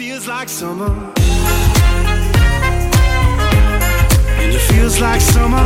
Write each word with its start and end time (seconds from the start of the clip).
feels 0.00 0.26
like 0.26 0.48
summer. 0.48 0.88
And 4.38 4.50
it 4.50 4.60
feels 4.72 4.98
like 4.98 5.20
summer. 5.20 5.60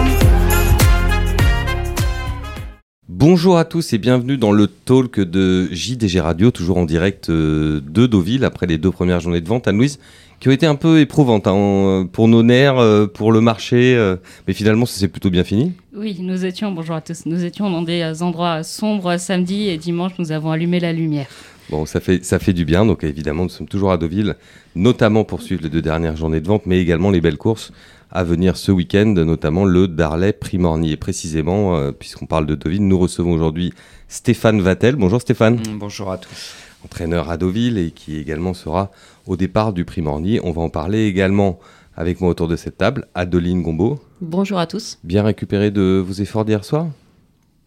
Bonjour 3.09 3.59
à 3.59 3.65
tous 3.65 3.93
et 3.93 3.99
bienvenue 3.99 4.37
dans 4.37 4.51
le 4.51 4.67
talk 4.67 5.21
de 5.21 5.69
JDG 5.71 6.19
Radio, 6.19 6.51
toujours 6.51 6.79
en 6.79 6.85
direct 6.85 7.31
euh, 7.31 7.81
de 7.81 8.07
Deauville 8.09 8.45
après 8.45 8.67
les 8.67 8.77
deux 8.77 8.91
premières 8.91 9.21
journées 9.21 9.41
de 9.41 9.47
vente. 9.47 9.69
Anne-Louise, 9.69 10.01
qui 10.41 10.49
ont 10.49 10.53
été 10.53 10.67
un 10.67 10.75
peu 10.75 10.99
éprouvantes 10.99 11.47
hein, 11.47 12.09
pour 12.13 12.27
nos 12.27 12.43
nerfs, 12.43 12.79
euh, 12.79 13.07
pour 13.07 13.31
le 13.31 13.41
marché, 13.41 13.95
euh, 13.95 14.17
mais 14.49 14.53
finalement 14.53 14.85
ça 14.85 14.99
s'est 14.99 15.07
plutôt 15.07 15.31
bien 15.31 15.45
fini. 15.45 15.75
Oui, 15.97 16.17
nous 16.19 16.45
étions, 16.45 16.73
bonjour 16.73 16.97
à 16.97 17.01
tous, 17.01 17.25
nous 17.27 17.45
étions 17.45 17.71
dans 17.71 17.83
des 17.83 18.21
endroits 18.21 18.65
sombres 18.65 19.17
samedi 19.17 19.69
et 19.69 19.79
dimanche, 19.79 20.15
nous 20.19 20.33
avons 20.33 20.51
allumé 20.51 20.81
la 20.81 20.93
lumière. 20.93 21.29
Bon, 21.71 21.87
ça 21.87 22.01
fait, 22.01 22.25
ça 22.25 22.39
fait 22.39 22.53
du 22.53 22.65
bien, 22.65 22.85
donc 22.85 23.05
évidemment 23.05 23.45
nous 23.45 23.49
sommes 23.49 23.69
toujours 23.69 23.91
à 23.91 23.97
Deauville, 23.97 24.37
notamment 24.75 25.25
pour 25.25 25.41
suivre 25.41 25.63
les 25.63 25.71
deux 25.71 25.81
dernières 25.81 26.17
journées 26.17 26.41
de 26.41 26.47
vente, 26.47 26.67
mais 26.67 26.79
également 26.79 27.11
les 27.11 27.21
belles 27.21 27.39
courses 27.39 27.73
à 28.11 28.23
venir 28.23 28.57
ce 28.57 28.71
week-end, 28.71 29.07
notamment 29.07 29.65
le 29.65 29.89
Darley 29.89 30.33
Primorny. 30.33 30.93
Et 30.93 30.97
précisément, 30.97 31.77
euh, 31.77 31.91
puisqu'on 31.91 32.27
parle 32.27 32.47
de 32.47 32.55
Deauville, 32.55 32.87
nous 32.87 32.99
recevons 32.99 33.33
aujourd'hui 33.33 33.73
Stéphane 34.09 34.61
Vatel. 34.61 34.95
Bonjour 34.95 35.21
Stéphane. 35.21 35.57
Mm, 35.57 35.79
Bonjour 35.79 36.13
à 36.13 36.19
tous. 36.19 36.55
Entraîneur 36.85 37.31
à 37.31 37.37
Deauville 37.37 37.79
et 37.79 37.91
qui 37.91 38.17
également 38.17 38.55
sera 38.55 38.91
au 39.27 39.37
départ 39.37 39.73
du 39.73 39.85
Primorny. 39.85 40.39
On 40.45 40.53
va 40.53 40.63
en 40.63 40.69
parler 40.69 41.07
également 41.07 41.59
avec 41.97 42.21
moi 42.21 42.31
autour 42.31 42.47
de 42.47 42.57
cette 42.57 42.77
table. 42.79 43.07
Adeline 43.15 43.63
Gombeau. 43.63 43.99
Bonjour 44.21 44.59
à 44.59 44.67
tous. 44.67 44.99
Bien 45.03 45.23
récupéré 45.25 45.71
de 45.71 46.03
vos 46.07 46.13
efforts 46.13 46.45
d'hier 46.45 46.65
soir? 46.65 46.89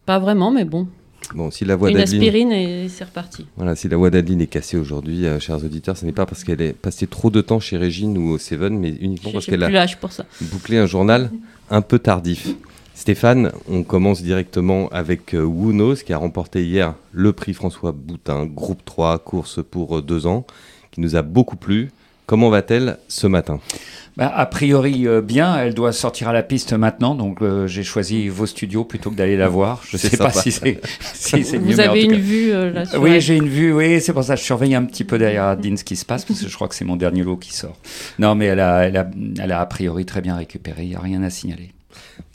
Pas 0.06 0.18
vraiment, 0.18 0.50
mais 0.50 0.64
bon. 0.64 0.86
Bon, 1.34 1.50
si 1.50 1.64
la 1.64 1.76
voix 1.76 1.90
Une 1.90 1.96
d'Adeline... 1.96 2.20
aspirine 2.22 2.52
et 2.52 2.88
c'est 2.88 3.04
reparti. 3.04 3.46
Voilà, 3.56 3.76
si 3.76 3.88
la 3.88 3.96
voix 3.96 4.10
d'Adeline 4.10 4.40
est 4.40 4.46
cassée 4.46 4.78
aujourd'hui, 4.78 5.26
euh, 5.26 5.38
chers 5.40 5.62
auditeurs, 5.62 5.96
ce 5.96 6.06
n'est 6.06 6.12
pas 6.12 6.26
parce 6.26 6.42
qu'elle 6.44 6.62
est 6.62 6.72
passée 6.72 7.06
trop 7.06 7.30
de 7.30 7.40
temps 7.40 7.60
chez 7.60 7.76
Régine 7.76 8.16
ou 8.16 8.30
au 8.30 8.38
Seven, 8.38 8.78
mais 8.78 8.90
uniquement 9.00 9.32
parce 9.32 9.46
qu'elle 9.46 9.62
a 9.62 9.86
pour 10.00 10.12
ça. 10.12 10.24
bouclé 10.40 10.78
un 10.78 10.86
journal 10.86 11.30
un 11.70 11.82
peu 11.82 11.98
tardif. 11.98 12.48
Stéphane, 12.94 13.52
on 13.68 13.84
commence 13.84 14.22
directement 14.22 14.88
avec 14.88 15.34
euh, 15.34 15.94
qui 16.04 16.12
a 16.12 16.18
remporté 16.18 16.64
hier 16.64 16.94
le 17.12 17.32
prix 17.32 17.52
François 17.52 17.92
Boutin, 17.92 18.46
groupe 18.46 18.84
3, 18.84 19.18
course 19.20 19.60
pour 19.62 19.98
euh, 19.98 20.02
deux 20.02 20.26
ans, 20.26 20.46
qui 20.90 21.00
nous 21.00 21.14
a 21.14 21.22
beaucoup 21.22 21.56
plu. 21.56 21.90
Comment 22.28 22.50
va-t-elle 22.50 22.98
ce 23.08 23.26
matin? 23.26 23.58
Bah, 24.18 24.30
a 24.34 24.44
priori 24.46 25.06
euh, 25.06 25.22
bien, 25.22 25.56
elle 25.56 25.72
doit 25.72 25.92
sortir 25.92 26.28
à 26.28 26.32
la 26.34 26.42
piste 26.42 26.74
maintenant, 26.74 27.14
donc 27.14 27.40
euh, 27.40 27.66
j'ai 27.66 27.82
choisi 27.84 28.28
vos 28.28 28.44
studios 28.44 28.84
plutôt 28.84 29.10
que 29.10 29.14
d'aller 29.16 29.36
la 29.38 29.48
voir. 29.48 29.80
Je 29.88 29.96
C'est 29.96 30.10
sais 30.10 30.16
pas 30.18 30.30
si 30.30 30.52
c'est 30.52 30.78
si 31.14 31.42
c'est 31.42 31.58
mieux. 31.58 31.72
Vous 31.72 31.80
avez 31.80 32.02
une 32.04 32.10
cas- 32.12 32.18
vue 32.18 32.52
euh, 32.52 32.70
là 32.70 32.84
sur 32.84 33.00
Oui, 33.00 33.12
elle. 33.12 33.20
j'ai 33.22 33.36
une 33.36 33.48
vue, 33.48 33.72
oui, 33.72 34.00
c'est 34.02 34.12
pour 34.12 34.24
ça 34.24 34.34
que 34.34 34.40
je 34.40 34.44
surveille 34.44 34.74
un 34.74 34.84
petit 34.84 35.04
peu 35.04 35.16
derrière 35.18 35.56
Dean 35.56 35.76
ce 35.78 35.84
qui 35.84 35.96
se 35.96 36.04
passe, 36.04 36.26
parce 36.26 36.42
que 36.42 36.48
je 36.48 36.54
crois 36.54 36.68
que 36.68 36.74
c'est 36.74 36.84
mon 36.84 36.96
dernier 36.96 37.22
lot 37.22 37.36
qui 37.38 37.54
sort. 37.54 37.76
Non, 38.18 38.34
mais 38.34 38.44
elle 38.46 38.60
a, 38.60 38.80
elle 38.88 38.96
a, 38.98 39.08
elle 39.40 39.52
a 39.52 39.60
a 39.60 39.66
priori 39.66 40.04
très 40.04 40.20
bien 40.20 40.36
récupéré, 40.36 40.82
il 40.82 40.88
n'y 40.90 40.96
a 40.96 41.00
rien 41.00 41.22
à 41.22 41.30
signaler. 41.30 41.70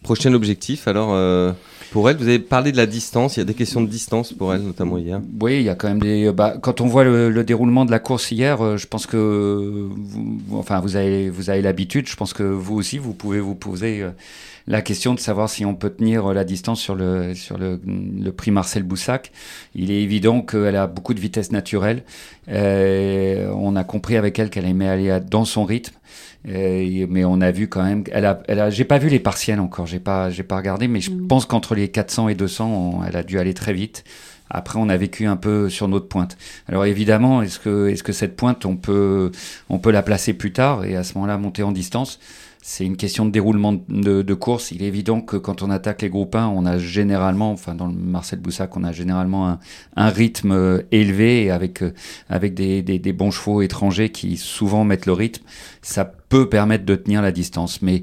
Prochain 0.03 0.33
objectif, 0.33 0.88
alors, 0.88 1.09
euh, 1.13 1.52
pour 1.94 2.09
elle, 2.09 2.17
vous 2.17 2.27
avez 2.27 2.39
parlé 2.39 2.72
de 2.72 2.77
la 2.77 2.88
distance, 2.88 3.38
il 3.38 3.39
y 3.39 3.44
a 3.44 3.45
des 3.45 3.53
questions 3.53 3.80
de 3.81 3.88
distance 3.88 4.33
pour 4.33 4.53
elle, 4.53 4.63
notamment 4.63 4.97
hier. 4.97 5.22
Oui, 5.39 5.58
il 5.58 5.63
y 5.63 5.69
a 5.69 5.75
quand 5.75 5.88
même 5.88 6.00
des. 6.02 6.31
Bah, 6.33 6.55
quand 6.59 6.81
on 6.81 6.88
voit 6.88 7.03
le, 7.03 7.30
le 7.30 7.44
déroulement 7.44 7.85
de 7.85 7.91
la 7.91 8.00
course 8.00 8.31
hier, 8.31 8.61
euh, 8.61 8.77
je 8.77 8.88
pense 8.88 9.05
que 9.05 9.88
vous- 9.95 10.39
enfin, 10.58 10.80
vous 10.80 10.95
avez, 10.95 11.30
vous 11.30 11.50
avez 11.52 11.61
l'habitude. 11.61 12.09
Je 12.09 12.16
pense 12.16 12.33
que 12.33 12.44
vous 12.44 12.75
aussi, 12.75 12.97
vous 12.97 13.13
pouvez 13.13 13.39
vous 13.39 13.55
poser 13.55 14.02
euh, 14.02 14.09
la 14.67 14.81
question 14.81 15.14
de 15.14 15.19
savoir 15.19 15.50
si 15.50 15.66
on 15.66 15.75
peut 15.75 15.89
tenir 15.89 16.28
euh, 16.31 16.33
la 16.33 16.44
distance 16.45 16.80
sur 16.80 16.95
le 16.95 17.33
sur 17.36 17.58
le, 17.58 17.80
le 17.86 18.31
prix 18.31 18.52
Marcel 18.52 18.83
Boussac. 18.83 19.31
Il 19.75 19.92
est 19.92 20.02
évident 20.02 20.42
qu'elle 20.42 20.75
a 20.75 20.88
beaucoup 20.88 21.14
de 21.14 21.19
vitesse 21.19 21.52
naturelle. 21.52 22.03
Euh, 22.50 23.50
on 23.56 23.75
a 23.75 23.84
compris 23.84 24.17
avec 24.17 24.38
elle 24.39 24.50
qu'elle 24.50 24.66
aimait 24.66 24.88
aller 24.88 25.19
dans 25.30 25.45
son 25.45 25.66
rythme. 25.66 25.95
Euh, 26.47 27.06
mais 27.09 27.23
on 27.23 27.39
a 27.39 27.52
vu 27.52 27.69
quand 27.69 27.84
même, 27.84 28.03
elle 28.11 28.25
a, 28.25 28.41
elle 28.50 28.59
a, 28.59 28.69
j'ai 28.69 28.84
pas 28.84 28.97
vu 28.97 29.08
les 29.08 29.19
partiels 29.19 29.61
encore, 29.61 29.88
j'ai 29.88 30.00
pas, 30.02 30.30
j'ai 30.30 30.44
pas 30.44 30.58
regardé, 30.58 30.89
mais 30.89 31.00
je 31.00 31.09
Mm. 31.09 31.28
pense 31.28 31.45
qu'entre 31.45 31.74
les 31.74 31.88
400 31.88 32.28
et 32.28 32.35
200, 32.35 32.68
on- 33.00 33.03
elle 33.06 33.16
a 33.16 33.24
dû 33.24 33.40
aller 33.40 33.53
très 33.53 33.72
vite. 33.72 34.03
Après, 34.50 34.78
on 34.78 34.90
a 34.90 34.97
vécu 34.97 35.25
un 35.25 35.38
peu 35.38 35.69
sur 35.69 35.88
notre 35.88 36.07
pointe. 36.09 36.38
Alors 36.68 36.85
évidemment, 36.85 37.41
est-ce 37.41 37.59
que, 37.59 37.88
est-ce 37.88 38.03
que 38.03 38.12
cette 38.12 38.35
pointe, 38.35 38.66
on 38.66 38.75
peut, 38.75 39.31
on 39.69 39.80
peut 39.80 39.90
la 39.91 40.03
placer 40.03 40.34
plus 40.34 40.51
tard 40.51 40.84
et 40.84 40.95
à 40.97 41.03
ce 41.06 41.13
moment-là 41.16 41.38
monter 41.38 41.63
en 41.63 41.72
distance? 41.72 42.19
C'est 42.66 42.85
une 42.85 42.96
question 42.96 43.25
de 43.25 43.29
déroulement 43.29 43.74
de, 43.74 44.34
course. 44.34 44.72
Il 44.72 44.84
est 44.84 44.88
évident 44.88 45.19
que 45.19 45.35
quand 45.35 45.63
on 45.63 45.69
attaque 45.69 46.01
les 46.01 46.09
groupes 46.09 46.34
1, 46.34 46.47
on 46.47 46.66
a 46.66 46.78
généralement, 46.78 47.51
enfin 47.51 47.75
dans 47.75 47.88
le 47.88 47.94
Marcel 47.94 48.40
Boussac, 48.40 48.78
on 48.78 48.85
a 48.85 48.94
généralement 48.94 49.59
un, 49.97 50.09
rythme 50.09 50.53
euh, 50.53 50.81
élevé 50.94 51.51
avec, 51.51 51.84
euh, 51.84 51.94
avec 52.29 52.53
des, 52.53 53.12
bons 53.12 53.31
chevaux 53.31 53.62
étrangers 53.62 54.13
qui 54.13 54.38
souvent 54.38 54.85
mettent 54.85 55.07
le 55.07 55.12
rythme. 55.12 55.44
Ça 55.81 56.06
peut 56.06 56.47
permettre 56.47 56.85
de 56.85 56.96
tenir 56.96 57.22
la 57.22 57.34
distance, 57.34 57.81
mais 57.81 58.01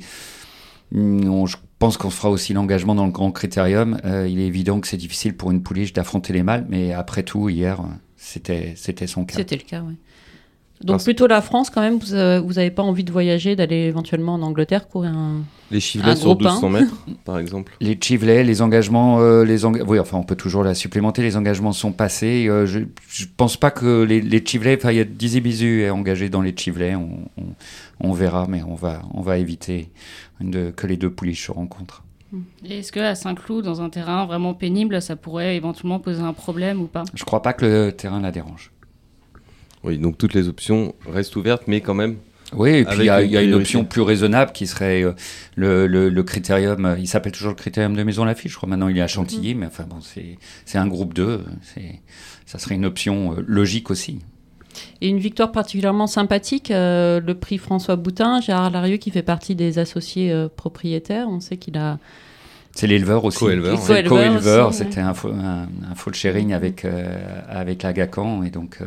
mm, 0.93 1.47
je 1.47 1.57
pense 1.79 1.97
qu'on 1.97 2.11
fera 2.11 2.29
aussi 2.29 2.53
l'engagement 2.53 2.95
dans 2.95 3.07
le 3.07 3.13
grand 3.13 3.33
critérium. 3.33 3.99
Euh, 4.05 4.29
il 4.29 4.41
est 4.41 4.47
évident 4.47 4.79
que 4.81 4.89
c'est 4.89 4.99
difficile 4.99 5.39
pour 5.39 5.51
une 5.51 5.63
pouliche 5.63 5.95
d'affronter 5.95 6.35
les 6.35 6.43
mâles, 6.43 6.67
mais 6.69 6.93
après 6.93 7.23
tout, 7.23 7.49
hier, 7.49 7.83
c'était 8.19 8.75
c'était 8.77 9.07
son 9.07 9.25
cas. 9.25 9.37
C'était 9.39 9.57
le 9.57 9.63
cas, 9.63 9.83
oui. 9.89 9.95
Donc 10.81 10.95
Parce- 10.95 11.05
plutôt 11.05 11.27
la 11.27 11.43
France 11.43 11.69
quand 11.69 11.83
même, 11.83 11.99
vous 11.99 12.15
euh, 12.15 12.41
vous 12.41 12.59
avez 12.59 12.71
pas 12.71 12.83
envie 12.83 13.05
de 13.05 13.13
voyager, 13.13 13.55
d'aller 13.55 13.77
éventuellement 13.85 14.35
en 14.35 14.43
Angleterre 14.43 14.89
courir 14.89 15.11
un... 15.15 15.43
Les 15.71 15.79
chivelets 15.79 16.13
Un 16.13 16.17
sur 16.17 16.35
groupe 16.35 16.47
un. 16.47 16.59
1200 16.61 16.69
mètres, 16.71 17.07
par 17.25 17.39
exemple. 17.39 17.77
Les 17.81 17.99
Chivlets, 18.01 18.43
les 18.45 18.63
engagements, 18.63 19.21
euh, 19.21 19.45
les 19.45 19.65
enga- 19.67 19.83
oui, 19.87 19.99
enfin, 20.01 20.17
on 20.17 20.23
peut 20.25 20.37
toujours 20.37 20.65
la 20.65 20.75
supplémenter. 20.75 21.23
Les 21.23 21.37
engagements 21.37 21.73
sont 21.73 21.93
passés. 21.93 22.47
Euh, 22.49 22.65
je, 22.67 22.81
je 23.09 23.27
pense 23.37 23.57
pas 23.59 23.71
que 23.71 24.03
les, 24.03 24.21
les 24.23 24.43
Chivlets, 24.45 24.77
enfin, 24.79 24.91
il 24.91 24.97
y 24.97 25.01
a 25.01 25.05
Dizzy 25.05 25.41
Bizu 25.41 25.83
est 25.83 25.91
engagé 25.91 26.29
dans 26.31 26.41
les 26.41 26.55
Chivlets. 26.57 26.95
On, 26.97 27.21
on, 27.37 27.45
on 28.09 28.13
verra, 28.13 28.47
mais 28.49 28.63
on 28.63 28.75
va, 28.75 29.03
on 29.13 29.21
va 29.21 29.37
éviter 29.39 29.91
de- 30.41 30.71
que 30.71 30.87
les 30.87 30.97
deux 30.97 31.11
pouliches 31.11 31.47
se 31.47 31.53
rencontrent. 31.53 32.03
Est-ce 32.69 32.91
qu'à 32.91 33.15
Saint-Cloud, 33.15 33.65
dans 33.65 33.83
un 33.83 33.91
terrain 33.91 34.25
vraiment 34.25 34.55
pénible, 34.55 35.03
ça 35.03 35.15
pourrait 35.15 35.57
éventuellement 35.57 35.99
poser 36.01 36.23
un 36.23 36.33
problème 36.33 36.81
ou 36.81 36.87
pas? 36.87 37.05
Je 37.15 37.25
crois 37.25 37.43
pas 37.43 37.53
que 37.53 37.65
le 37.67 37.93
terrain 37.93 38.21
la 38.21 38.31
dérange. 38.33 38.73
Oui, 39.85 39.99
donc 39.99 40.19
toutes 40.19 40.35
les 40.35 40.49
options 40.49 40.95
restent 41.11 41.37
ouvertes, 41.37 41.63
mais 41.67 41.81
quand 41.81 41.95
même. 41.95 42.17
Oui, 42.53 42.71
et 42.71 42.85
puis 42.85 42.99
il 43.01 43.05
y, 43.05 43.11
a- 43.11 43.23
une 43.23 43.29
il 43.29 43.33
y 43.33 43.37
a 43.37 43.41
une 43.43 43.47
priorité. 43.51 43.55
option 43.55 43.85
plus 43.85 44.03
raisonnable 44.03 44.51
qui 44.53 44.67
serait 44.67 45.03
euh, 45.05 45.13
le, 45.55 45.87
le, 45.87 46.09
le 46.09 46.23
critérium. 46.25 46.85
euh, 46.85 46.99
Il 46.99 47.07
s'appelle 47.07 47.31
toujours 47.33 47.51
le 47.51 47.57
critérium 47.57 47.95
de 47.97 48.03
Maison 48.03 48.25
Lafitte. 48.25 48.51
Je 48.51 48.57
crois 48.57 48.69
maintenant 48.69 48.89
il 48.89 48.99
est 48.99 49.03
à 49.03 49.07
Chantilly, 49.07 49.55
mais 49.55 49.67
enfin 49.67 49.85
bon, 49.89 49.99
c'est 50.01 50.79
un 50.79 50.87
groupe 50.89 51.15
2. 51.15 51.43
C'est 51.63 52.01
ça 52.47 52.59
serait 52.59 52.75
une 52.75 52.85
option 52.85 53.33
euh, 53.39 53.45
logique 53.47 53.91
aussi. 53.91 54.19
Et 55.01 55.09
une 55.09 55.19
victoire 55.19 55.53
particulièrement 55.53 56.07
sympathique, 56.09 56.71
euh, 56.71 57.21
le 57.21 57.35
prix 57.35 57.59
François 57.59 57.97
Boutin, 57.97 58.41
Gérard 58.41 58.71
Larieux 58.71 58.97
qui 58.99 59.11
fait 59.13 59.23
partie 59.23 59.55
des 59.55 59.79
associés 59.79 60.33
euh, 60.33 60.49
propriétaires. 60.55 61.29
On 61.29 61.39
sait 61.41 61.57
qu'il 61.57 61.77
a... 61.79 61.99
C'est 62.73 62.87
l'éleveur 62.87 63.25
aussi. 63.25 63.39
Co-éleveur, 63.39 63.75
aussi, 63.75 63.93
ouais. 63.93 64.73
C'était 64.73 65.01
un, 65.01 65.13
un, 65.13 65.69
un 65.91 65.95
full 65.97 66.15
sharing 66.15 66.53
avec 66.53 66.85
euh, 66.85 67.17
avec 67.49 67.83
la 67.83 67.93
Gacan 67.93 68.43
et 68.45 68.51
donc 68.51 68.79
euh, 68.81 68.87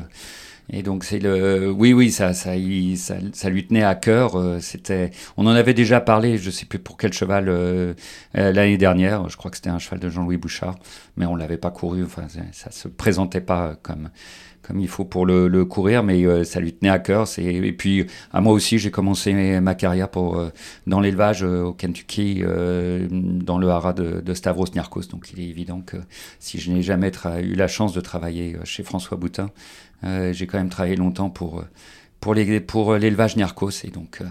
et 0.69 0.81
donc 0.81 1.03
c'est 1.03 1.19
le 1.19 1.69
oui 1.71 1.91
oui 1.93 2.09
ça 2.11 2.33
ça, 2.33 2.51
ça 2.95 3.15
ça 3.33 3.49
lui 3.49 3.67
tenait 3.67 3.83
à 3.83 3.95
cœur. 3.95 4.35
euh, 4.37 4.59
C'était 4.61 5.11
on 5.37 5.45
en 5.45 5.51
avait 5.51 5.73
déjà 5.73 5.99
parlé. 6.01 6.37
Je 6.37 6.49
sais 6.49 6.65
plus 6.65 6.79
pour 6.79 6.97
quel 6.97 7.11
cheval 7.13 7.49
euh, 7.49 7.93
euh, 8.37 8.51
l'année 8.53 8.77
dernière. 8.77 9.27
Je 9.29 9.35
crois 9.37 9.51
que 9.51 9.57
c'était 9.57 9.69
un 9.69 9.79
cheval 9.79 9.99
de 9.99 10.09
Jean-Louis 10.09 10.37
Bouchard, 10.37 10.75
mais 11.17 11.25
on 11.25 11.35
l'avait 11.35 11.57
pas 11.57 11.71
couru. 11.71 12.03
Enfin 12.03 12.27
ça, 12.53 12.71
se 12.71 12.87
présentait 12.87 13.41
pas 13.41 13.75
comme 13.83 14.09
comme 14.61 14.79
il 14.79 14.87
faut 14.87 15.03
pour 15.03 15.25
le, 15.25 15.49
le 15.49 15.65
courir, 15.65 16.03
mais 16.03 16.45
ça 16.45 16.61
lui 16.61 16.71
tenait 16.73 16.89
à 16.89 16.97
cœur. 16.99 17.27
C'est 17.27 17.43
et 17.43 17.73
puis 17.73 18.05
à 18.31 18.39
moi 18.39 18.53
aussi, 18.53 18.79
j'ai 18.79 18.91
commencé 18.91 19.33
ma 19.59 19.75
carrière 19.75 20.07
pour 20.09 20.41
dans 20.87 21.01
l'élevage 21.01 21.43
au 21.43 21.73
Kentucky, 21.73 22.41
dans 22.41 23.57
le 23.57 23.67
haras 23.69 23.91
de, 23.91 24.33
Stavros 24.33 24.67
Niarchos. 24.73 25.07
Donc 25.09 25.31
il 25.33 25.41
est 25.41 25.49
évident 25.49 25.81
que 25.81 25.97
si 26.39 26.59
je 26.59 26.71
n'ai 26.71 26.81
jamais 26.81 27.11
eu 27.41 27.55
la 27.55 27.67
chance 27.67 27.91
de 27.93 27.99
travailler 27.99 28.55
chez 28.63 28.83
François 28.83 29.17
Boutin, 29.17 29.49
j'ai 30.03 30.47
quand 30.47 30.57
même 30.57 30.69
travaillé 30.69 30.95
longtemps 30.95 31.29
pour 31.29 31.59
euh, 31.59 31.63
pour 32.19 32.33
les 32.33 32.59
pour 32.59 32.95
l'élevage 32.95 33.35
Niarchos 33.35 33.71
et 33.85 33.89
donc 33.89 34.19
euh, 34.21 34.25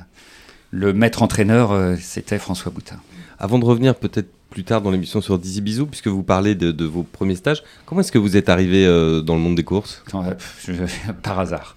le 0.71 0.93
maître 0.93 1.23
entraîneur 1.23 1.73
euh, 1.73 1.97
c'était 2.01 2.39
François 2.39 2.73
Boutin. 2.73 2.97
Avant 3.39 3.59
de 3.59 3.65
revenir 3.65 3.95
peut-être 3.95 4.29
plus 4.51 4.65
tard 4.65 4.83
dans 4.83 4.91
l'émission 4.91 5.23
sur 5.23 5.39
Dizzy 5.39 5.63
Bisou, 5.63 5.87
puisque 5.87 6.09
vous 6.09 6.23
parlez 6.23 6.55
de, 6.55 6.73
de 6.73 6.85
vos 6.85 7.03
premiers 7.05 7.37
stages, 7.37 7.63
comment 7.87 8.03
est-ce 8.03 8.13
que 8.13 8.19
vous 8.19 8.37
êtes 8.37 8.51
arrivé 8.51 8.85
euh, 8.87 9.23
dans 9.23 9.35
le 9.35 9.41
monde 9.41 9.55
des 9.57 9.65
courses? 9.65 10.05
Euh, 10.15 10.35
je- 10.67 10.73
par 11.23 11.39
hasard. 11.41 11.77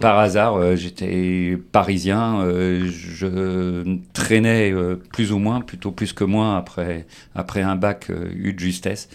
par 0.00 0.18
hasard, 0.18 0.56
euh, 0.56 0.74
j'étais 0.74 1.56
parisien, 1.70 2.40
euh, 2.40 2.90
je 2.90 3.96
traînais 4.12 4.72
euh, 4.72 4.96
plus 4.96 5.30
ou 5.30 5.38
moins, 5.38 5.60
plutôt 5.60 5.92
plus 5.92 6.12
que 6.12 6.24
moins 6.24 6.58
après, 6.58 7.06
après 7.36 7.62
un 7.62 7.76
bac 7.76 8.10
euh, 8.10 8.28
eu 8.34 8.52
de 8.52 8.58
justesse. 8.58 9.08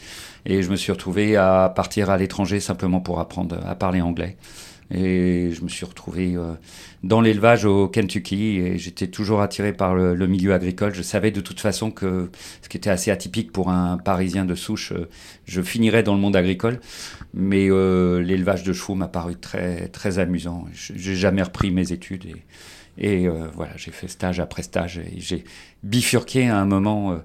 Et 0.45 0.63
je 0.63 0.71
me 0.71 0.75
suis 0.75 0.91
retrouvé 0.91 1.35
à 1.35 1.71
partir 1.75 2.09
à 2.09 2.17
l'étranger 2.17 2.59
simplement 2.59 2.99
pour 2.99 3.19
apprendre 3.19 3.59
à 3.65 3.75
parler 3.75 4.01
anglais. 4.01 4.37
Et 4.93 5.51
je 5.53 5.63
me 5.63 5.69
suis 5.69 5.85
retrouvé 5.85 6.35
euh, 6.35 6.53
dans 7.01 7.21
l'élevage 7.21 7.63
au 7.63 7.87
Kentucky 7.87 8.57
et 8.57 8.77
j'étais 8.77 9.07
toujours 9.07 9.41
attiré 9.41 9.71
par 9.71 9.95
le, 9.95 10.27
milieu 10.27 10.53
agricole. 10.53 10.93
Je 10.93 11.01
savais 11.01 11.31
de 11.31 11.39
toute 11.39 11.61
façon 11.61 11.91
que 11.91 12.29
ce 12.61 12.67
qui 12.67 12.75
était 12.75 12.89
assez 12.89 13.09
atypique 13.09 13.53
pour 13.53 13.69
un 13.69 13.97
Parisien 13.97 14.43
de 14.43 14.53
souche, 14.53 14.91
euh, 14.91 15.07
je 15.45 15.61
finirais 15.61 16.03
dans 16.03 16.13
le 16.13 16.19
monde 16.19 16.35
agricole. 16.35 16.81
Mais 17.33 17.69
euh, 17.69 18.21
l'élevage 18.21 18.63
de 18.63 18.73
chevaux 18.73 18.95
m'a 18.95 19.07
paru 19.07 19.37
très, 19.37 19.87
très 19.87 20.19
amusant. 20.19 20.65
J'ai 20.73 21.15
jamais 21.15 21.43
repris 21.43 21.71
mes 21.71 21.93
études 21.93 22.25
et 23.01 23.27
euh, 23.27 23.47
voilà, 23.53 23.73
j'ai 23.75 23.91
fait 23.91 24.07
stage 24.07 24.39
après 24.39 24.61
stage 24.63 24.99
et 24.99 25.15
j'ai 25.17 25.43
bifurqué 25.83 26.47
à 26.47 26.57
un 26.57 26.65
moment 26.65 27.19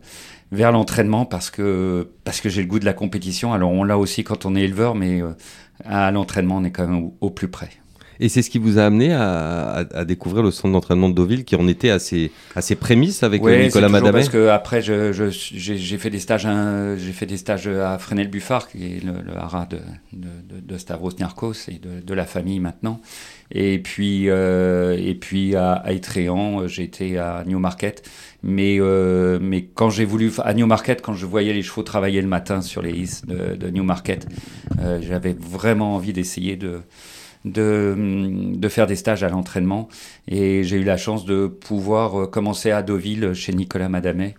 vers 0.51 0.73
l'entraînement 0.73 1.25
parce 1.27 1.51
que, 1.51 2.11
parce 2.25 2.41
que 2.41 2.49
j'ai 2.49 2.63
le 2.63 2.69
goût 2.69 2.81
de 2.81 2.85
la 2.85 2.95
compétition. 2.95 3.53
Alors 3.53 3.71
on 3.71 3.85
l'a 3.85 3.99
aussi 3.99 4.25
quand 4.25 4.47
on 4.47 4.57
est 4.57 4.63
éleveur, 4.63 4.95
mais 4.95 5.21
à 5.85 6.11
l'entraînement, 6.11 6.57
on 6.57 6.65
est 6.65 6.71
quand 6.71 6.89
même 6.89 7.11
au 7.21 7.31
plus 7.31 7.49
près. 7.49 7.71
Et 8.21 8.29
c'est 8.29 8.43
ce 8.43 8.51
qui 8.51 8.59
vous 8.59 8.79
a 8.79 8.85
amené 8.85 9.13
à, 9.13 9.69
à, 9.69 9.99
à 9.99 10.05
découvrir 10.05 10.43
le 10.43 10.51
centre 10.51 10.73
d'entraînement 10.73 11.09
de 11.09 11.15
Deauville, 11.15 11.45
qui 11.45 11.57
en 11.57 11.69
était 11.69 11.91
à 11.91 11.99
ses, 11.99 12.31
à 12.55 12.61
ses 12.63 12.77
prémices 12.77 13.23
avec 13.23 13.43
ouais, 13.43 13.65
Nicolas 13.65 13.89
Madamet. 13.89 14.13
Parce 14.13 14.29
que 14.29 14.49
après, 14.49 14.83
j'ai 14.83 15.13
je, 15.13 15.31
je, 15.31 15.97
fait 15.97 16.11
des 16.11 16.21
stages, 16.21 16.47
j'ai 16.99 17.13
fait 17.13 17.27
des 17.27 17.37
stages 17.37 17.67
à 17.69 17.99
Fresnel 17.99 18.29
Buffard, 18.29 18.69
qui 18.69 18.85
est 18.85 19.05
le, 19.05 19.13
le 19.23 19.37
haras 19.37 19.67
de, 19.67 19.79
de, 20.13 20.61
de, 20.61 20.79
Stavros 20.79 21.13
Niarchos 21.19 21.69
et 21.69 21.79
de, 21.79 22.01
de, 22.05 22.15
la 22.15 22.25
famille 22.25 22.61
maintenant. 22.61 23.01
Et 23.53 23.79
puis, 23.79 24.29
euh, 24.29 24.97
et 24.99 25.15
puis 25.15 25.55
à, 25.55 25.73
à 25.73 25.93
Étréan, 25.93 26.67
j'étais 26.67 27.19
à 27.19 27.45
Newmarket. 27.47 28.03
Mais, 28.43 28.77
euh, 28.79 29.39
mais 29.41 29.65
quand 29.65 29.91
j'ai 29.91 30.05
voulu, 30.05 30.31
à 30.45 30.55
Newmarket, 30.55 31.03
quand 31.03 31.15
je 31.15 31.27
voyais 31.27 31.53
les 31.53 31.63
chevaux 31.63 31.83
travailler 31.83 32.21
le 32.21 32.29
matin 32.29 32.61
sur 32.63 32.83
les 32.83 32.93
is 32.93 33.23
de, 33.27 33.57
de 33.57 33.71
Newmarket, 33.71 34.27
euh, 34.81 35.01
j'avais 35.03 35.35
vraiment 35.39 35.95
envie 35.97 36.13
d'essayer 36.13 36.57
de 36.57 36.81
de, 37.47 37.95
de 38.55 38.69
faire 38.69 38.87
des 38.87 38.97
stages 38.97 39.23
à 39.23 39.29
l'entraînement. 39.29 39.89
Et 40.29 40.65
j'ai 40.65 40.77
eu 40.77 40.85
la 40.85 40.99
chance 40.99 41.25
de 41.25 41.47
pouvoir 41.47 42.23
euh, 42.23 42.27
commencer 42.27 42.71
à 42.71 42.83
Deauville 42.83 43.33
chez 43.33 43.53
Nicolas 43.53 43.89
Madamet. 43.89 44.35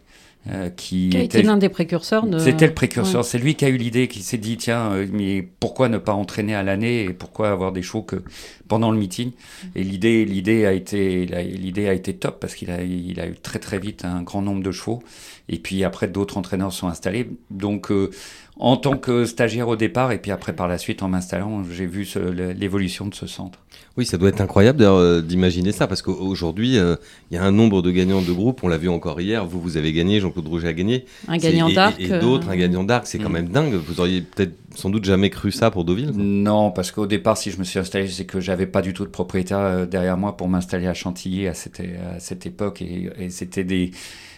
Euh, 0.49 0.69
qui, 0.69 1.09
été 1.09 1.41
l'un 1.41 1.57
des 1.57 1.67
précurseurs 1.67 2.25
de... 2.25 2.39
C'était 2.39 2.67
le 2.67 2.73
précurseur, 2.73 3.21
ouais. 3.21 3.27
c'est 3.27 3.37
lui 3.37 3.55
qui 3.55 3.65
a 3.65 3.69
eu 3.69 3.75
l'idée, 3.75 4.07
qui 4.07 4.21
s'est 4.21 4.37
dit 4.37 4.55
tiens, 4.55 4.93
euh, 4.93 5.05
mais 5.11 5.45
pourquoi 5.59 5.89
ne 5.89 5.97
pas 5.97 6.13
entraîner 6.13 6.55
à 6.55 6.63
l'année 6.63 7.03
et 7.03 7.09
pourquoi 7.09 7.49
avoir 7.49 7.73
des 7.73 7.81
chevaux 7.81 8.03
que 8.03 8.23
pendant 8.69 8.91
le 8.91 8.97
meeting? 8.97 9.31
Et 9.75 9.83
l'idée, 9.83 10.23
l'idée 10.23 10.65
a 10.65 10.71
été, 10.71 11.25
l'idée 11.25 11.89
a 11.89 11.93
été 11.93 12.13
top 12.13 12.39
parce 12.39 12.55
qu'il 12.55 12.71
a, 12.71 12.81
il 12.81 13.19
a 13.19 13.27
eu 13.27 13.35
très 13.35 13.59
très 13.59 13.77
vite 13.77 14.05
un 14.05 14.21
grand 14.21 14.41
nombre 14.41 14.63
de 14.63 14.71
chevaux. 14.71 15.03
Et 15.49 15.59
puis 15.59 15.83
après, 15.83 16.07
d'autres 16.07 16.37
entraîneurs 16.37 16.71
sont 16.71 16.87
installés. 16.87 17.29
Donc 17.51 17.91
euh, 17.91 18.09
en 18.59 18.77
tant 18.77 18.97
que 18.97 19.25
stagiaire 19.25 19.67
au 19.67 19.75
départ 19.75 20.11
et 20.11 20.17
puis 20.17 20.31
après 20.31 20.53
par 20.53 20.67
la 20.67 20.77
suite 20.77 21.03
en 21.03 21.09
m'installant, 21.09 21.63
j'ai 21.71 21.85
vu 21.85 22.07
l'évolution 22.55 23.05
de 23.07 23.13
ce 23.13 23.27
centre. 23.27 23.59
Oui, 23.95 24.05
ça 24.05 24.17
doit 24.17 24.29
être 24.29 24.41
incroyable 24.41 24.83
euh, 24.83 25.21
d'imaginer 25.21 25.71
ça 25.71 25.87
parce 25.87 26.03
qu'aujourd'hui, 26.03 26.73
il 26.73 26.79
euh, 26.79 26.95
y 27.31 27.37
a 27.37 27.43
un 27.43 27.51
nombre 27.51 27.81
de 27.81 27.89
gagnants 27.89 28.21
de 28.21 28.31
groupe, 28.31 28.63
on 28.63 28.67
l'a 28.67 28.77
vu 28.77 28.89
encore 28.89 29.19
hier, 29.21 29.45
vous, 29.45 29.59
vous 29.59 29.75
avez 29.75 29.91
gagné, 29.91 30.19
Jean-Claude 30.19 30.47
Rouget 30.47 30.67
a 30.67 30.73
gagné. 30.73 31.05
Un 31.27 31.37
gagnant 31.37 31.69
d'arc. 31.69 31.99
Et, 31.99 32.05
et 32.05 32.19
d'autres, 32.19 32.47
euh... 32.47 32.51
un 32.51 32.57
gagnant 32.57 32.83
d'arc, 32.83 33.07
c'est 33.07 33.17
quand 33.17 33.29
même 33.29 33.49
dingue. 33.49 33.73
Vous 33.73 33.99
auriez 33.99 34.21
peut-être 34.21 34.53
sans 34.75 34.91
doute 34.91 35.05
jamais 35.05 35.31
cru 35.31 35.51
ça 35.51 35.71
pour 35.71 35.83
Deauville 35.83 36.11
quoi. 36.11 36.21
Non, 36.21 36.69
parce 36.71 36.91
qu'au 36.91 37.07
départ, 37.07 37.37
si 37.37 37.49
je 37.49 37.57
me 37.57 37.63
suis 37.63 37.79
installé, 37.79 38.07
c'est 38.07 38.25
que 38.25 38.39
j'avais 38.39 38.67
pas 38.67 38.83
du 38.83 38.93
tout 38.93 39.03
de 39.03 39.09
propriétaire 39.09 39.87
derrière 39.87 40.17
moi 40.17 40.37
pour 40.37 40.47
m'installer 40.47 40.87
à 40.87 40.93
Chantilly 40.93 41.47
à 41.47 41.55
cette, 41.55 41.79
à 41.79 42.19
cette 42.19 42.45
époque 42.45 42.81
et, 42.83 43.09
et 43.19 43.29
c'était 43.31 43.63
des 43.63 43.91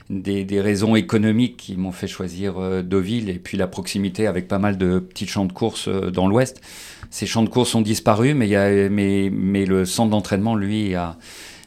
des, 0.10 0.46
des, 0.46 0.62
raisons 0.62 0.96
économiques 0.96 1.58
qui 1.58 1.78
m'ont 1.78 1.92
fait 1.92 2.08
choisir 2.08 2.58
euh, 2.58 2.82
Deauville 2.82 3.30
et 3.30 3.40
puis 3.40 3.58
la 3.58 3.68
proximité 3.68 4.28
avec 4.28 4.48
pas 4.48 4.60
mal 4.60 4.78
de 4.78 5.00
petits 5.00 5.28
champs 5.28 5.46
de 5.46 5.54
course 5.54 5.88
euh, 5.88 6.10
dans 6.10 6.28
l'ouest. 6.28 6.62
Ces 7.10 7.26
champs 7.26 7.44
de 7.44 7.50
course 7.50 7.76
ont 7.76 7.82
disparu, 7.82 8.34
mais, 8.34 8.48
y 8.48 8.56
a, 8.56 8.90
mais, 8.90 9.30
mais 9.32 9.66
le 9.66 9.86
centre 9.86 10.12
d'entraînement, 10.12 10.56
lui, 10.56 10.96
a, 10.96 11.18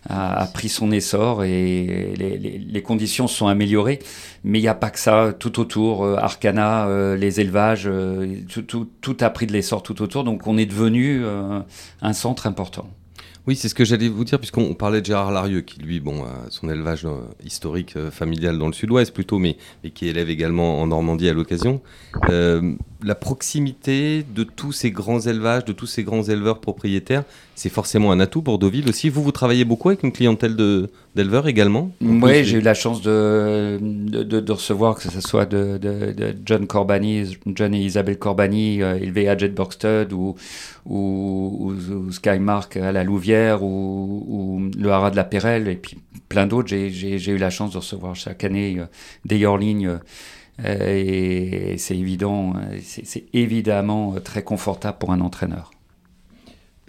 a, 0.08 0.42
a, 0.42 0.46
pris 0.46 0.68
son 0.68 0.90
essor 0.90 1.44
et 1.44 2.14
les, 2.16 2.38
les, 2.38 2.58
les, 2.58 2.82
conditions 2.82 3.28
sont 3.28 3.46
améliorées. 3.46 4.00
Mais 4.44 4.58
il 4.58 4.62
n'y 4.62 4.68
a 4.68 4.74
pas 4.74 4.90
que 4.90 4.98
ça 4.98 5.32
tout 5.38 5.60
autour. 5.60 6.04
Euh, 6.04 6.16
Arcana, 6.16 6.86
euh, 6.86 7.16
les 7.16 7.40
élevages, 7.40 7.84
euh, 7.86 8.36
tout, 8.48 8.62
tout, 8.62 8.88
tout, 9.00 9.16
a 9.20 9.30
pris 9.30 9.46
de 9.46 9.52
l'essor 9.52 9.82
tout 9.82 10.02
autour. 10.02 10.24
Donc 10.24 10.46
on 10.46 10.58
est 10.58 10.66
devenu 10.66 11.24
euh, 11.24 11.60
un 12.00 12.12
centre 12.12 12.46
important. 12.46 12.88
Oui, 13.48 13.56
c'est 13.56 13.68
ce 13.68 13.74
que 13.74 13.84
j'allais 13.84 14.08
vous 14.08 14.22
dire, 14.22 14.38
puisqu'on 14.38 14.72
parlait 14.74 15.00
de 15.00 15.06
Gérard 15.06 15.32
Larieux, 15.32 15.62
qui 15.62 15.80
lui, 15.80 15.98
bon, 15.98 16.22
a 16.22 16.48
son 16.48 16.70
élevage 16.70 17.04
euh, 17.04 17.22
historique 17.44 17.96
euh, 17.96 18.08
familial 18.08 18.56
dans 18.56 18.68
le 18.68 18.72
sud-ouest 18.72 19.12
plutôt, 19.12 19.40
mais, 19.40 19.56
qui 19.94 20.06
élève 20.06 20.30
également 20.30 20.80
en 20.80 20.86
Normandie 20.86 21.28
à 21.28 21.32
l'occasion. 21.32 21.80
Euh, 22.28 22.74
la 23.02 23.16
proximité 23.16 24.22
de 24.22 24.44
tous 24.44 24.70
ces 24.70 24.92
grands 24.92 25.18
élevages, 25.18 25.64
de 25.64 25.72
tous 25.72 25.88
ces 25.88 26.04
grands 26.04 26.22
éleveurs 26.22 26.60
propriétaires, 26.60 27.24
c'est 27.54 27.68
forcément 27.68 28.12
un 28.12 28.20
atout 28.20 28.42
pour 28.42 28.58
Deauville 28.58 28.88
aussi. 28.88 29.08
Vous, 29.08 29.22
vous 29.22 29.32
travaillez 29.32 29.64
beaucoup 29.64 29.88
avec 29.88 30.02
une 30.02 30.12
clientèle 30.12 30.56
d'éleveurs 31.14 31.48
également 31.48 31.90
Oui, 32.00 32.44
j'ai 32.44 32.58
eu 32.58 32.60
la 32.60 32.74
chance 32.74 33.02
de, 33.02 33.78
de, 33.80 34.22
de, 34.22 34.40
de, 34.40 34.52
recevoir, 34.52 34.94
que 34.96 35.02
ce 35.02 35.20
soit 35.20 35.44
de, 35.44 35.78
John 36.44 36.66
Corbani, 36.66 37.36
John 37.46 37.74
et 37.74 37.80
Isabelle 37.80 38.18
Corbani, 38.18 38.82
euh, 38.82 38.96
élevés 38.96 39.28
à 39.28 39.36
ou, 40.12 40.34
ou, 40.86 40.96
ou, 41.60 41.92
ou, 41.92 42.12
Skymark 42.12 42.76
à 42.78 42.90
la 42.90 43.04
Louvière, 43.04 43.62
ou, 43.62 44.70
le 44.76 44.90
Haras 44.90 45.10
de 45.10 45.16
la 45.16 45.24
Pérelle, 45.24 45.68
et 45.68 45.76
puis 45.76 45.98
plein 46.28 46.46
d'autres. 46.46 46.68
J'ai 46.68 47.30
eu 47.30 47.38
la 47.38 47.50
chance 47.50 47.72
de 47.72 47.78
recevoir 47.78 48.14
chaque 48.16 48.44
année 48.44 48.76
euh, 48.78 48.86
des 49.24 49.38
Yorlings. 49.38 49.98
Euh, 50.64 51.74
et 51.74 51.76
c'est 51.78 51.96
évident, 51.96 52.54
c'est 52.82 53.24
évidemment 53.32 54.14
très 54.22 54.42
confortable 54.42 54.98
pour 54.98 55.12
un 55.12 55.20
entraîneur. 55.20 55.70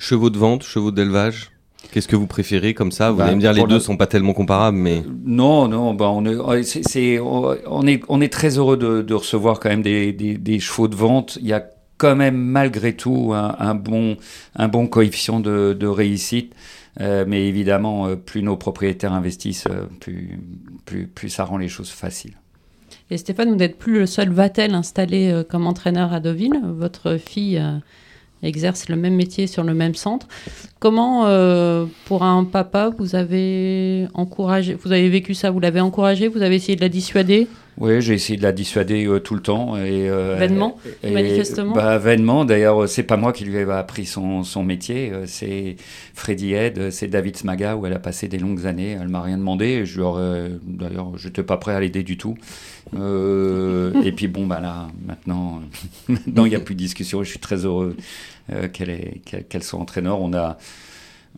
Chevaux 0.03 0.29
de 0.29 0.37
vente, 0.37 0.63
chevaux 0.63 0.91
d'élevage 0.91 1.51
Qu'est-ce 1.93 2.09
que 2.09 2.17
vous 2.17 2.27
préférez 2.27 2.73
comme 2.73 2.91
ça? 2.91 3.11
Vous 3.11 3.19
bah, 3.19 3.25
allez 3.25 3.35
me 3.35 3.39
dire 3.39 3.53
les 3.53 3.63
deux 3.63 3.75
ne 3.75 3.79
sont 3.79 3.95
pas 3.95 4.05
tellement 4.05 4.33
comparables, 4.33 4.77
mais 4.77 5.01
non, 5.23 5.69
non, 5.69 5.93
bah 5.93 6.09
on 6.09 6.25
est, 6.25 6.63
c 6.63 6.79
est, 6.79 6.89
c 6.89 7.01
est, 7.13 7.19
on 7.21 7.87
est, 7.87 8.01
on 8.09 8.19
est 8.19 8.27
très 8.27 8.57
heureux 8.57 8.75
de, 8.75 9.01
de 9.01 9.13
recevoir 9.13 9.61
quand 9.61 9.69
même 9.69 9.81
des, 9.81 10.11
des, 10.11 10.37
des, 10.37 10.59
chevaux 10.59 10.89
de 10.89 10.95
vente. 10.95 11.37
Il 11.39 11.47
y 11.47 11.53
a 11.53 11.63
quand 11.97 12.17
même 12.17 12.35
malgré 12.35 12.97
tout 12.97 13.31
un, 13.33 13.55
un 13.57 13.75
bon, 13.75 14.17
un 14.57 14.67
bon 14.67 14.87
coefficient 14.87 15.39
de, 15.39 15.73
de 15.79 15.87
réussite. 15.87 16.53
Euh, 16.99 17.23
mais 17.25 17.47
évidemment, 17.47 18.07
euh, 18.07 18.15
plus 18.17 18.43
nos 18.43 18.57
propriétaires 18.57 19.13
investissent, 19.13 19.67
euh, 19.69 19.85
plus, 20.01 20.37
plus, 20.85 21.07
plus 21.07 21.29
ça 21.29 21.45
rend 21.45 21.57
les 21.57 21.69
choses 21.69 21.91
faciles. 21.91 22.37
Et 23.09 23.17
Stéphane, 23.17 23.49
vous 23.49 23.55
n'êtes 23.55 23.77
plus 23.77 23.99
le 23.99 24.05
seul 24.05 24.31
Vatel 24.31 24.73
installé 24.73 25.31
euh, 25.31 25.43
comme 25.43 25.65
entraîneur 25.65 26.11
à 26.11 26.19
Deauville. 26.19 26.61
Votre 26.61 27.17
fille 27.17 27.61
euh, 28.43 28.47
exerce 28.47 28.89
le 28.89 28.95
même 28.95 29.15
métier 29.15 29.47
sur 29.47 29.63
le 29.63 29.73
même 29.73 29.95
centre. 29.95 30.27
Comment, 30.79 31.25
euh, 31.25 31.85
pour 32.05 32.23
un 32.23 32.43
papa, 32.43 32.89
vous 32.97 33.15
avez 33.15 34.07
encouragé, 34.13 34.75
vous 34.75 34.91
avez 34.91 35.09
vécu 35.09 35.33
ça, 35.33 35.51
vous 35.51 35.59
l'avez 35.59 35.79
encouragé, 35.79 36.27
vous 36.27 36.41
avez 36.41 36.55
essayé 36.55 36.75
de 36.75 36.81
la 36.81 36.89
dissuader? 36.89 37.47
Oui, 37.77 38.01
j'ai 38.01 38.13
essayé 38.13 38.37
de 38.37 38.43
la 38.43 38.51
dissuader 38.51 39.05
euh, 39.05 39.19
tout 39.19 39.33
le 39.35 39.41
temps. 39.41 39.75
Et, 39.77 40.09
euh, 40.09 40.35
vainement, 40.37 40.77
et, 41.03 41.11
manifestement 41.11 41.73
bah, 41.73 41.97
Vainement, 41.97 42.45
d'ailleurs, 42.45 42.87
c'est 42.87 43.03
pas 43.03 43.17
moi 43.17 43.33
qui 43.33 43.45
lui 43.45 43.57
ai 43.57 43.69
appris 43.69 44.05
son, 44.05 44.43
son 44.43 44.63
métier, 44.63 45.11
c'est 45.25 45.75
Freddy 46.13 46.53
Head, 46.53 46.91
c'est 46.91 47.07
David 47.07 47.37
Smaga, 47.37 47.75
où 47.75 47.85
elle 47.85 47.93
a 47.93 47.99
passé 47.99 48.27
des 48.27 48.37
longues 48.37 48.65
années, 48.65 48.97
elle 48.99 49.07
m'a 49.07 49.21
rien 49.21 49.37
demandé, 49.37 49.85
je 49.85 50.01
d'ailleurs, 50.63 51.17
j'étais 51.17 51.43
pas 51.43 51.57
prêt 51.57 51.73
à 51.73 51.79
l'aider 51.79 52.03
du 52.03 52.17
tout. 52.17 52.35
Euh, 52.95 54.01
et 54.03 54.11
puis 54.11 54.27
bon, 54.27 54.45
bah 54.45 54.59
là, 54.59 54.87
maintenant, 55.05 55.61
il 56.09 56.43
n'y 56.43 56.55
a 56.55 56.59
plus 56.59 56.75
de 56.75 56.79
discussion, 56.79 57.23
je 57.23 57.29
suis 57.29 57.39
très 57.39 57.65
heureux 57.65 57.95
qu'elle 58.73 59.19
qu 59.25 59.37
qu 59.49 59.61
soit 59.61 59.79
entraîneur. 59.79 60.19
On 60.19 60.33
a 60.33 60.57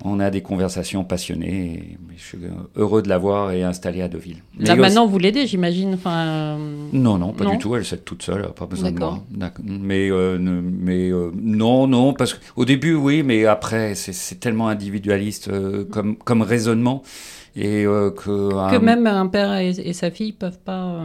on 0.03 0.19
a 0.19 0.29
des 0.29 0.41
conversations 0.41 1.03
passionnées. 1.03 1.97
Et 2.11 2.17
je 2.17 2.23
suis 2.23 2.37
heureux 2.75 3.01
de 3.01 3.09
l'avoir 3.09 3.51
et 3.51 3.63
installée 3.63 4.01
à 4.01 4.07
Deauville. 4.07 4.43
Là, 4.59 4.73
aussi... 4.73 4.81
maintenant, 4.81 5.07
vous 5.07 5.17
l'aidez, 5.17 5.47
j'imagine 5.47 5.93
enfin, 5.93 6.27
euh... 6.27 6.57
Non, 6.91 7.17
non, 7.17 7.33
pas 7.33 7.45
non. 7.45 7.51
du 7.51 7.57
tout. 7.57 7.75
Elle 7.75 7.85
s'aide 7.85 8.03
toute 8.03 8.23
seule, 8.23 8.51
pas 8.53 8.65
besoin 8.65 8.91
de 8.91 8.99
moi. 8.99 9.23
Mais, 9.63 10.09
euh, 10.11 10.37
mais 10.39 11.09
euh, 11.09 11.31
non, 11.35 11.87
non, 11.87 12.13
parce 12.13 12.33
qu'au 12.33 12.65
début, 12.65 12.95
oui, 12.95 13.23
mais 13.23 13.45
après, 13.45 13.95
c'est 13.95 14.39
tellement 14.39 14.67
individualiste 14.67 15.47
euh, 15.47 15.85
comme, 15.85 16.17
comme 16.17 16.41
raisonnement. 16.41 17.01
Et 17.57 17.85
que, 17.85 18.71
que 18.71 18.77
même 18.77 19.07
un 19.07 19.27
père 19.27 19.53
et, 19.53 19.69
et 19.69 19.93
sa 19.93 20.11
fille 20.11 20.31
ne 20.31 20.33
peuvent 20.33 20.59
pas 20.59 20.99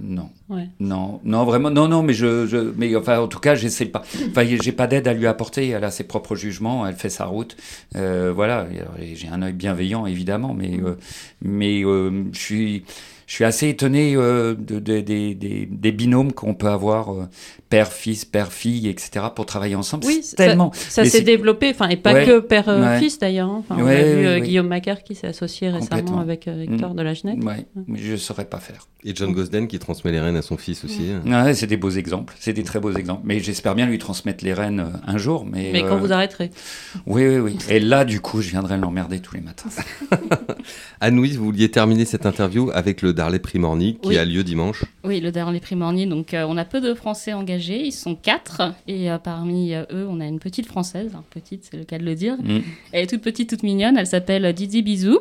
non. 0.00 0.30
Ouais. 0.48 0.68
Non, 0.80 1.20
non, 1.24 1.44
vraiment, 1.44 1.70
non, 1.70 1.88
non, 1.88 2.02
mais 2.02 2.12
je, 2.12 2.46
je 2.46 2.72
mais 2.76 2.94
enfin, 2.96 3.20
en 3.20 3.28
tout 3.28 3.38
cas, 3.38 3.54
j'essaie 3.54 3.86
pas. 3.86 4.02
Enfin, 4.30 4.44
j'ai 4.44 4.72
pas 4.72 4.86
d'aide 4.86 5.06
à 5.08 5.14
lui 5.14 5.26
apporter. 5.26 5.68
Elle 5.68 5.84
a 5.84 5.90
ses 5.90 6.04
propres 6.04 6.36
jugements, 6.36 6.86
elle 6.86 6.96
fait 6.96 7.08
sa 7.08 7.26
route. 7.26 7.56
Euh, 7.96 8.32
voilà, 8.34 8.66
j'ai 9.14 9.28
un 9.28 9.42
œil 9.42 9.52
bienveillant, 9.52 10.06
évidemment, 10.06 10.54
mais, 10.54 10.80
euh, 10.80 10.96
mais 11.42 11.84
euh, 11.84 12.24
je 12.32 12.38
suis. 12.38 12.84
Je 13.26 13.34
suis 13.34 13.44
assez 13.44 13.68
étonné 13.68 14.14
euh, 14.16 14.54
de, 14.54 14.78
de- 14.78 15.00
des- 15.00 15.92
binômes 15.92 16.32
qu'on 16.32 16.54
peut 16.54 16.68
avoir, 16.68 17.12
euh, 17.12 17.24
père, 17.68 17.92
fils, 17.92 18.24
père, 18.24 18.52
fille, 18.52 18.88
etc., 18.88 19.26
pour 19.34 19.46
travailler 19.46 19.74
ensemble. 19.76 20.04
Oui, 20.06 20.20
C'est 20.22 20.30
ça- 20.36 20.44
tellement. 20.44 20.72
Ça 20.74 21.04
s'est 21.04 21.22
développé, 21.22 21.70
enfin, 21.70 21.88
et 21.88 21.96
pas 21.96 22.12
Ouais, 22.14 22.24
que 22.26 22.38
père-fils 22.40 23.14
ouais. 23.14 23.18
d'ailleurs. 23.20 23.48
hein. 23.48 23.62
Enfin, 23.68 23.80
on 23.80 23.84
Ouais, 23.86 23.96
a 23.96 24.02
vu 24.16 24.26
euh. 24.26 24.38
Guillaume 24.40 24.68
Macaire 24.68 25.02
qui 25.02 25.14
s'est 25.14 25.26
associé 25.28 25.68
récemment 25.70 26.18
avec 26.20 26.48
euh, 26.48 26.62
Hector 26.62 26.92
Mm. 26.92 26.96
de 26.96 27.02
la 27.02 27.14
Genette. 27.14 27.38
Mais 27.86 27.98
je 27.98 28.16
saurais 28.16 28.44
pas 28.44 28.58
faire. 28.58 28.88
Et 29.06 29.14
John 29.14 29.32
Gosden 29.32 29.68
qui 29.68 29.78
transmet 29.78 30.12
les 30.12 30.20
rênes 30.20 30.36
à 30.36 30.42
son 30.42 30.56
fils 30.56 30.84
aussi. 30.84 31.10
Ouais, 31.26 31.54
c'est 31.54 31.66
des 31.66 31.76
beaux 31.76 31.90
exemples, 31.90 32.34
c'est 32.40 32.52
des 32.54 32.62
très 32.62 32.80
beaux 32.80 32.92
exemples. 32.92 33.22
Mais 33.24 33.38
j'espère 33.40 33.74
bien 33.74 33.86
lui 33.86 33.98
transmettre 33.98 34.44
les 34.44 34.54
rênes 34.54 34.80
euh, 34.80 34.96
un 35.06 35.18
jour. 35.18 35.44
Mais, 35.44 35.70
Mais 35.72 35.82
quand 35.82 35.96
euh, 35.96 35.98
vous 35.98 36.12
arrêterez. 36.12 36.50
Oui, 37.06 37.26
oui, 37.26 37.38
oui. 37.38 37.58
Et 37.68 37.80
là, 37.80 38.04
du 38.04 38.20
coup, 38.20 38.40
je 38.40 38.48
viendrai 38.50 38.78
l'emmerder 38.78 39.20
tous 39.20 39.34
les 39.34 39.40
matins. 39.42 39.68
Anne-Louise, 41.00 41.36
vous 41.38 41.44
vouliez 41.44 41.70
terminer 41.70 42.04
cette 42.04 42.26
interview 42.26 42.70
avec 42.72 43.02
le 43.02 43.12
Darley 43.14 43.38
Primorny 43.38 43.98
qui 44.02 44.08
Oui. 44.08 44.18
a 44.18 44.24
lieu 44.24 44.42
dimanche. 44.44 44.84
Oui, 45.04 45.20
le 45.20 45.32
dernier 45.32 45.60
Primorny. 45.60 46.06
Donc, 46.06 46.34
euh, 46.34 46.44
on 46.48 46.56
a 46.56 46.64
peu 46.64 46.80
de 46.80 46.94
Français 46.94 47.32
engagés. 47.32 47.82
Ils 47.86 47.92
sont 47.92 48.14
quatre. 48.14 48.62
Et 48.86 49.10
euh, 49.10 49.18
parmi 49.18 49.74
euh, 49.74 49.84
eux, 49.92 50.06
on 50.08 50.20
a 50.20 50.26
une 50.26 50.38
petite 50.40 50.66
Française. 50.66 51.08
Enfin, 51.12 51.24
petite, 51.30 51.68
c'est 51.70 51.76
le 51.76 51.84
cas 51.84 51.98
de 51.98 52.04
le 52.04 52.14
dire. 52.14 52.36
Mm. 52.42 52.58
Elle 52.92 53.04
est 53.04 53.06
toute 53.06 53.22
petite, 53.22 53.48
toute 53.50 53.62
mignonne. 53.62 53.96
Elle 53.96 54.06
s'appelle 54.06 54.52
Didi 54.52 54.82
Bisou. 54.82 55.20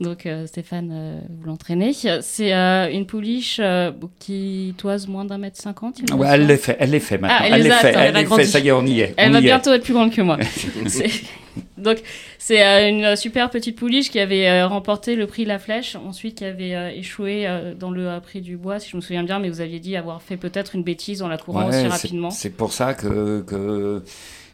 Donc, 0.00 0.26
euh, 0.26 0.46
Stéphane, 0.46 0.90
euh, 0.92 1.20
vous 1.30 1.46
l'entraînez. 1.46 1.92
C'est 1.92 2.52
euh, 2.52 2.90
une 2.90 3.06
pouliche 3.06 3.58
euh, 3.62 3.92
qui 4.18 4.74
toise 4.76 5.06
moins 5.06 5.24
d'un 5.24 5.38
mètre 5.38 5.60
cinquante. 5.60 6.00
Ouais, 6.16 6.26
elle 6.30 6.46
les 6.46 6.56
fait, 6.56 6.76
elle 6.80 6.90
les 6.90 6.98
fait 7.00 7.18
maintenant. 7.18 7.36
Ah, 7.40 7.46
elle 7.46 7.62
les 7.62 7.62
les 7.64 7.70
a, 7.70 7.74
fait, 7.76 7.88
attends, 7.90 8.00
elle 8.00 8.16
elle 8.16 8.28
les 8.28 8.36
fait. 8.36 8.44
Ça 8.44 8.58
y 8.58 8.68
est, 8.68 8.72
on 8.72 8.84
y 8.84 9.00
est. 9.00 9.14
Elle 9.16 9.30
on 9.30 9.32
va 9.34 9.38
est. 9.38 9.42
bientôt 9.42 9.72
être 9.72 9.84
plus 9.84 9.92
grande 9.94 10.10
que 10.12 10.22
moi. 10.22 10.38
Donc, 11.82 11.98
c'est 12.38 12.64
euh, 12.64 12.88
une 12.88 13.16
super 13.16 13.50
petite 13.50 13.76
pouliche 13.76 14.10
qui 14.10 14.18
avait 14.20 14.48
euh, 14.48 14.66
remporté 14.66 15.14
le 15.16 15.26
prix 15.26 15.44
La 15.44 15.58
Flèche, 15.58 15.96
ensuite 15.96 16.38
qui 16.38 16.44
avait 16.44 16.74
euh, 16.74 16.90
échoué 16.90 17.46
dans 17.78 17.90
le 17.90 18.18
prix 18.20 18.40
du 18.40 18.56
bois, 18.56 18.78
si 18.78 18.90
je 18.90 18.96
me 18.96 19.00
souviens 19.00 19.24
bien, 19.24 19.38
mais 19.38 19.48
vous 19.50 19.60
aviez 19.60 19.80
dit 19.80 19.96
avoir 19.96 20.22
fait 20.22 20.36
peut-être 20.36 20.74
une 20.74 20.82
bêtise 20.82 21.22
en 21.22 21.28
la 21.28 21.38
courant 21.38 21.68
Ouais, 21.68 21.76
aussi 21.78 21.86
rapidement. 21.86 22.30
C'est 22.30 22.50
pour 22.50 22.72
ça 22.72 22.94
que, 22.94 23.40
que 23.42 24.02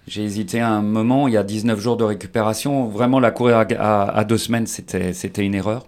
j'ai 0.07 0.23
hésité 0.25 0.61
un 0.61 0.81
moment. 0.83 1.29
Il 1.29 1.35
y 1.35 1.37
a 1.37 1.43
19 1.45 1.79
jours 1.79 1.97
de 1.97 2.05
récupération. 2.05 2.87
Vraiment, 2.89 3.21
la 3.21 3.31
courir 3.31 3.57
à, 3.59 3.63
à- 3.79 4.19
à 4.19 4.25
deux 4.25 4.39
semaines, 4.39 4.67
c'était 4.67 5.45
une 5.45 5.55
erreur. 5.55 5.87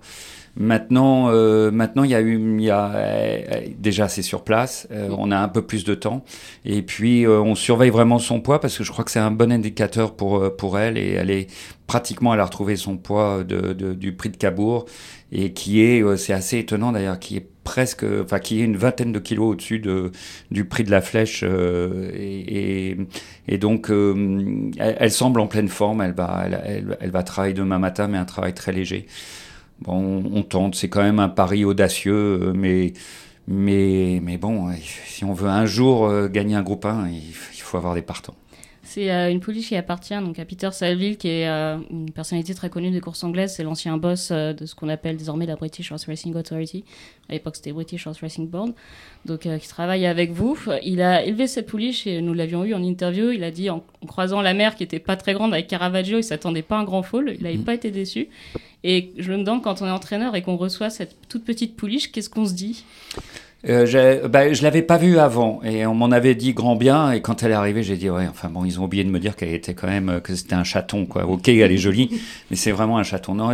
Maintenant, 0.57 1.29
euh, 1.31 1.71
maintenant, 1.71 2.03
il 2.05 2.11
y 2.11 2.15
a 2.15 2.21
eu, 2.21 2.35
il 2.59 2.65
y 2.65 2.71
a, 2.71 2.93
euh, 2.95 3.39
euh, 3.53 3.61
déjà, 3.79 4.09
c'est 4.09 4.23
sur 4.23 4.43
place. 4.43 4.89
euh, 4.91 5.09
on 5.17 5.31
a 5.31 5.39
un 5.39 5.49
peu 5.49 5.63
plus 5.63 5.85
de 5.85 5.95
temps, 5.95 6.25
et 6.65 6.83
puis 6.83 7.25
euh, 7.25 7.41
on 7.41 7.55
surveille 7.55 7.91
vraiment 7.91 8.19
son 8.19 8.41
poids 8.41 8.61
parce 8.61 8.77
que 8.77 8.85
je 8.85 8.91
crois 8.91 9.05
que 9.05 9.11
c'est 9.13 9.21
un 9.21 9.31
bon 9.31 9.53
indicateur 9.53 10.15
pour 10.17 10.39
euh, 10.43 10.51
pour 10.51 10.79
elle, 10.79 10.99
et 10.99 11.13
elle 11.13 11.31
est 11.31 11.47
pratiquement, 11.87 12.35
elle 12.35 12.41
a 12.41 12.45
retrouvé 12.45 12.77
son 12.77 12.97
poids 12.97 13.45
de, 13.45 13.73
de- 13.73 13.95
du 13.95 14.13
prix 14.13 14.29
de 14.31 14.37
Cabourg, 14.37 14.87
et 15.33 15.53
qui 15.53 15.83
est, 15.83 16.03
euh, 16.03 16.17
c'est 16.17 16.33
assez 16.33 16.59
étonnant 16.59 16.93
d'ailleurs, 16.93 17.19
qui 17.21 17.37
est 17.37 17.47
presque, 17.65 18.05
enfin, 18.23 18.39
qui 18.41 18.61
est 18.61 18.65
une 18.65 18.77
vingtaine 18.77 19.13
de 19.13 19.19
kilos 19.21 19.53
au-dessus 19.53 19.79
de 19.79 20.11
du 20.51 20.65
prix 20.65 20.83
de 20.85 20.91
la 20.91 21.01
flèche, 21.01 21.45
euh, 21.47 22.11
et, 22.15 22.91
et, 22.91 22.97
et 23.49 23.59
donc 23.59 23.91
euh, 23.91 24.71
elle, 24.79 24.97
elle 24.99 25.11
semble 25.13 25.41
en 25.41 25.47
pleine 25.47 25.69
forme. 25.69 26.01
Elle 26.03 26.13
va, 26.15 26.43
elle, 26.47 26.61
elle, 26.67 26.99
elle 27.01 27.11
va 27.11 27.23
travailler 27.23 27.55
demain 27.55 27.79
matin, 27.79 28.09
mais 28.09 28.19
un 28.19 28.25
travail 28.25 28.53
très 28.55 28.73
léger. 28.73 29.07
Bon, 29.83 30.23
on 30.33 30.43
tente, 30.43 30.75
c'est 30.75 30.89
quand 30.89 31.03
même 31.03 31.19
un 31.21 31.29
pari 31.29 31.65
audacieux, 31.65 32.13
euh, 32.43 32.53
mais, 32.55 32.93
mais, 33.49 34.21
mais 34.23 34.37
bon, 34.37 34.69
euh, 34.69 34.75
si 35.07 35.25
on 35.25 35.33
veut 35.33 35.49
un 35.49 35.67
jour 35.67 36.07
euh, 36.07 36.29
gagner 36.29 36.55
un 36.55 36.63
groupe 36.63 36.85
1, 36.85 37.09
il, 37.09 37.17
il 37.29 37.61
faut 37.61 37.77
avoir 37.79 37.95
des 37.95 38.03
partants. 38.03 38.35
C'est 38.83 39.13
euh, 39.13 39.31
une 39.31 39.39
pouliche 39.39 39.69
qui 39.69 39.77
appartient 39.77 40.17
donc 40.19 40.41
à 40.41 40.45
Peter 40.45 40.71
Saville, 40.73 41.17
qui 41.17 41.29
est 41.29 41.49
euh, 41.49 41.77
une 41.91 42.11
personnalité 42.11 42.55
très 42.55 42.71
connue 42.71 42.91
des 42.91 43.01
courses 43.01 43.23
anglaises. 43.23 43.55
C'est 43.55 43.63
l'ancien 43.63 43.97
boss 43.99 44.31
euh, 44.33 44.53
de 44.53 44.67
ce 44.67 44.75
qu'on 44.75 44.89
appelle 44.89 45.17
désormais 45.17 45.47
la 45.47 45.55
British 45.55 45.93
Horse 45.93 46.07
Racing 46.07 46.35
Authority. 46.35 46.85
À 47.29 47.35
l'époque, 47.35 47.55
c'était 47.55 47.71
British 47.71 48.05
Horse 48.09 48.19
Racing 48.21 48.49
Board. 48.49 48.73
Donc, 49.27 49.41
qui 49.43 49.69
travaille 49.69 50.07
avec 50.07 50.33
vous. 50.33 50.59
Il 50.83 51.03
a 51.03 51.23
élevé 51.25 51.47
cette 51.47 51.67
pouliche 51.67 52.09
et 52.09 52.21
nous 52.21 52.35
l'avions 52.35 52.65
eu 52.65 52.75
en 52.75 52.83
interview. 52.83 53.31
Il 53.31 53.45
a 53.45 53.53
dit, 53.53 53.71
en, 53.71 53.85
en 54.03 54.07
croisant 54.07 54.41
la 54.41 54.55
mer 54.55 54.75
qui 54.75 54.83
était 54.83 54.99
pas 54.99 55.15
très 55.15 55.35
grande 55.35 55.53
avec 55.55 55.69
Caravaggio, 55.69 56.19
il 56.19 56.25
s'attendait 56.25 56.63
pas 56.63 56.79
à 56.79 56.81
un 56.81 56.85
grand 56.85 57.05
foal. 57.05 57.33
Il 57.37 57.45
n'avait 57.45 57.59
Mhm. 57.59 57.65
pas 57.65 57.75
été 57.75 57.93
déçu. 57.93 58.29
Et 58.85 59.13
je 59.19 59.33
me 59.33 59.39
demande, 59.45 59.63
quand 59.63 59.83
on 59.83 59.87
est 59.87 59.91
entraîneur 59.91 60.35
et 60.37 60.43
qu'on 60.43 60.57
reçoit 60.57 60.91
cette 60.91 61.17
toute 61.29 61.45
petite 61.45 61.77
pouliche, 61.77 62.11
qu'est-ce 62.13 62.31
qu'on 62.31 62.47
se 62.47 62.55
dit? 62.55 62.85
Euh, 63.69 64.27
bah, 64.27 64.51
je 64.55 64.63
l'avais 64.63 64.81
pas 64.81 64.97
vue 64.97 65.19
avant 65.19 65.63
et 65.63 65.85
on 65.85 65.95
m'en 65.95 66.11
avait 66.11 66.35
dit 66.35 66.55
grand 66.55 66.77
bien 66.77 67.13
et 67.13 67.21
quand 67.21 67.43
elle 67.43 67.51
est 67.51 67.55
arrivée 67.55 67.83
j'ai 67.83 67.99
dit 67.99 68.09
ouais 68.09 68.27
enfin 68.27 68.49
bon 68.49 68.65
ils 68.65 68.81
ont 68.81 68.85
oublié 68.85 69.05
de 69.05 69.11
me 69.11 69.19
dire 69.21 69.37
qu'elle 69.37 69.53
était 69.53 69.75
quand 69.75 69.87
même 69.87 70.09
euh, 70.09 70.21
que 70.21 70.35
c'était 70.35 70.55
un 70.55 70.65
chaton 70.65 71.05
quoi. 71.05 71.27
Ok 71.27 71.47
elle 71.49 71.71
est 71.71 71.77
jolie 71.77 72.09
mais 72.51 72.57
c'est 72.57 72.71
vraiment 72.71 72.97
un 72.97 73.03
chaton. 73.03 73.35
Non 73.35 73.53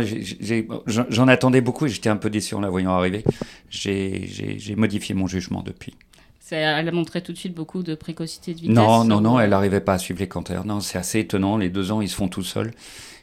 j'en 1.09 1.27
attendais 1.27 1.59
beaucoup 1.59 1.87
et 1.87 1.89
j'étais 1.89 2.07
un 2.07 2.15
peu 2.15 2.29
déçu 2.29 2.55
en 2.55 2.61
la 2.61 2.69
voyant 2.69 2.91
arriver. 2.91 3.25
J'ai 3.69 4.75
modifié 4.77 5.13
mon 5.13 5.27
jugement 5.27 5.61
depuis. 5.61 5.93
C'est- 6.39 6.55
Elle 6.55 6.87
a 6.87 6.91
montré 6.93 7.21
tout 7.21 7.33
de 7.33 7.37
suite 7.37 7.53
beaucoup 7.53 7.83
de 7.83 7.93
précocité 7.93 8.53
de 8.53 8.59
vitesse. 8.61 8.75
non 8.77 9.03
non 9.03 9.19
non 9.19 9.41
elle 9.41 9.49
n'arrivait 9.49 9.81
pas 9.81 9.95
à 9.95 9.97
suivre 9.97 10.21
les 10.21 10.29
canters. 10.29 10.63
Non 10.65 10.79
c'est 10.79 10.97
assez 10.97 11.19
étonnant 11.19 11.57
les 11.57 11.67
deux 11.69 11.91
ans 11.91 11.99
ils 11.99 12.07
se 12.07 12.15
font 12.15 12.29
tout 12.29 12.43
seuls 12.43 12.71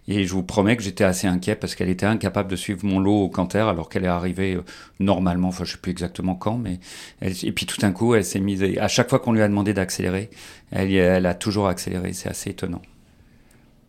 et 0.06 0.25
je 0.25 0.32
vous 0.34 0.42
promets 0.42 0.76
que 0.76 0.82
j'étais 0.82 1.04
assez 1.04 1.26
inquiet 1.26 1.54
parce 1.56 1.75
qu'elle 1.75 1.88
était 1.88 2.06
incapable 2.06 2.50
de 2.50 2.56
suivre 2.56 2.84
mon 2.84 3.00
lot 3.00 3.23
au 3.23 3.28
canter 3.28 3.61
alors 3.68 3.88
qu'elle 3.88 4.04
est 4.04 4.08
arrivée 4.08 4.54
euh, 4.54 4.62
normalement, 5.00 5.49
enfin 5.49 5.64
je 5.64 5.73
sais 5.73 5.78
plus 5.78 5.92
exactement 5.92 6.34
quand, 6.34 6.58
mais 6.58 6.78
elle- 7.20 7.32
et 7.44 7.52
puis 7.52 7.66
tout 7.66 7.78
d'un 7.80 7.92
coup 7.92 8.14
elle 8.14 8.25
s'est 8.25 8.40
mise, 8.40 8.62
à 8.78 8.88
chaque 8.88 9.08
fois 9.11 9.18
qu'on 9.18 9.32
lui 9.32 9.42
a 9.42 9.49
demandé 9.49 9.73
d'accélérer, 9.75 10.30
elle, 10.70 10.92
elle 10.92 11.26
a 11.26 11.34
toujours 11.34 11.68
accéléré, 11.68 12.12
c'est 12.12 12.28
assez 12.28 12.50
étonnant. 12.50 12.82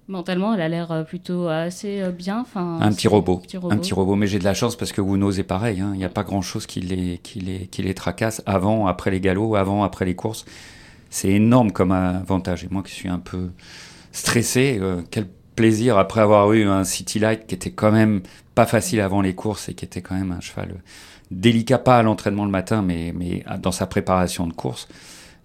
Mentalement, 0.08 0.54
elle 0.54 0.62
a 0.62 0.70
l'air 0.70 0.92
euh, 0.92 1.04
plutôt 1.04 1.48
assez 1.48 2.00
euh, 2.00 2.12
bien. 2.12 2.40
Enfin, 2.42 2.78
Un 2.80 2.92
petit 2.92 3.08
robot, 3.08 3.38
petit 3.38 3.58
robot. 3.58 3.74
un 3.74 3.78
petit 3.80 3.94
robot, 3.96 4.16
mais 4.16 4.28
j'ai 4.28 4.38
de 4.38 4.44
la 4.44 4.54
chance 4.54 4.76
parce 4.76 4.92
que 4.92 5.02
Wuno 5.02 5.32
c'est 5.32 5.44
pareil, 5.44 5.80
hein. 5.82 5.92
il 5.94 5.98
n'y 5.98 6.06
a 6.06 6.10
pas 6.10 6.22
grand 6.24 6.44
chose 6.44 6.68
qui 6.68 6.80
les, 6.80 7.18
qui, 7.24 7.40
les, 7.40 7.66
qui 7.66 7.82
les 7.82 7.96
tracasse 7.96 8.44
avant, 8.46 8.86
après 8.86 9.10
les 9.10 9.20
galops, 9.20 9.56
avant, 9.56 9.84
après 9.84 10.06
les 10.06 10.14
courses. 10.16 10.46
C'est 11.10 11.30
énorme 11.30 11.72
comme 11.72 11.92
avantage. 11.92 12.64
Et 12.66 12.68
moi 12.70 12.84
qui 12.84 12.92
suis 12.92 13.10
un 13.10 13.18
peu 13.18 13.50
stressé, 14.12 14.78
euh, 14.80 15.02
quel 15.10 15.26
plaisir 15.56 15.98
après 15.98 16.22
avoir 16.22 16.52
eu 16.54 16.64
un 16.66 16.84
City 16.84 17.20
Light 17.20 17.48
qui 17.48 17.56
était 17.56 17.72
quand 17.72 17.92
même 17.92 18.22
pas 18.56 18.66
facile 18.66 19.02
avant 19.02 19.22
les 19.22 19.34
courses 19.36 19.70
et 19.70 19.74
qui 19.74 19.86
était 19.86 20.02
quand 20.02 20.16
même 20.16 20.32
un 20.32 20.42
cheval 20.42 20.72
euh, 20.72 20.80
délicat, 21.32 21.78
pas 21.80 21.98
à 21.98 22.04
l'entraînement 22.04 22.46
le 22.46 22.52
matin, 22.52 22.82
mais, 22.82 23.14
mais 23.16 23.44
dans 23.62 23.72
sa 23.72 23.88
préparation 23.88 24.48
de 24.48 24.54
course. 24.54 24.88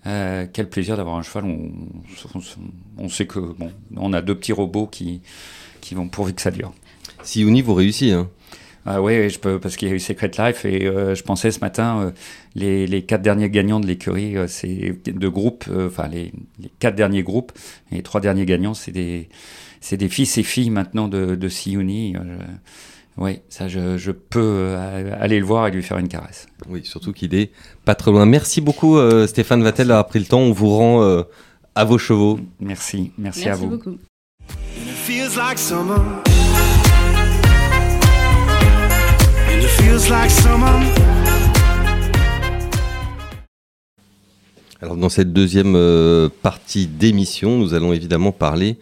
Euh, 0.06 0.46
quel 0.52 0.68
plaisir 0.68 0.96
d'avoir 0.96 1.16
un 1.16 1.22
cheval. 1.22 1.44
On, 1.44 1.70
on- 2.34 2.40
on 3.04 3.08
sait 3.08 3.26
que 3.26 3.38
bon, 3.38 3.70
on 3.96 4.12
a 4.12 4.22
deux 4.22 4.34
petits 4.34 4.52
robots 4.52 4.86
qui, 4.86 5.20
qui 5.80 5.94
vont 5.94 6.08
pourvu 6.08 6.32
que 6.34 6.40
ça 6.42 6.50
dure. 6.50 6.72
Si 7.22 7.42
Uni 7.42 7.62
vous 7.62 7.74
réussit, 7.74 8.12
hein. 8.12 8.28
Ah 8.86 9.02
oui, 9.02 9.28
je 9.28 9.38
peux 9.38 9.60
parce 9.60 9.76
qu'il 9.76 9.88
y 9.88 9.90
a 9.90 9.94
eu 9.94 10.00
Secret 10.00 10.30
Life 10.38 10.64
et 10.64 10.86
euh, 10.86 11.14
je 11.14 11.22
pensais 11.22 11.50
ce 11.50 11.60
matin 11.60 12.00
euh, 12.00 12.10
les, 12.54 12.86
les 12.86 13.02
quatre 13.04 13.20
derniers 13.20 13.50
gagnants 13.50 13.78
de 13.78 13.86
l'écurie, 13.86 14.38
euh, 14.38 14.46
c'est 14.46 14.96
de 15.06 15.28
groupes, 15.28 15.66
enfin 15.86 16.08
les, 16.08 16.32
les 16.58 16.70
quatre 16.78 16.94
derniers 16.94 17.22
groupes 17.22 17.52
et 17.92 17.96
les 17.96 18.02
trois 18.02 18.22
derniers 18.22 18.46
gagnants, 18.46 18.72
c'est 18.72 18.90
des 18.90 19.28
c'est 19.80 19.96
des 19.96 20.08
fils 20.08 20.38
et 20.38 20.42
filles 20.42 20.70
maintenant 20.70 21.08
de 21.08 21.34
de 21.34 21.48
Siuni. 21.48 22.14
Euh, 22.16 22.38
oui, 23.16 23.40
ça 23.48 23.68
je, 23.68 23.98
je 23.98 24.12
peux 24.12 24.40
euh, 24.40 25.12
aller 25.20 25.38
le 25.40 25.44
voir 25.44 25.66
et 25.66 25.70
lui 25.70 25.82
faire 25.82 25.98
une 25.98 26.08
caresse. 26.08 26.46
Oui, 26.68 26.82
surtout 26.84 27.12
qu'il 27.12 27.34
est 27.34 27.50
pas 27.84 27.94
très 27.94 28.10
loin. 28.10 28.24
Merci 28.24 28.60
beaucoup 28.60 28.96
euh, 28.96 29.26
Stéphane 29.26 29.62
Vattel 29.62 29.88
d'avoir 29.88 30.06
pris 30.06 30.20
le 30.20 30.24
temps. 30.26 30.40
On 30.40 30.52
vous 30.52 30.70
rend 30.70 31.02
euh, 31.02 31.22
à 31.74 31.84
vos 31.84 31.98
chevaux. 31.98 32.38
Merci, 32.60 33.12
merci, 33.18 33.44
Merci 33.44 33.48
à 33.48 33.54
vous. 33.56 33.68
beaucoup. 33.68 33.98
Alors 44.82 44.96
dans 44.96 45.08
cette 45.10 45.32
deuxième 45.32 45.74
euh, 45.76 46.28
partie 46.42 46.86
d'émission, 46.86 47.58
nous 47.58 47.74
allons 47.74 47.92
évidemment 47.92 48.32
parler 48.32 48.78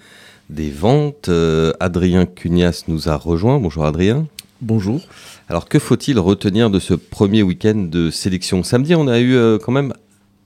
des 0.51 0.71
ventes. 0.71 1.29
Euh, 1.29 1.73
Adrien 1.81 2.27
Cunias 2.27 2.85
nous 2.89 3.09
a 3.09 3.17
rejoint. 3.17 3.59
Bonjour 3.59 3.85
Adrien. 3.85 4.27
Bonjour. 4.61 5.01
Alors 5.49 5.69
que 5.69 5.79
faut-il 5.79 6.19
retenir 6.19 6.71
de 6.71 6.79
ce 6.81 6.95
premier 6.95 7.43
week-end 7.43 7.87
de 7.91 8.11
sélection? 8.11 8.63
Samedi, 8.63 8.95
on 8.95 9.07
a 9.09 9.21
eu 9.21 9.35
euh, 9.35 9.59
quand 9.59 9.73
même 9.73 9.93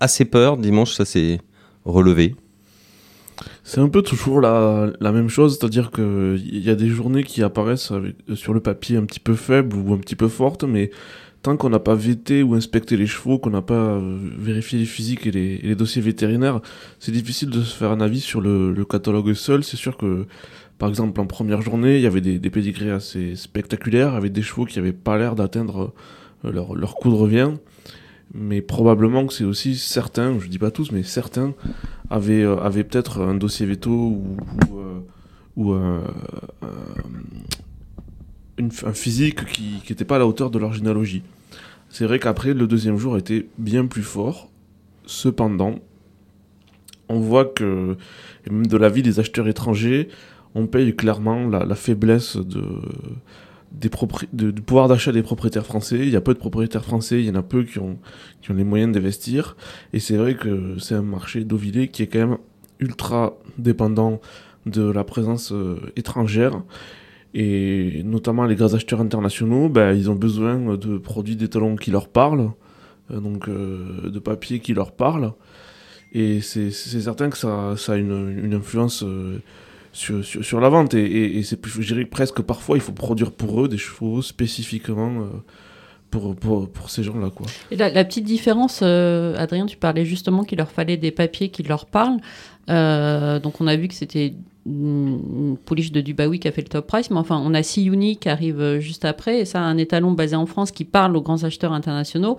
assez 0.00 0.25
peur. 0.25 0.56
Dimanche, 0.56 0.94
ça 0.94 1.04
s'est 1.04 1.40
relevé. 1.85 2.35
C'est 3.64 3.80
un 3.80 3.88
peu 3.88 4.02
toujours 4.02 4.40
la, 4.40 4.92
la 5.00 5.12
même 5.12 5.28
chose, 5.28 5.56
c'est-à-dire 5.59 5.90
qu'il 5.90 6.59
y 6.64 6.68
a 6.68 6.75
des 6.75 6.88
journées 6.88 7.25
qui 7.25 7.42
apparaissent 7.42 7.90
avec- 7.90 8.16
sur 8.35 8.52
le 8.54 8.61
papier 8.61 8.97
un 8.97 9.04
petit 9.04 9.21
peu 9.21 9.35
faibles 9.35 9.76
ou 9.76 9.94
un 9.94 9.99
petit 9.99 10.16
peu 10.16 10.28
fortes, 10.28 10.64
mais 10.64 10.90
tant 11.42 11.56
qu'on 11.56 11.70
n'a 11.70 11.80
pas 11.80 11.94
vété 11.94 12.42
ou 12.42 12.54
inspecté 12.54 12.96
les 12.96 13.06
chevaux, 13.06 13.38
qu'on 13.38 13.50
n'a 13.50 13.62
pas 13.62 13.75
euh, 13.75 14.18
vérifié 14.38 14.78
les 14.78 14.84
physiques 14.84 15.26
et 15.26 15.32
les, 15.32 15.75
dossiers 15.75 16.00
vétérinaires, 16.00 16.61
c'est 17.00 17.12
difficile 17.12 17.50
de 17.50 17.62
se 17.62 17.76
faire 17.76 17.90
un 17.90 18.00
avis 18.00 18.20
sur 18.20 18.40
le, 18.40 18.84
catalogue 18.84 19.34
seul. 19.34 19.64
C'est 19.64 19.76
sûr 19.76 19.96
que, 19.96 20.26
par 20.78 20.88
exemple, 20.88 21.20
en 21.20 21.26
première 21.26 21.61
journée, 21.61 21.96
il 21.96 22.02
y 22.02 22.06
avait 22.06 22.20
des, 22.20 22.38
des 22.38 22.50
pédigrés 22.50 22.90
assez 22.90 23.34
spectaculaires, 23.34 24.14
avec 24.14 24.32
des 24.32 24.42
chevaux 24.42 24.64
qui 24.64 24.78
n'avaient 24.78 24.92
pas 24.92 25.18
l'air 25.18 25.34
d'atteindre 25.34 25.92
euh, 26.44 26.52
leur, 26.52 26.94
coup 26.94 27.11
de 27.11 27.16
revient. 27.16 27.52
Mais 28.34 28.62
probablement 28.62 29.26
que 29.26 29.34
c'est 29.34 29.44
aussi 29.44 29.76
certains, 29.76 30.38
je 30.38 30.49
dis 30.49 30.58
pas 30.58 30.70
tous, 30.70 30.92
mais 30.92 31.02
certains 31.02 31.54
avaient, 32.08 32.42
euh, 32.42 32.56
avaient 32.58 32.84
peut-être 32.84 33.20
un 33.20 33.34
dossier 33.34 33.66
veto 33.66 33.90
ou, 33.90 34.37
ou, 35.56 35.75
un 38.85 38.92
physique 38.92 39.45
qui 39.47 39.83
n'était 39.88 40.04
pas 40.04 40.16
à 40.16 40.19
la 40.19 40.26
hauteur 40.26 40.50
de 40.50 40.59
leur 40.59 40.73
généalogie. 40.73 41.23
C'est 41.92 42.07
vrai 42.07 42.19
qu'après, 42.19 42.54
le 42.54 42.66
deuxième 42.66 42.97
jour 42.97 43.19
était 43.19 43.47
bien 43.59 43.87
plus 43.87 44.02
fort. 44.02 44.49
Cependant, 45.04 45.78
on 47.09 47.21
voit 47.21 47.45
que, 47.45 47.97
même 48.50 48.66
de 48.66 48.76
l'avis 48.76 49.02
des 49.02 49.21
acheteurs 49.21 49.47
étrangers, 49.47 50.09
on 50.54 50.66
paye 50.66 50.97
clairement 50.97 51.47
la, 51.49 51.75
faiblesse 51.75 52.38
du 53.73 53.90
pouvoir 54.64 54.88
d'achat 54.88 55.12
des 55.12 55.23
propriétaires 55.23 55.66
français. 55.66 55.99
Il 55.99 56.11
y 56.11 56.16
a 56.16 56.21
peu 56.21 56.35
de 56.35 56.38
propriétaires 56.38 56.85
français, 56.85 57.21
il 57.21 57.26
y 57.26 57.31
en 57.31 57.35
a 57.35 57.42
peu 57.42 57.64
qui 57.64 57.78
ont, 57.78 57.99
les 58.49 58.64
moyens 58.64 58.92
d'investir. 58.92 59.57
Et 59.92 60.00
c'est 60.00 60.16
vrai 60.16 60.35
que 60.35 60.76
c'est 60.78 60.95
un 60.95 61.02
marché 61.02 61.45
d'Ovillé 61.45 61.88
qui 61.88 62.02
est 62.02 62.07
quand 62.07 62.26
même 62.26 62.38
ultra 62.81 63.35
dépendant 63.59 64.21
de 64.66 64.83
la 64.83 65.04
présence 65.04 65.52
euh, 65.52 65.76
étrangère. 65.97 66.62
Et 67.34 68.02
notamment 68.04 68.44
les 68.44 68.56
grands 68.56 68.74
acheteurs 68.74 69.00
internationaux, 69.00 69.68
ben, 69.68 69.94
ils 69.94 70.10
ont 70.10 70.14
besoin 70.14 70.76
de 70.76 70.98
produits 70.98 71.36
d'étalons 71.36 71.76
qui 71.76 71.90
leur 71.90 72.08
parlent, 72.08 72.50
euh, 73.10 73.20
donc 73.20 73.48
euh, 73.48 74.10
de 74.10 74.18
papier 74.18 74.60
qui 74.60 74.74
leur 74.74 74.92
parlent. 74.92 75.32
Et 76.12 76.42
c'est 76.42 76.70
certain 76.70 77.30
que 77.30 77.38
ça, 77.38 77.74
a 77.88 77.96
une, 77.96 78.52
influence 78.52 79.02
euh, 79.02 79.38
sur, 79.92 80.22
sur, 80.22 80.60
la 80.60 80.68
vente. 80.68 80.92
Et, 80.92 81.04
et, 81.04 81.38
et 81.38 81.42
c'est, 81.42 81.56
presque 82.04 82.42
parfois, 82.42 82.76
il 82.76 82.82
faut 82.82 82.92
produire 82.92 83.32
pour 83.32 83.64
eux 83.64 83.68
des 83.68 83.78
chevaux 83.78 84.20
spécifiquement 84.20 85.26
pour, 86.10 86.36
pour, 86.36 86.70
pour 86.70 86.90
ces 86.90 87.02
gens-là. 87.02 87.30
Quoi. 87.30 87.46
Et 87.70 87.76
la, 87.76 88.04
petite 88.04 88.24
différence, 88.24 88.82
Adrien, 88.82 89.64
tu 89.64 89.78
parlais 89.78 90.04
justement 90.04 90.44
qu'il 90.44 90.58
leur 90.58 90.70
fallait 90.70 90.98
des 90.98 91.12
papiers 91.12 91.48
qui 91.48 91.62
leur 91.62 91.86
parlent. 91.86 92.18
Donc 92.68 93.62
on 93.62 93.66
a 93.66 93.76
vu 93.76 93.88
que 93.88 93.94
c'était 93.94 94.34
pouliche 94.64 95.92
de 95.92 96.00
Dubaoui 96.00 96.38
qui 96.38 96.49
a 96.49 96.52
fait 96.52 96.62
le 96.62 96.69
top 96.69 96.87
price, 96.87 97.11
mais 97.11 97.16
enfin 97.19 97.40
on 97.45 97.52
a 97.54 97.62
Siyuni 97.62 98.16
qui 98.16 98.28
arrive 98.28 98.78
juste 98.78 99.04
après, 99.04 99.40
et 99.40 99.45
ça 99.45 99.61
un 99.61 99.76
étalon 99.76 100.12
basé 100.12 100.37
en 100.37 100.47
France 100.47 100.71
qui 100.71 100.85
parle 100.85 101.16
aux 101.16 101.23
grands 101.23 101.42
acheteurs 101.45 101.73
internationaux. 101.73 102.38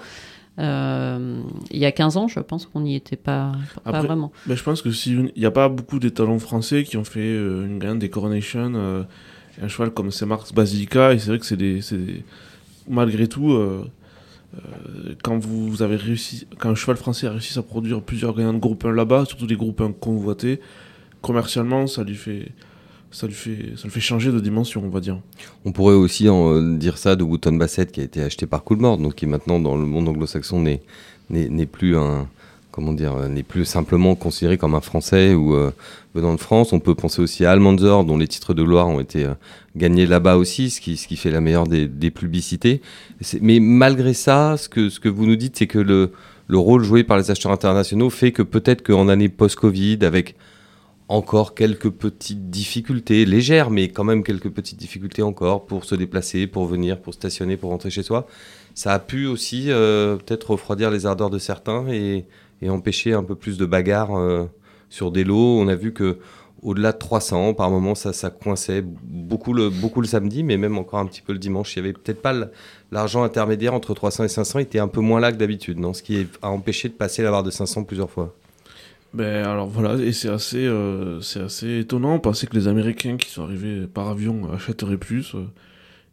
Euh, 0.59 1.41
il 1.71 1.79
y 1.79 1.85
a 1.85 1.91
15 1.91 2.15
ans, 2.17 2.27
je 2.27 2.39
pense 2.39 2.65
qu'on 2.67 2.81
n'y 2.81 2.95
était 2.95 3.15
pas, 3.15 3.53
pas 3.83 3.89
Après, 3.89 4.05
vraiment. 4.05 4.31
Ben, 4.45 4.55
je 4.55 4.63
pense 4.63 4.81
que 4.83 4.91
si 4.91 5.13
il 5.13 5.31
n'y 5.39 5.45
a 5.45 5.51
pas 5.51 5.67
beaucoup 5.67 5.99
d'étalons 5.99 6.37
français 6.39 6.83
qui 6.83 6.95
ont 6.95 7.03
fait 7.03 7.19
euh, 7.21 7.65
une 7.65 7.79
gagne 7.79 7.97
des 7.97 8.09
Coronation, 8.09 8.71
euh, 8.75 9.03
un 9.61 9.67
cheval 9.67 9.89
comme 9.91 10.11
Saint-Marc's 10.11 10.53
Basilica, 10.53 11.13
et 11.13 11.19
c'est 11.19 11.29
vrai 11.29 11.39
que 11.39 11.45
c'est 11.45 11.57
des, 11.57 11.81
c'est 11.81 11.97
des- 11.97 12.23
malgré 12.87 13.27
tout, 13.27 13.57
quand 15.23 15.39
vous 15.39 15.81
avez 15.81 15.95
réussi, 15.95 16.47
quand 16.59 16.69
un 16.69 16.75
cheval 16.75 16.97
français 16.97 17.27
a 17.27 17.31
réussi 17.31 17.57
à 17.57 17.63
produire 17.63 18.01
plusieurs 18.01 18.35
gagnants 18.35 18.53
de 18.53 18.59
groupe 18.59 18.85
1 18.85 18.91
là-bas, 18.91 19.25
surtout 19.25 19.47
des 19.47 19.55
groupes 19.55 19.81
1 19.81 19.91
convoités, 19.93 20.59
commercialement, 21.23 21.87
ça 21.87 22.03
lui 22.03 22.15
fait, 22.15 22.49
ça 23.09 23.25
lui 23.25 23.33
fait, 23.33 23.73
ça 23.75 23.85
le 23.85 23.89
fait 23.89 24.01
changer 24.01 24.31
de 24.31 24.39
dimension, 24.39 24.83
on 24.85 24.89
va 24.89 24.99
dire. 24.99 25.19
On 25.65 25.71
pourrait 25.71 25.95
aussi 25.95 26.29
en, 26.29 26.53
euh, 26.53 26.77
dire 26.77 26.99
ça 26.99 27.15
de 27.15 27.23
Wooton 27.23 27.53
Bassett 27.53 27.91
qui 27.91 28.01
a 28.01 28.03
été 28.03 28.21
acheté 28.21 28.45
par 28.45 28.63
Coolmore, 28.63 28.99
donc 28.99 29.15
qui 29.15 29.25
maintenant 29.25 29.59
dans 29.59 29.75
le 29.75 29.85
monde 29.85 30.07
anglo-saxon 30.09 30.61
n'est 30.61 30.81
n'est 31.29 31.65
plus 31.65 31.97
un 31.97 32.27
comment 32.71 32.91
dire 32.91 33.15
euh, 33.15 33.29
n'est 33.29 33.43
plus 33.43 33.65
simplement 33.65 34.13
considéré 34.15 34.57
comme 34.57 34.75
un 34.75 34.81
Français 34.81 35.33
ou 35.33 35.55
euh, 35.55 35.71
venant 36.13 36.33
de 36.33 36.39
France. 36.39 36.73
On 36.73 36.79
peut 36.79 36.93
penser 36.93 37.21
aussi 37.21 37.45
à 37.45 37.51
Almanzor 37.51 38.03
dont 38.03 38.17
les 38.17 38.27
titres 38.27 38.53
de 38.53 38.61
gloire 38.61 38.87
ont 38.87 38.99
été 38.99 39.25
gagnés 39.77 40.05
là-bas 40.05 40.35
aussi, 40.35 40.69
ce 40.69 40.81
qui 40.81 40.97
ce 40.97 41.07
qui 41.07 41.15
fait 41.15 41.31
la 41.31 41.39
meilleure 41.39 41.67
des, 41.67 41.87
des 41.87 42.11
publicités. 42.11 42.81
Mais 43.41 43.59
malgré 43.61 44.13
ça, 44.13 44.57
ce 44.57 44.67
que 44.67 44.89
ce 44.89 44.99
que 44.99 45.09
vous 45.09 45.25
nous 45.25 45.37
dites, 45.37 45.55
c'est 45.57 45.67
que 45.67 45.79
le 45.79 46.11
le 46.47 46.57
rôle 46.57 46.83
joué 46.83 47.05
par 47.05 47.17
les 47.17 47.31
acheteurs 47.31 47.53
internationaux 47.53 48.09
fait 48.09 48.33
que 48.33 48.41
peut-être 48.41 48.83
qu'en 48.83 49.07
année 49.07 49.29
post-Covid, 49.29 49.99
avec 50.01 50.35
encore 51.09 51.53
quelques 51.53 51.89
petites 51.89 52.49
difficultés, 52.49 53.25
légères, 53.25 53.69
mais 53.69 53.89
quand 53.89 54.03
même 54.03 54.23
quelques 54.23 54.49
petites 54.49 54.79
difficultés 54.79 55.21
encore 55.21 55.65
pour 55.65 55.85
se 55.85 55.95
déplacer, 55.95 56.47
pour 56.47 56.65
venir, 56.65 57.01
pour 57.01 57.13
stationner, 57.13 57.57
pour 57.57 57.69
rentrer 57.69 57.89
chez 57.89 58.03
soi. 58.03 58.27
Ça 58.73 58.93
a 58.93 58.99
pu 58.99 59.27
aussi 59.27 59.65
euh, 59.69 60.15
peut-être 60.15 60.51
refroidir 60.51 60.89
les 60.89 61.05
ardeurs 61.05 61.29
de 61.29 61.39
certains 61.39 61.87
et, 61.89 62.25
et 62.61 62.69
empêcher 62.69 63.13
un 63.13 63.23
peu 63.23 63.35
plus 63.35 63.57
de 63.57 63.65
bagarres 63.65 64.17
euh, 64.17 64.45
sur 64.89 65.11
des 65.11 65.23
lots. 65.23 65.59
On 65.59 65.67
a 65.67 65.75
vu 65.75 65.93
que 65.93 66.17
au-delà 66.63 66.93
de 66.93 66.97
300, 66.97 67.53
par 67.53 67.69
moment, 67.69 67.93
ça, 67.93 68.13
ça 68.13 68.29
coinçait 68.29 68.81
beaucoup 68.81 69.53
le, 69.53 69.69
beaucoup 69.69 69.99
le 70.01 70.07
samedi, 70.07 70.43
mais 70.43 70.57
même 70.57 70.77
encore 70.77 70.99
un 70.99 71.05
petit 71.05 71.21
peu 71.21 71.33
le 71.33 71.39
dimanche. 71.39 71.75
Il 71.75 71.79
y 71.79 71.81
avait 71.81 71.93
peut-être 71.93 72.21
pas 72.21 72.33
l'argent 72.91 73.23
intermédiaire 73.23 73.73
entre 73.73 73.93
300 73.93 74.23
et 74.23 74.29
500 74.29 74.59
était 74.59 74.79
un 74.79 74.87
peu 74.87 75.01
moins 75.01 75.19
là 75.19 75.31
que 75.31 75.37
d'habitude, 75.37 75.77
non? 75.77 75.93
Ce 75.93 76.01
qui 76.01 76.25
a 76.41 76.49
empêché 76.49 76.87
de 76.87 76.93
passer 76.93 77.21
la 77.21 77.31
barre 77.31 77.43
de 77.43 77.51
500 77.51 77.83
plusieurs 77.83 78.09
fois. 78.09 78.33
Ben 79.13 79.45
alors 79.45 79.67
voilà, 79.67 79.95
et 80.03 80.11
c'est 80.11 80.29
assez, 80.29 80.65
euh, 80.65 81.21
c'est 81.21 81.41
assez 81.41 81.79
étonnant. 81.79 82.15
On 82.15 82.19
pensait 82.19 82.47
que 82.47 82.55
les 82.55 82.67
Américains 82.67 83.15
qui 83.17 83.29
sont 83.29 83.43
arrivés 83.43 83.81
par 83.85 84.07
avion 84.09 84.51
achèteraient 84.51 84.97
plus. 84.97 85.35
euh, 85.35 85.43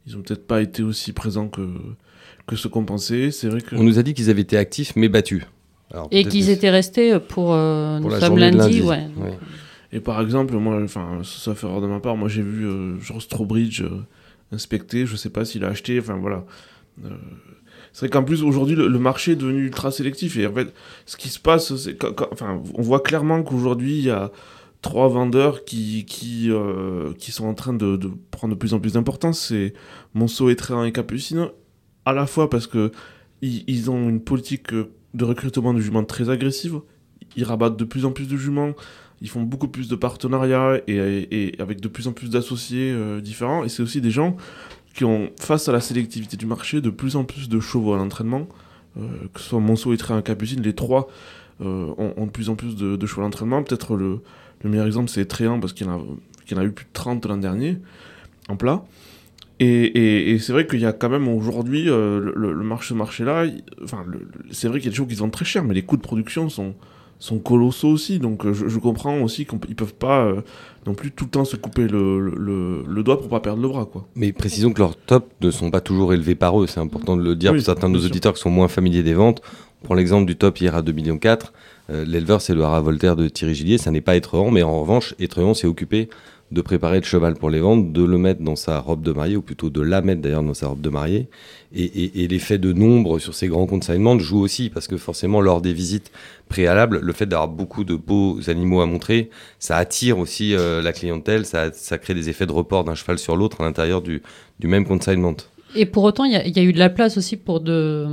ils 0.07 0.17
ont 0.17 0.23
peut-être 0.23 0.47
pas 0.47 0.61
été 0.61 0.83
aussi 0.83 1.13
présents 1.13 1.49
que, 1.49 1.63
que 2.47 2.57
ce 2.57 2.69
qu'on 2.69 2.85
pensait. 2.85 3.31
C'est 3.31 3.49
vrai 3.49 3.61
que. 3.63 3.75
On 3.77 3.83
nous 3.85 3.99
a 3.99 4.03
dit 4.03 4.13
qu'ils 4.13 4.29
avaient 4.29 4.43
été 4.43 4.57
actifs 4.59 4.93
mais 4.97 5.09
battus. 5.09 5.45
Alors, 5.93 6.09
Et 6.11 6.25
qu'ils 6.25 6.45
que- 6.47 6.51
étaient 6.51 6.71
restés 6.71 7.19
pour, 7.19 7.53
euh, 7.55 7.97
Pour 7.99 8.07
nous 8.09 8.15
la 8.15 8.21
sommes 8.21 8.29
journée 8.39 8.51
de 8.51 8.59
lundi, 8.59 8.81
lundi. 8.81 8.89
ouais. 8.89 9.09
Ouais. 9.25 9.39
Et 9.93 10.01
par 10.01 10.21
exemple, 10.21 10.55
moi, 10.57 10.81
enfin, 10.85 11.21
ça 11.25 11.55
fait 11.55 11.67
erreur 11.67 11.81
de 11.81 11.87
ma 11.89 12.01
part, 12.01 12.17
moi 12.17 12.29
j'ai 12.29 12.43
vu 12.43 12.67
euh, 12.67 13.01
George 13.01 13.25
Strobridge 13.25 13.81
euh, 13.83 14.05
inspecter, 14.53 15.05
je 15.07 15.17
sais 15.17 15.31
pas 15.31 15.45
s'il 15.45 15.65
a 15.65 15.69
acheté, 15.69 15.99
enfin 15.99 16.17
voilà. 16.17 16.45
C'est 17.93 18.07
vrai 18.07 18.11
qu'en 18.11 18.25
plus 18.25 18.43
aujourd'hui 18.43 18.77
le, 18.77 18.89
marché 18.99 19.33
est 19.33 19.37
devenu 19.37 19.65
ultra 19.67 19.91
sélectif. 19.91 20.37
Et 20.37 20.47
en 20.47 20.53
fait 20.55 20.73
ce 21.07 21.17
qui 21.17 21.29
se 21.29 21.39
passe, 21.39 21.75
c'est 21.77 21.97
enfin, 22.33 22.63
on 22.75 22.83
voit 22.83 23.01
clairement 23.01 23.43
qu'aujourd'hui 23.43 23.99
il 23.99 24.05
y 24.05 24.11
a 24.11 24.31
trois 24.83 25.09
vendeurs 25.09 25.65
qui, 25.65 26.05
qui, 26.07 26.51
euh, 26.51 27.13
qui 27.19 27.33
sont 27.33 27.47
en 27.47 27.55
train 27.55 27.75
de, 27.75 27.99
prendre 28.31 28.55
de 28.55 28.59
plus 28.59 28.73
en 28.73 28.81
plus 28.81 28.95
d'importance, 28.95 29.39
c'est 29.49 29.75
Monceau, 30.15 30.49
Etréan 30.49 30.85
et 30.85 30.93
Capucine, 30.93 31.49
à 32.07 32.13
la 32.15 32.27
fois 32.27 32.49
parce 32.49 32.67
que 32.67 32.91
ils, 33.43 33.63
ils 33.67 33.91
ont 33.91 34.09
une 34.09 34.21
politique 34.23 34.73
de 34.73 35.25
recrutement 35.25 35.75
de 35.75 35.81
juments 35.81 36.05
très 36.05 36.31
agressive, 36.31 36.81
ils 37.37 37.45
rabattent 37.45 37.77
de 37.77 37.85
plus 37.85 38.05
en 38.07 38.13
plus 38.13 38.27
de 38.27 38.37
juments, 38.37 38.73
ils 39.21 39.29
font 39.29 39.43
beaucoup 39.43 39.69
plus 39.69 39.89
de 39.89 39.97
partenariats 39.97 40.81
et, 40.87 40.95
et- 40.97 41.49
et 41.57 41.61
avec 41.61 41.81
de 41.81 41.89
plus 41.89 42.09
en 42.09 42.13
plus 42.13 42.31
d'associés 42.31 42.91
euh, 42.91 43.21
différents. 43.21 43.65
Et 43.65 43.69
c'est 43.69 43.83
aussi 43.83 44.01
des 44.01 44.11
gens 44.11 44.37
qui 44.95 45.05
ont, 45.05 45.31
face 45.39 45.69
à 45.69 45.73
la 45.73 45.81
sélectivité 45.81 46.37
du 46.37 46.47
marché, 46.47 46.81
de 46.81 46.91
plus 46.91 47.17
en 47.17 47.25
plus 47.25 47.49
de 47.49 47.61
chevaux 47.61 47.95
à 47.95 47.97
l'entraînement. 47.97 48.49
Euh, 48.99 49.07
que 49.33 49.41
ce 49.41 49.51
soit 49.51 49.61
Monceau, 49.61 49.93
Etréan, 49.93 50.21
Capucine, 50.21 50.63
les 50.63 50.75
trois 50.75 51.09
euh, 51.61 51.93
ont, 51.97 52.27
de 52.27 52.31
plus 52.31 52.49
en 52.51 52.57
plus 52.57 52.75
de, 52.77 53.07
chevaux 53.07 53.21
à 53.21 53.25
l'entraînement. 53.25 53.63
Peut-être 53.63 53.97
le, 53.97 54.21
le 54.63 54.71
meilleur 54.71 54.87
exemple, 54.87 55.09
c'est 55.09 55.21
Etréan, 55.23 55.61
parce 55.61 55.73
qu'il 55.73 55.89
en 55.89 56.05
en 56.53 56.57
a 56.57 56.65
eu 56.65 56.73
plus 56.73 56.85
de 56.87 56.91
30 56.93 57.25
l'an 57.27 57.37
dernier, 57.37 57.79
en 58.49 58.57
plat. 58.57 58.85
Et, 59.61 59.67
et- 59.67 60.31
et 60.33 60.39
c'est 60.39 60.53
vrai 60.53 60.67
qu'il 60.67 60.81
y 60.81 60.87
a 60.87 60.93
quand 60.93 61.11
même 61.11 61.29
aujourd'hui, 61.29 61.89
euh, 61.89 62.33
le, 62.35 62.55
marché, 62.65 62.89
ce 62.89 62.95
marché-là, 62.95 63.47
enfin, 63.85 64.05
c'est 64.51 64.67
vrai 64.69 64.81
qu'il 64.81 64.87
y 64.87 64.89
a 64.89 64.91
des 64.91 64.97
choses 64.97 65.07
qui 65.09 65.17
sont 65.17 65.31
très 65.31 65.45
chères, 65.45 65.65
mais 65.65 65.75
les 65.75 65.83
coûts 65.83 65.97
de 65.99 66.03
production 66.03 66.49
sont, 66.49 66.75
sont 67.21 67.39
colossaux 67.39 67.89
aussi. 67.91 68.19
Donc 68.19 68.45
euh, 68.45 68.53
je, 68.53 68.67
je 68.67 68.79
comprends 68.81 69.21
aussi 69.21 69.47
qu'ils 69.47 69.59
ne 69.69 69.75
peuvent 69.75 69.95
pas 69.95 70.25
euh, 70.25 70.41
non 70.87 70.95
plus 70.95 71.13
tout 71.13 71.27
le 71.27 71.31
temps 71.31 71.45
se 71.45 71.55
couper 71.55 71.87
le, 71.87 72.19
le, 72.31 72.83
le 72.89 73.03
doigt 73.05 73.21
pour 73.21 73.29
pas 73.29 73.39
perdre 73.41 73.63
le 73.63 73.69
bras. 73.69 73.85
Quoi. 73.85 74.09
Mais 74.17 74.33
précisons 74.33 74.73
que 74.73 74.81
leurs 74.81 74.97
tops 74.97 75.29
ne 75.41 75.51
sont 75.53 75.71
pas 75.71 75.81
toujours 75.81 76.13
élevés 76.13 76.35
par 76.35 76.61
eux. 76.61 76.67
C'est 76.67 76.81
important 76.81 77.17
de 77.17 77.23
le 77.23 77.37
dire 77.37 77.53
Oui, 77.53 77.59
pour 77.59 77.67
certains 77.67 77.89
de 77.89 77.95
nos 77.95 78.05
auditeurs 78.05 78.33
qui 78.35 78.41
sont 78.41 78.51
moins 78.51 78.69
familiers 78.69 79.05
des 79.05 79.15
ventes. 79.15 79.43
On 79.83 79.87
prend 79.87 79.95
l'exemple 79.95 80.27
du 80.27 80.37
top 80.37 80.59
hier 80.61 80.75
à 80.75 80.83
2,4 80.83 80.93
millions. 80.95 81.19
Euh, 81.91 82.05
L'éleveur, 82.05 82.41
c'est 82.41 82.55
le 82.55 82.63
Hara 82.65 82.81
Voltaire 82.81 83.17
de 83.17 83.29
Thierry 83.29 83.55
Gillier. 83.55 83.79
Ça 83.79 83.91
n'est 83.91 84.01
pas 84.01 84.17
Étrehan, 84.17 84.51
mais 84.51 84.63
en 84.63 84.81
revanche, 84.81 85.15
Étrehan 85.19 85.55
s'est 85.55 85.67
occupé 85.67 86.09
de 86.51 86.61
préparer 86.63 86.99
le 86.99 87.05
cheval 87.05 87.35
pour 87.35 87.49
les 87.51 87.61
ventes, 87.61 87.93
de 87.93 88.03
le 88.03 88.19
mettre 88.19 88.43
dans 88.43 88.57
sa 88.57 88.81
robe 88.81 89.03
de 89.03 89.13
mariée, 89.13 89.37
ou 89.37 89.43
plutôt 89.43 89.71
de 89.71 89.81
la 89.81 90.01
mettre 90.03 90.21
d'ailleurs 90.21 90.43
dans 90.43 90.55
sa 90.55 90.67
robe 90.69 90.81
de 90.81 90.89
mariée. 90.91 91.29
Et, 91.73 91.85
et- 91.85 92.25
et 92.25 92.29
l'effet 92.29 92.59
de 92.59 92.73
nombre 92.73 93.21
sur 93.21 93.35
ces 93.35 93.47
grands 93.47 93.67
consignments 93.67 94.19
joue 94.19 94.41
aussi, 94.41 94.69
parce 94.69 94.89
que 94.89 94.97
forcément, 94.97 95.41
lors 95.41 95.61
des 95.61 95.73
visites 95.73 96.11
préalables, 96.49 96.99
le 97.01 97.13
fait 97.13 97.27
d'avoir 97.27 97.49
beaucoup 97.49 97.85
de 97.85 97.95
beaux 97.95 98.41
animaux 98.49 98.81
à 98.81 98.87
montrer, 98.87 99.31
ça 99.61 99.77
attire 99.77 100.19
aussi 100.19 100.55
euh, 100.55 100.83
la 100.83 100.93
clientèle, 100.93 101.47
ça, 101.47 101.71
ça 101.73 101.99
crée 101.99 102.15
des 102.15 102.29
effets 102.29 102.47
de 102.47 102.53
report 102.53 102.83
d'un 102.83 102.97
cheval 102.97 103.19
sur 103.21 103.37
l'autre 103.37 103.61
à 103.61 103.65
l'intérieur 103.65 104.03
du, 104.03 104.21
du 104.59 104.67
même 104.67 104.85
consignment. 104.85 105.37
Et 105.77 105.87
pour 105.87 106.03
autant, 106.03 106.25
il 106.25 106.33
y, 106.33 106.51
y 106.51 106.59
a 106.59 106.63
eu 106.65 106.73
de 106.73 106.81
la 106.81 106.91
place 106.91 107.17
aussi 107.17 107.37
pour 107.37 107.61
de, 107.61 108.05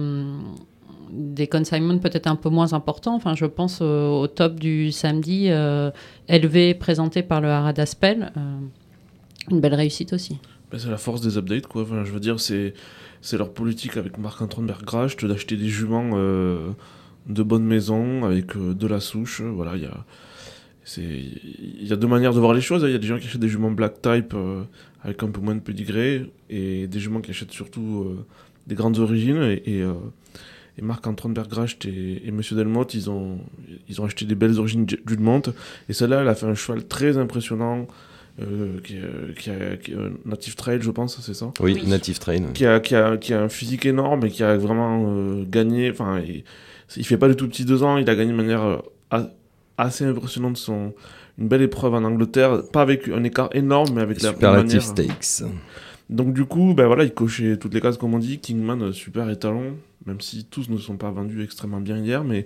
des 1.17 1.47
consignments 1.47 1.97
peut-être 1.97 2.27
un 2.27 2.35
peu 2.35 2.49
moins 2.49 2.73
importants. 2.73 3.15
Enfin, 3.15 3.35
je 3.35 3.45
pense 3.45 3.79
euh, 3.81 4.07
au 4.07 4.27
top 4.27 4.59
du 4.59 4.91
samedi, 4.91 5.47
euh, 5.49 5.91
élevé, 6.29 6.73
présenté 6.73 7.23
par 7.23 7.41
le 7.41 7.49
Harad 7.49 7.79
Aspel. 7.79 8.31
euh, 8.37 8.59
une 9.49 9.61
belle 9.61 9.75
réussite 9.75 10.13
aussi. 10.13 10.37
Ben, 10.71 10.79
c'est 10.79 10.89
la 10.89 10.97
force 10.97 11.21
des 11.21 11.37
updates. 11.37 11.67
Quoi. 11.67 11.85
Je 12.03 12.11
veux 12.11 12.19
dire, 12.19 12.39
c'est, 12.39 12.73
leur 13.33 13.53
politique 13.53 13.97
avec 13.97 14.17
Marc-Antoine 14.17 14.67
Bergracht 14.67 15.25
d'acheter 15.25 15.55
des 15.55 15.69
juments 15.69 16.11
euh, 16.13 16.71
de 17.27 17.43
bonne 17.43 17.63
maison 17.63 18.25
avec 18.25 18.55
euh, 18.55 18.73
de 18.73 18.87
la 18.87 18.99
souche. 18.99 19.41
Voilà, 19.41 19.75
il 19.75 19.83
y 19.83 19.85
a. 21.91 21.95
Deux 21.95 22.07
manières 22.07 22.33
de 22.33 22.39
voir 22.39 22.53
les 22.53 22.61
choses. 22.61 22.83
Il 22.83 22.91
y 22.91 22.95
a 22.95 22.99
des 22.99 23.07
gens 23.07 23.17
qui 23.17 23.27
achètent 23.27 23.41
des 23.41 23.49
juments 23.49 23.71
black 23.71 24.01
type 24.01 24.33
euh, 24.33 24.63
avec 25.03 25.23
un 25.23 25.29
peu 25.29 25.41
moins 25.41 25.55
de 25.55 25.61
pédigré 25.61 26.29
et 26.49 26.87
des 26.87 26.99
juments 26.99 27.21
qui 27.21 27.31
achètent 27.31 27.51
surtout 27.51 28.05
euh, 28.05 28.25
des 28.67 28.75
grandes 28.75 28.99
origines. 28.99 29.41
Et, 29.65 29.81
euh, 29.81 29.93
et 30.77 30.81
Marc-Antoine 30.81 31.33
Bergracht 31.33 31.85
et, 31.85 32.27
et 32.27 32.31
Monsieur 32.31 32.55
Delmotte, 32.55 32.93
ils 32.93 33.09
ont, 33.09 33.39
ils 33.89 33.99
ont 34.01 34.05
acheté 34.05 34.25
des 34.25 34.35
belles 34.35 34.59
origines 34.59 34.87
Ju- 34.87 35.01
Judmont. 35.07 35.41
Et 35.89 35.93
celle-là, 35.93 36.21
elle 36.21 36.27
a 36.27 36.35
fait 36.35 36.45
un 36.45 36.53
cheval 36.55 36.85
très 36.85 37.17
impressionnant 37.17 37.87
euh, 38.41 38.79
qui, 38.83 38.97
est- 38.97 39.33
qui 39.39 39.49
a, 39.49 39.77
qui 39.77 39.91
est, 39.91 39.95
euh, 39.95 40.11
Native 40.25 40.55
Trail, 40.55 40.79
je 40.81 40.91
pense, 40.91 41.19
c'est 41.21 41.33
ça? 41.33 41.51
Oui. 41.59 41.81
Native 41.87 42.19
Train. 42.19 42.51
qui 42.53 42.65
a, 42.65 42.79
qui, 42.79 42.95
a, 42.95 43.17
qui 43.17 43.33
a 43.33 43.41
un 43.41 43.49
physique 43.49 43.85
énorme 43.87 44.25
et 44.25 44.29
qui 44.29 44.43
a 44.43 44.55
vraiment 44.57 45.05
euh, 45.09 45.43
gagné. 45.49 45.89
Enfin, 45.89 46.19
il, 46.19 46.43
il 46.95 47.05
fait 47.05 47.17
pas 47.17 47.27
du 47.29 47.35
tout 47.35 47.47
petit 47.47 47.65
deux 47.65 47.81
ans, 47.83 47.97
il 47.97 48.07
a 48.09 48.15
gagné 48.15 48.31
de 48.31 48.37
manière 48.37 48.63
euh, 48.63 48.77
a- 49.09 49.29
assez 49.79 50.05
impressionnante 50.05 50.57
son, 50.57 50.93
une 51.39 51.47
belle 51.47 51.63
épreuve 51.63 51.95
en 51.95 52.03
Angleterre, 52.03 52.61
pas 52.71 52.81
avec 52.83 53.07
un 53.09 53.23
écart 53.23 53.49
énorme, 53.53 53.89
mais 53.95 54.01
avec 54.01 54.21
la 54.21 54.29
Superlative 54.29 54.67
manière- 54.67 54.81
Stakes. 54.83 55.49
Donc 56.09 56.33
du 56.33 56.45
coup, 56.45 56.73
ben 56.73 56.87
voilà, 56.87 57.03
il 57.03 57.11
cochait 57.13 57.57
toutes 57.57 57.73
les 57.73 57.81
cases 57.81 57.97
comme 57.97 58.13
on 58.13 58.19
dit. 58.19 58.39
Kingman, 58.39 58.81
euh, 58.81 58.91
super 58.93 59.29
étalon, 59.29 59.75
même 60.07 60.21
si 60.21 60.45
tous 60.45 60.69
ne 60.69 60.77
sont 60.77 60.97
pas 60.97 61.11
vendus 61.11 61.43
extrêmement 61.43 61.81
bien 61.81 61.97
hier, 61.97 62.23
mais 62.23 62.45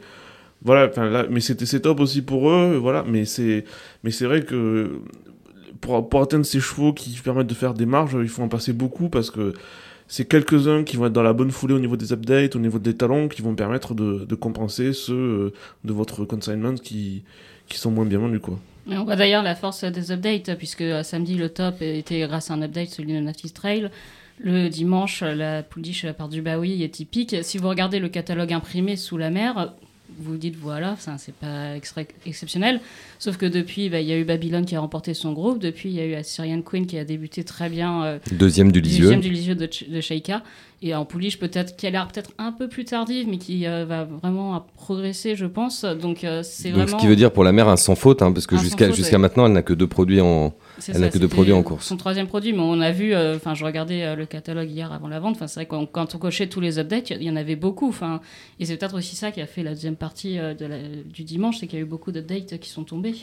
voilà, 0.63 0.91
mais 1.29 1.39
c'était 1.39 1.65
c'est 1.65 1.81
top 1.81 1.99
aussi 1.99 2.21
pour 2.21 2.49
eux, 2.49 2.75
voilà. 2.75 3.03
Mais 3.07 3.25
c'est, 3.25 3.65
mais 4.03 4.11
c'est 4.11 4.25
vrai 4.25 4.43
que 4.43 4.99
pour, 5.79 6.07
pour 6.07 6.21
atteindre 6.21 6.45
ces 6.45 6.59
chevaux 6.59 6.93
qui 6.93 7.17
permettent 7.23 7.47
de 7.47 7.53
faire 7.53 7.73
des 7.73 7.85
marges, 7.85 8.17
il 8.21 8.29
faut 8.29 8.43
en 8.43 8.47
passer 8.47 8.73
beaucoup 8.73 9.09
parce 9.09 9.31
que 9.31 9.53
c'est 10.07 10.25
quelques-uns 10.25 10.83
qui 10.83 10.97
vont 10.97 11.05
être 11.05 11.13
dans 11.13 11.23
la 11.23 11.33
bonne 11.33 11.51
foulée 11.51 11.73
au 11.73 11.79
niveau 11.79 11.95
des 11.95 12.11
updates, 12.11 12.55
au 12.55 12.59
niveau 12.59 12.79
des 12.79 12.95
talons, 12.95 13.27
qui 13.29 13.41
vont 13.41 13.55
permettre 13.55 13.95
de, 13.95 14.25
de 14.25 14.35
compenser 14.35 14.93
ceux 14.93 15.13
euh, 15.13 15.53
de 15.85 15.93
votre 15.93 16.25
consignment 16.25 16.75
qui, 16.75 17.23
qui 17.67 17.77
sont 17.77 17.91
moins 17.91 18.05
bien 18.05 18.19
vendus, 18.19 18.41
quoi. 18.41 18.59
On 18.87 19.03
voit 19.05 19.15
d'ailleurs 19.15 19.43
la 19.43 19.55
force 19.55 19.83
des 19.85 20.11
updates, 20.11 20.57
puisque 20.57 20.81
euh, 20.81 21.03
samedi, 21.03 21.35
le 21.35 21.49
top 21.49 21.81
était 21.81 22.19
grâce 22.27 22.51
à 22.51 22.55
un 22.55 22.61
update, 22.61 22.89
celui 22.89 23.13
de 23.13 23.19
Native 23.19 23.53
Trail. 23.53 23.89
Le 24.39 24.69
dimanche, 24.69 25.21
la 25.21 25.61
pouliche 25.63 26.03
de 26.03 26.07
la 26.07 26.13
part 26.13 26.29
du 26.29 26.41
Baoui 26.41 26.83
est 26.83 26.89
typique. 26.89 27.35
Si 27.43 27.57
vous 27.57 27.69
regardez 27.69 27.99
le 27.99 28.09
catalogue 28.09 28.53
imprimé 28.53 28.95
sous 28.95 29.17
la 29.17 29.29
mer, 29.29 29.73
vous 30.19 30.33
vous 30.33 30.37
dites 30.37 30.55
voilà, 30.59 30.95
ça 30.99 31.15
c'est 31.17 31.33
pas 31.33 31.75
extra- 31.75 32.01
exceptionnel. 32.25 32.81
Sauf 33.19 33.37
que 33.37 33.45
depuis, 33.45 33.89
bah, 33.89 34.01
il 34.01 34.07
y 34.07 34.11
a 34.11 34.17
eu 34.17 34.23
Babylone 34.25 34.65
qui 34.65 34.75
a 34.75 34.79
remporté 34.81 35.13
son 35.13 35.31
groupe. 35.33 35.59
Depuis, 35.59 35.89
il 35.89 35.95
y 35.95 35.99
a 36.01 36.05
eu 36.05 36.15
Assyrian 36.15 36.61
Queen 36.63 36.85
qui 36.85 36.97
a 36.97 37.05
débuté 37.05 37.43
très 37.43 37.69
bien 37.69 38.03
euh, 38.03 38.19
Deuxième 38.31 38.71
du 38.71 38.81
Lisieux. 38.81 39.03
deuxième 39.03 39.21
du 39.21 39.29
Lisieux 39.29 39.55
de, 39.55 39.69
de 39.89 40.01
Sheikha. 40.01 40.43
Et 40.81 40.95
en 40.95 41.05
pouliche, 41.05 41.37
peut-être, 41.37 41.75
qui 41.77 41.85
a 41.85 41.91
l'air 41.91 42.07
peut-être 42.07 42.31
un 42.39 42.51
peu 42.51 42.67
plus 42.67 42.85
tardive, 42.85 43.27
mais 43.29 43.37
qui 43.37 43.67
euh, 43.67 43.85
va 43.85 44.03
vraiment 44.03 44.65
progresser, 44.75 45.35
je 45.35 45.45
pense. 45.45 45.85
Donc, 45.85 46.23
euh, 46.23 46.41
c'est 46.43 46.69
Donc, 46.71 46.81
vraiment. 46.81 46.97
ce 46.97 47.01
qui 47.03 47.07
veut 47.07 47.15
dire 47.15 47.31
pour 47.31 47.43
la 47.43 47.51
mère 47.51 47.69
un 47.69 47.77
sans 47.77 47.93
faute, 47.95 48.23
hein, 48.23 48.31
parce 48.31 48.47
que 48.47 48.57
jusqu'à 48.57 48.89
jusqu'à 48.91 49.17
ouais. 49.17 49.21
maintenant, 49.21 49.45
elle 49.45 49.53
n'a 49.53 49.61
que 49.61 49.73
deux 49.73 49.85
produits 49.87 50.19
en. 50.21 50.53
C'est 50.81 50.93
Elle 50.95 51.01
n'a 51.01 51.09
que 51.09 51.17
deux 51.19 51.27
produits 51.27 51.53
en 51.53 51.63
course. 51.63 51.85
Son 51.87 51.95
troisième 51.95 52.27
produit, 52.27 52.51
mais 52.53 52.59
on 52.59 52.81
a 52.81 52.91
vu, 52.91 53.13
euh, 53.13 53.35
enfin, 53.35 53.53
je 53.53 53.63
regardais 53.63 54.03
euh, 54.03 54.15
le 54.15 54.25
catalogue 54.25 54.69
hier 54.69 54.91
avant 54.91 55.07
la 55.07 55.19
vente. 55.19 55.35
Enfin, 55.35 55.47
c'est 55.47 55.59
vrai 55.59 55.65
que 55.67 55.85
quand- 55.91 56.15
on 56.15 56.17
cochait 56.17 56.47
tous 56.47 56.59
les 56.59 56.79
updates, 56.79 57.11
il 57.11 57.23
y 57.23 57.29
en 57.29 57.35
avait 57.35 57.55
beaucoup. 57.55 57.87
Enfin, 57.87 58.19
et 58.59 58.65
c'est 58.65 58.75
peut-être 58.77 58.97
aussi 58.97 59.15
ça 59.15 59.31
qui 59.31 59.39
a 59.41 59.45
fait 59.45 59.63
la 59.63 59.71
deuxième 59.71 59.95
partie 59.95 60.39
euh, 60.39 60.53
de 60.53 60.65
la- 60.65 60.79
du 61.05 61.23
dimanche, 61.23 61.59
c'est 61.59 61.67
qu'il 61.67 61.79
y 61.79 61.81
a 61.81 61.85
eu 61.85 61.87
beaucoup 61.87 62.11
d'updates 62.11 62.59
qui 62.59 62.69
sont 62.69 62.83
tombés. 62.83 63.13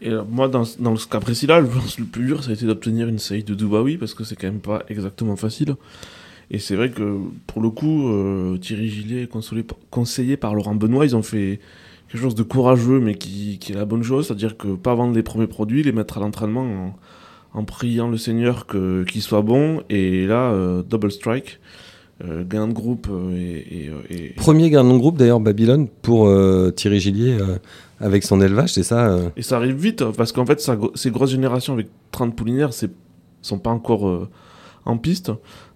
Et 0.00 0.10
moi, 0.28 0.48
dans, 0.48 0.64
ce- 0.64 0.80
dans 0.82 0.96
ce 0.96 1.06
cas 1.06 1.20
précis-là, 1.20 1.60
je 1.62 1.66
pense 1.66 1.96
que 1.96 2.00
le 2.00 2.06
plus 2.08 2.24
dur, 2.26 2.42
ça 2.42 2.50
a 2.50 2.54
été 2.54 2.64
d'obtenir 2.66 3.06
une 3.08 3.18
série 3.18 3.44
de 3.44 3.54
Dubaoui, 3.54 3.98
parce 3.98 4.14
que 4.14 4.24
c'est 4.24 4.34
quand 4.36 4.48
même 4.48 4.60
pas 4.60 4.82
exactement 4.88 5.36
facile. 5.36 5.74
Et 6.50 6.58
c'est 6.58 6.76
vrai 6.76 6.90
que, 6.90 7.18
pour 7.46 7.62
le 7.62 7.70
coup, 7.70 8.08
euh, 8.08 8.58
Thierry 8.58 8.88
Gillet, 8.88 9.24
consolé- 9.26 9.64
conseillé 9.90 10.36
par 10.36 10.54
Laurent 10.54 10.74
Benoît, 10.74 11.04
ils 11.06 11.14
ont 11.16 11.22
fait 11.22 11.60
quelque 12.12 12.20
chose 12.22 12.34
de 12.34 12.42
courageux, 12.42 13.00
mais 13.00 13.14
qui, 13.14 13.58
qui 13.58 13.72
est 13.72 13.76
la 13.76 13.84
bonne 13.86 14.02
chose, 14.02 14.26
c'est-à-dire 14.26 14.56
que 14.58 14.68
pas 14.74 14.94
vendre 14.94 15.14
les 15.14 15.22
premiers 15.22 15.46
produits, 15.46 15.82
les 15.82 15.92
mettre 15.92 16.18
à 16.18 16.20
l'entraînement 16.20 16.94
en, 17.54 17.58
en 17.60 17.64
priant 17.64 18.08
le 18.08 18.18
Seigneur 18.18 18.66
que- 18.66 19.02
qu'il 19.04 19.22
soit 19.22 19.42
bon, 19.42 19.82
et 19.88 20.26
là, 20.26 20.50
euh, 20.52 20.82
double 20.82 21.10
strike, 21.10 21.58
euh, 22.24 22.44
gain 22.48 22.68
de 22.68 22.72
groupe 22.74 23.08
euh, 23.10 23.34
et... 23.36 23.90
et, 24.10 24.24
et- 24.26 24.28
Premier 24.34 24.68
gagnant 24.70 24.92
de 24.94 24.98
groupe 24.98 25.16
d'ailleurs, 25.16 25.40
Babylone, 25.40 25.88
pour 26.02 26.28
euh, 26.28 26.70
Thierry 26.70 27.00
Gillier 27.00 27.38
avec 27.98 28.24
son 28.24 28.40
élevage, 28.40 28.72
c'est 28.74 28.82
ça 28.82 29.18
Et 29.36 29.42
ça 29.42 29.56
arrive 29.56 29.76
vite, 29.76 30.04
parce 30.16 30.32
qu'en 30.32 30.44
fait, 30.46 30.60
ça- 30.60 30.78
ces 30.94 31.10
grosses 31.10 31.30
générations 31.30 31.72
avec 31.72 31.88
30 32.10 32.36
poulinières, 32.36 32.72
c'est 32.74 32.90
sont 33.40 33.58
pas 33.58 33.70
encore 33.70 34.28
en 34.84 34.98
piste. 34.98 35.32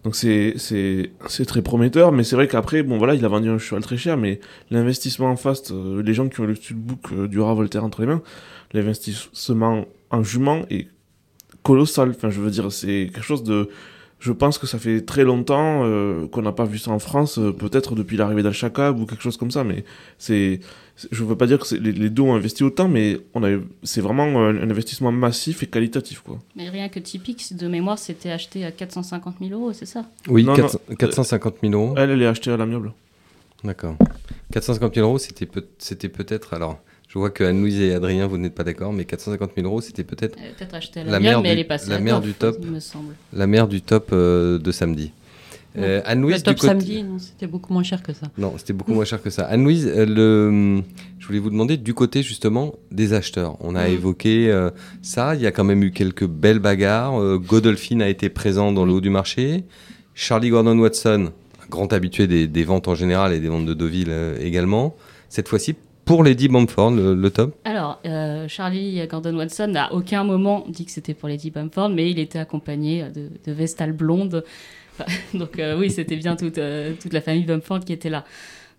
Donc 0.07 0.15
c'est 0.15 0.55
c'est 0.57 1.45
très 1.47 1.63
prometteur, 1.63 2.13
mais 2.13 2.23
c'est 2.23 2.37
vrai 2.37 2.47
qu'après, 2.47 2.85
bon 2.85 2.97
voilà, 2.97 3.17
il 3.17 3.25
a 3.25 3.29
vendu 3.29 3.49
un 3.49 3.59
cheval 3.59 3.83
très 3.83 3.97
cher, 3.97 4.17
mais 4.17 4.39
l'investissement 4.71 5.27
en 5.33 5.35
face, 5.35 5.73
euh, 5.73 6.01
les 6.01 6.15
gens 6.15 6.29
qui 6.29 6.41
ont 6.41 6.45
le 6.45 6.55
studbook 6.55 7.01
euh, 7.11 7.27
du 7.27 7.41
rat 7.41 7.55
Voltaire 7.55 7.83
entre 7.83 8.03
les 8.03 8.07
mains, 8.07 8.23
l'investissement 8.73 9.85
en 10.11 10.23
jument 10.23 10.63
est 10.71 10.87
colossal. 11.65 12.11
Enfin, 12.11 12.31
je 12.31 12.41
veux 12.41 12.53
dire, 12.53 12.71
c'est 12.71 13.11
quelque 13.13 13.25
chose 13.25 13.43
de... 13.43 13.69
Je 14.19 14.33
pense 14.33 14.57
que 14.59 14.67
ça 14.67 14.79
fait 14.79 15.03
très 15.03 15.25
longtemps 15.25 15.83
euh, 15.85 16.27
qu'on 16.29 16.41
n'a 16.43 16.53
pas 16.53 16.65
vu 16.65 16.79
ça 16.79 16.91
en 16.91 16.99
France, 16.99 17.39
euh, 17.39 17.53
peut-être 17.53 17.95
depuis 17.95 18.17
l'arrivée 18.17 18.43
d'Al-Shakab 18.43 18.99
ou 18.99 19.05
quelque 19.07 19.23
chose 19.23 19.37
comme 19.37 19.51
ça, 19.51 19.63
mais 19.65 19.85
c'est... 20.19 20.61
Je 21.13 21.23
veux 21.25 21.37
pas 21.37 21.47
dire 21.47 21.59
que 21.59 21.75
les, 21.75 21.93
les 21.93 22.09
deux 22.09 22.23
ont 22.23 22.35
investi 22.35 22.65
autant, 22.65 22.89
mais 22.89 23.19
on 23.35 23.45
a, 23.45 23.59
c'est 23.83 24.01
vraiment 24.01 24.25
un, 24.25 24.57
un 24.57 24.71
investissement 24.71 25.13
massif 25.13 25.63
et 25.63 25.67
qualitatif, 25.67 26.21
quoi. 26.21 26.39
Mais 26.57 26.71
rien 26.71 26.89
que 26.89 26.99
typique, 26.99 27.55
de 27.55 27.69
mémoire, 27.69 27.99
c'était 27.99 28.31
acheté 28.31 28.65
à 28.65 28.71
450 28.73 29.35
000 29.39 29.53
euros, 29.61 29.75
c'est 29.75 29.85
ça? 29.85 30.07
Oui, 30.29 30.45
Non, 30.45 30.55
400 30.55 30.79
450 30.99 31.55
000 31.63 31.75
euros. 31.75 31.95
Elle, 31.99 32.09
elle 32.13 32.23
est 32.23 32.27
achetée 32.27 32.51
à 32.51 32.57
l'amiable. 32.57 32.95
D'accord. 33.63 33.97
450 34.53 34.95
000 34.95 35.07
euros, 35.07 35.19
c'était 35.19 35.45
peut- 35.45 35.67
c'était 35.77 36.09
peut-être. 36.09 36.55
Alors, 36.55 36.79
je 37.09 37.19
vois 37.19 37.31
que 37.31 37.45
Anne-Louise 37.45 37.81
et 37.81 37.95
Adrien, 37.95 38.27
vous 38.27 38.37
n'êtes 38.39 38.55
pas 38.55 38.65
d'accord, 38.65 38.93
mais 38.93 39.05
450 39.05 39.53
000 39.57 39.67
euros, 39.67 39.81
c'était 39.81 40.05
peut-être 40.05 40.37
à 40.39 41.03
La 41.05 41.13
la, 41.13 41.21
mère 41.21 41.41
mais 41.41 41.49
du- 41.49 41.53
elle 41.53 41.59
est 41.61 41.65
passée 41.65 41.91
la 41.91 41.99
mère 42.01 42.21
du 42.21 42.33
top. 42.33 42.57
il 42.63 42.71
me 42.71 42.81
semble. 42.81 43.15
la 43.33 43.47
mère 43.47 43.69
du 43.69 43.81
top 43.81 44.11
euh, 44.13 44.59
de 44.59 44.71
samedi. 44.73 45.13
Euh, 45.79 45.99
Le 46.01 46.09
Anne-Louise, 46.09 46.37
du 46.39 46.43
top 46.43 46.55
côté- 46.57 46.67
samedi, 46.69 47.03
non, 47.03 47.19
c'était 47.19 47.47
beaucoup 47.47 47.73
moins 47.73 47.83
cher 47.83 48.03
que 48.03 48.13
ça. 48.15 48.29
Non, 48.39 48.55
c'était 48.57 48.73
beaucoup 48.73 48.95
moins 48.95 49.05
cher 49.05 49.23
que 49.23 49.29
ça. 49.29 49.45
Anne-Louise, 49.45 49.87
euh, 49.87 50.07
le... 50.07 50.83
je 51.19 51.27
voulais 51.27 51.39
vous 51.39 51.51
demander 51.51 51.77
du 51.77 51.93
côté 51.93 52.23
justement 52.23 52.75
des 52.91 53.13
acheteurs. 53.13 53.57
On 53.61 53.75
a 53.77 53.87
Mm. 53.87 53.93
évoqué 53.93 54.51
euh, 54.51 54.71
ça, 55.03 55.35
il 55.35 55.43
y 55.43 55.47
a 55.47 55.53
quand 55.53 55.65
même 55.65 55.83
eu 55.83 55.91
quelques 55.93 56.27
belles 56.27 56.61
bagarres. 56.61 57.21
Euh, 57.21 57.39
Godolphin 57.39 58.01
a 58.01 58.09
été 58.09 58.31
présent 58.31 58.73
dans 58.73 58.87
le 58.87 58.93
haut 58.93 59.01
du 59.03 59.11
marché. 59.11 59.65
Charlie 60.15 60.49
Gordon-Watson, 60.49 61.31
un 61.63 61.69
grand 61.69 61.93
habitué 61.93 62.27
des, 62.27 62.47
des 62.47 62.65
ventes 62.65 62.89
en 62.89 62.95
général 62.95 63.35
et 63.35 63.39
des 63.41 63.49
ventes 63.49 63.67
de 63.67 63.75
Deauville 63.75 64.09
euh, 64.09 64.39
également. 64.41 64.97
Cette 65.29 65.49
fois-ci, 65.49 65.75
pour 66.07 66.23
Lady 66.23 66.49
Bamford, 66.49 66.93
le, 66.93 67.15
le 67.15 67.31
top. 67.31 67.55
Alors, 67.65 68.01
euh, 68.07 68.47
Charlie 68.49 69.05
Gordon 69.09 69.37
Watson 69.37 69.67
n'a 69.67 69.93
aucun 69.93 70.23
moment 70.23 70.65
dit 70.69 70.87
que 70.87 70.93
c'était 70.93 71.15
pour 71.15 71.29
Lady 71.29 71.51
Bamford, 71.51 71.91
mais 71.91 72.09
il 72.09 72.19
était 72.21 72.39
accompagné 72.39 73.05
de, 73.11 73.53
Vestal 73.53 73.93
blonde. 73.93 74.45
Donc 75.35 75.59
euh, 75.59 75.77
oui, 75.77 75.91
c'était 75.91 76.17
bien 76.17 76.37
toute, 76.37 76.59
euh, 76.59 76.95
toute 76.99 77.13
la 77.13 77.21
famille 77.21 77.45
Bamford 77.45 77.81
qui 77.81 77.93
était 77.93 78.09
là. 78.09 78.25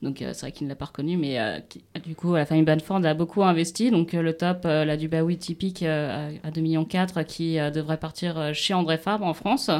Donc 0.01 0.17
c'est 0.19 0.39
vrai 0.41 0.51
qu'il 0.51 0.67
ne 0.67 0.71
l'a 0.71 0.75
pas 0.75 0.85
reconnu, 0.85 1.17
mais 1.17 1.37
qui- 1.69 1.83
du 2.05 2.15
coup, 2.15 2.35
la 2.35 2.45
famille 2.45 2.63
Bamford 2.63 3.03
a 3.03 3.13
beaucoup 3.13 3.43
investi. 3.43 3.91
Donc 3.91 4.13
le 4.13 4.33
top, 4.33 4.59
la 4.63 4.95
Dubaoui 4.95 5.37
typique 5.37 5.83
à, 5.83 6.27
à 6.43 6.51
2,4 6.51 6.61
millions 6.61 6.85
qui 6.85 7.57
devrait 7.73 7.97
partir 7.97 8.53
chez 8.53 8.73
André 8.75 8.97
Fabre 8.99 9.25
en 9.25 9.33
France. 9.33 9.71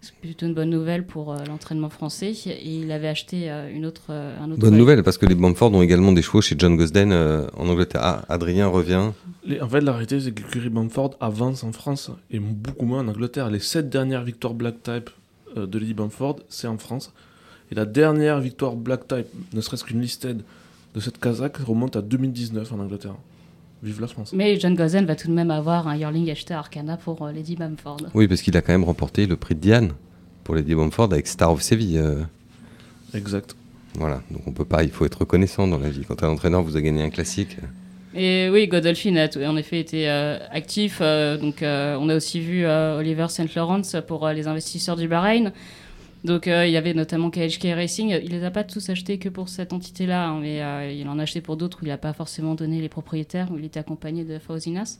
C'est 0.00 0.14
plutôt 0.14 0.46
une 0.46 0.54
bonne 0.54 0.70
nouvelle 0.70 1.04
pour 1.06 1.32
euh, 1.32 1.38
l'entraînement 1.46 1.88
français. 1.90 2.32
Et 2.46 2.68
il 2.76 2.90
avait 2.92 3.08
acheté 3.08 3.50
euh, 3.50 3.68
une 3.74 3.84
autre, 3.86 4.06
euh, 4.10 4.36
un 4.40 4.50
autre 4.50 4.60
Bonne 4.60 4.76
nouvelle, 4.76 5.02
parce 5.02 5.18
que 5.18 5.26
les 5.26 5.34
Bamford 5.34 5.72
ont 5.74 5.82
également 5.82 6.12
des 6.12 6.22
chevaux 6.22 6.40
chez 6.40 6.54
John 6.58 6.76
Gosden 6.76 7.10
euh, 7.12 7.46
en 7.56 7.68
Angleterre. 7.68 8.00
Ah, 8.04 8.24
Adrien 8.28 8.68
revient. 8.68 9.10
Les- 9.44 9.60
en 9.60 9.68
fait, 9.68 9.80
la 9.80 9.92
réalité, 9.92 10.20
c'est 10.20 10.32
que 10.32 10.42
l'écurie 10.42 10.68
Bamford 10.68 11.16
avance 11.20 11.64
en 11.64 11.72
France 11.72 12.10
et 12.30 12.38
beaucoup 12.38 12.86
moins 12.86 13.00
en 13.00 13.08
Angleterre. 13.08 13.50
Les 13.50 13.60
sept 13.60 13.88
dernières 13.90 14.22
victoires 14.24 14.54
Black 14.54 14.82
Type 14.82 15.10
euh, 15.56 15.66
de 15.66 15.78
Lady 15.78 15.94
Bamford, 15.94 16.36
c'est 16.48 16.68
en 16.68 16.78
France. 16.78 17.12
Et 17.70 17.74
la 17.74 17.84
dernière 17.84 18.40
victoire 18.40 18.76
Black 18.76 19.08
Type, 19.08 19.26
ne 19.52 19.60
serait-ce 19.60 19.84
qu'une 19.84 20.00
listed 20.00 20.42
de 20.94 21.00
cette 21.00 21.18
Kazakh, 21.18 21.56
remonte 21.58 21.96
à 21.96 22.02
2019 22.02 22.72
en 22.72 22.78
Angleterre. 22.78 23.14
Vive 23.82 24.00
la 24.00 24.06
France. 24.08 24.32
Mais 24.32 24.58
John 24.58 24.74
Gozen 24.74 25.06
va 25.06 25.14
tout 25.14 25.28
de 25.28 25.32
même 25.32 25.50
avoir 25.52 25.86
un 25.86 25.96
yearling 25.96 26.30
acheté 26.30 26.52
à 26.54 26.58
Arcana 26.58 26.96
pour 26.96 27.22
euh, 27.22 27.32
Lady 27.32 27.54
Bamford. 27.54 27.98
Oui, 28.14 28.26
parce 28.26 28.42
qu'il 28.42 28.56
a 28.56 28.60
quand 28.60 28.72
même 28.72 28.84
remporté 28.84 29.26
le 29.26 29.36
prix 29.36 29.54
de 29.54 29.60
Diane 29.60 29.92
pour 30.44 30.54
Lady 30.56 30.74
Bamford 30.74 31.12
avec 31.12 31.26
Star 31.28 31.52
of 31.52 31.62
Seville. 31.62 31.98
euh, 31.98 32.22
Exact. 33.14 33.54
Voilà, 33.94 34.20
donc 34.30 34.42
on 34.46 34.52
peut 34.52 34.64
pas, 34.64 34.82
il 34.84 34.90
faut 34.90 35.04
être 35.06 35.18
reconnaissant 35.20 35.66
dans 35.66 35.78
la 35.78 35.90
vie. 35.90 36.02
Quand 36.06 36.22
un 36.22 36.28
entraîneur 36.28 36.62
vous 36.62 36.76
a 36.76 36.80
gagné 36.80 37.02
un 37.02 37.10
classique, 37.10 37.56
Et 38.14 38.48
oui, 38.52 38.66
Godolphin 38.68 39.16
a 39.16 39.28
en 39.48 39.56
effet 39.56 39.80
été 39.80 40.08
euh, 40.10 40.38
actif. 40.50 40.98
euh, 41.00 41.36
donc, 41.38 41.62
euh, 41.62 41.96
on 42.00 42.08
a 42.08 42.16
aussi 42.16 42.40
vu 42.40 42.64
euh, 42.64 42.98
Oliver 42.98 43.26
St. 43.28 43.54
Lawrence 43.54 43.96
pour 44.06 44.26
euh, 44.26 44.32
les 44.32 44.46
investisseurs 44.48 44.96
du 44.96 45.08
Bahreïn. 45.08 45.52
Donc, 46.24 46.48
euh, 46.48 46.66
il 46.66 46.72
y 46.72 46.76
avait 46.76 46.94
notamment 46.94 47.30
KHK 47.30 47.68
Racing. 47.74 48.18
Il 48.24 48.30
les 48.32 48.44
a 48.44 48.50
pas 48.50 48.64
tous 48.64 48.90
achetés 48.90 49.18
que 49.18 49.28
pour 49.28 49.48
cette 49.48 49.72
entité-là, 49.72 50.26
hein, 50.28 50.38
mais 50.40 50.62
euh, 50.62 50.90
il 50.92 51.08
en 51.08 51.18
a 51.18 51.22
acheté 51.22 51.40
pour 51.40 51.56
d'autres 51.56 51.78
où 51.82 51.84
il 51.84 51.88
n'a 51.88 51.96
pas 51.98 52.12
forcément 52.12 52.54
donné 52.54 52.80
les 52.80 52.88
propriétaires, 52.88 53.48
où 53.52 53.58
il 53.58 53.64
était 53.64 53.80
accompagné 53.80 54.24
de 54.24 54.38
Fauzinas. 54.38 54.98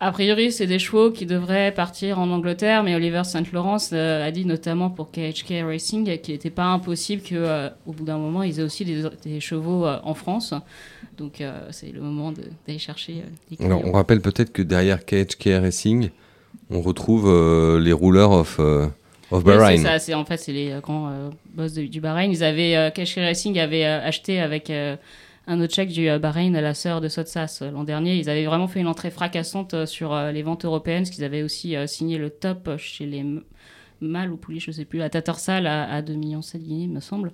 A 0.00 0.10
priori, 0.10 0.50
c'est 0.50 0.66
des 0.66 0.80
chevaux 0.80 1.12
qui 1.12 1.26
devraient 1.26 1.72
partir 1.72 2.18
en 2.18 2.28
Angleterre, 2.30 2.82
mais 2.82 2.96
Oliver 2.96 3.22
St. 3.22 3.52
Lawrence 3.52 3.90
euh, 3.92 4.26
a 4.26 4.32
dit 4.32 4.44
notamment 4.44 4.90
pour 4.90 5.12
KHK 5.12 5.62
Racing 5.64 6.18
qu'il 6.18 6.34
n'était 6.34 6.50
pas 6.50 6.64
impossible 6.64 7.22
que, 7.22 7.36
euh, 7.36 7.68
au 7.86 7.92
bout 7.92 8.04
d'un 8.04 8.18
moment, 8.18 8.42
ils 8.42 8.58
aient 8.58 8.64
aussi 8.64 8.84
des, 8.84 9.04
des 9.22 9.38
chevaux 9.38 9.86
en 9.86 10.14
France. 10.14 10.54
Donc, 11.18 11.40
c'est 11.70 11.92
le 11.92 12.00
moment 12.00 12.32
de- 12.32 12.42
d'aller 12.66 12.80
chercher 12.80 13.22
des. 13.48 13.64
Alors, 13.64 13.82
on 13.84 13.92
rappelle 13.92 14.20
peut-être 14.20 14.50
que 14.50 14.62
derrière 14.62 15.04
KHK 15.04 15.50
Racing, 15.60 16.10
on 16.70 16.80
retrouve 16.80 17.30
les 17.78 17.92
rouleurs 17.92 18.32
of, 18.32 18.60
of 19.32 19.44
Bahrain. 19.44 19.98
ça, 19.98 20.18
en 20.18 20.24
fait 20.24 20.36
c'est 20.38 20.52
les 20.52 20.70
euh, 20.70 20.80
grands 20.80 21.08
euh, 21.10 21.30
boss 21.54 21.72
de- 21.74 21.86
du 21.86 22.00
Bahreïn. 22.00 22.30
Ils 22.30 22.44
avaient 22.44 22.76
euh, 22.76 22.90
KHK 22.90 23.16
Racing 23.16 23.58
avait 23.58 23.84
euh, 23.84 24.00
acheté 24.06 24.40
avec 24.40 24.70
euh, 24.70 24.96
un 25.46 25.60
autre 25.60 25.74
chèque 25.74 25.88
du 25.90 26.08
euh, 26.08 26.18
Bahreïn 26.18 26.54
à 26.56 26.60
la 26.60 26.74
sœur 26.74 27.00
de 27.00 27.08
Sotsas. 27.08 27.60
Euh, 27.62 27.70
L'an 27.70 27.84
dernier, 27.84 28.16
ils 28.16 28.28
avaient 28.30 28.44
vraiment 28.46 28.68
fait 28.68 28.80
une 28.80 28.86
entrée 28.88 29.10
fracassante 29.10 29.74
euh, 29.74 29.86
sur 29.86 30.12
euh, 30.14 30.30
les 30.32 30.42
ventes 30.42 30.64
européennes, 30.64 31.02
parce 31.02 31.10
qu'ils 31.10 31.24
avaient 31.24 31.42
aussi 31.42 31.76
euh, 31.76 31.86
signé 31.86 32.18
le 32.18 32.30
top 32.30 32.70
chez 32.78 33.06
les 33.06 33.24
mâles 34.00 34.30
ou 34.32 34.36
poulies, 34.36 34.60
je 34.60 34.70
sais 34.70 34.84
plus, 34.84 35.02
à 35.02 35.08
Tatarsal 35.10 35.66
à, 35.66 35.90
à 35.92 36.02
2 36.02 36.14
millions 36.14 36.42
7 36.42 36.62
guinées, 36.62 36.86
me 36.88 37.00
semble. 37.00 37.32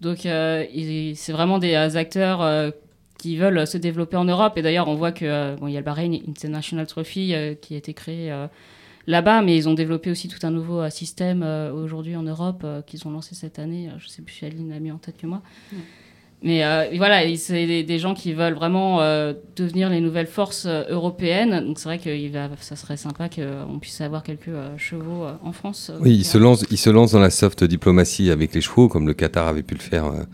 Donc 0.00 0.26
euh, 0.26 0.64
c'est 1.14 1.32
vraiment 1.32 1.58
des 1.58 1.74
euh, 1.74 1.96
acteurs 1.96 2.42
euh, 2.42 2.70
qui 3.18 3.36
veulent 3.36 3.66
se 3.68 3.78
développer 3.78 4.16
en 4.16 4.24
Europe. 4.24 4.58
Et 4.58 4.62
d'ailleurs, 4.62 4.88
on 4.88 4.96
voit 4.96 5.12
que 5.12 5.24
euh, 5.24 5.54
bon, 5.56 5.68
il 5.68 5.74
y 5.74 5.76
a 5.76 5.80
le 5.80 5.84
Bahreïn 5.84 6.20
International 6.28 6.86
Trophy 6.88 7.34
euh, 7.34 7.54
qui 7.54 7.74
a 7.74 7.76
été 7.76 7.94
créé 7.94 8.32
euh, 8.32 8.48
là-bas, 9.06 9.42
mais 9.42 9.56
ils 9.56 9.68
ont 9.68 9.74
développé 9.74 10.10
aussi 10.10 10.28
tout 10.28 10.38
un 10.46 10.50
nouveau 10.50 10.80
euh, 10.80 10.90
système 10.90 11.42
euh, 11.42 11.72
aujourd'hui 11.72 12.16
en 12.16 12.22
Europe 12.22 12.62
euh, 12.64 12.82
qu'ils 12.82 13.06
ont 13.06 13.10
lancé 13.10 13.34
cette 13.34 13.58
année. 13.58 13.88
Je 13.98 14.08
sais 14.08 14.22
plus 14.22 14.34
si 14.34 14.44
Aline 14.44 14.70
l'a 14.70 14.80
mis 14.80 14.90
en 14.92 14.98
tête 14.98 15.16
que 15.16 15.26
moi. 15.26 15.42
Mais 16.44 16.64
euh, 16.64 16.86
voilà, 16.96 17.20
c'est 17.36 17.66
des, 17.68 17.84
des 17.84 17.98
gens 18.00 18.14
qui 18.14 18.32
veulent 18.32 18.54
vraiment 18.54 19.00
euh, 19.00 19.32
devenir 19.54 19.88
les 19.88 20.00
nouvelles 20.00 20.26
forces 20.26 20.66
euh, 20.66 20.82
européennes. 20.88 21.64
Donc 21.64 21.78
c'est 21.78 21.84
vrai 21.88 22.00
que 22.00 22.10
il 22.10 22.32
va, 22.32 22.48
ça 22.58 22.74
serait 22.74 22.96
sympa 22.96 23.28
qu'on 23.28 23.78
puisse 23.80 24.00
avoir 24.00 24.24
quelques 24.24 24.48
euh, 24.48 24.76
chevaux 24.76 25.22
euh, 25.24 25.34
en 25.44 25.52
France. 25.52 25.92
Oui, 26.00 26.10
il 26.14 26.18
qui- 26.18 26.24
se 26.24 26.38
lance, 26.38 26.64
il 26.68 26.78
se 26.78 26.90
lance 26.90 27.12
dans 27.12 27.20
la 27.20 27.30
soft 27.30 27.62
diplomatie 27.62 28.28
avec 28.30 28.52
les 28.54 28.60
chevaux, 28.60 28.88
comme 28.88 29.06
le 29.06 29.14
Qatar 29.14 29.46
avait 29.46 29.62
pu 29.62 29.74
le 29.74 29.80
faire 29.80 30.06
euh, 30.06 30.24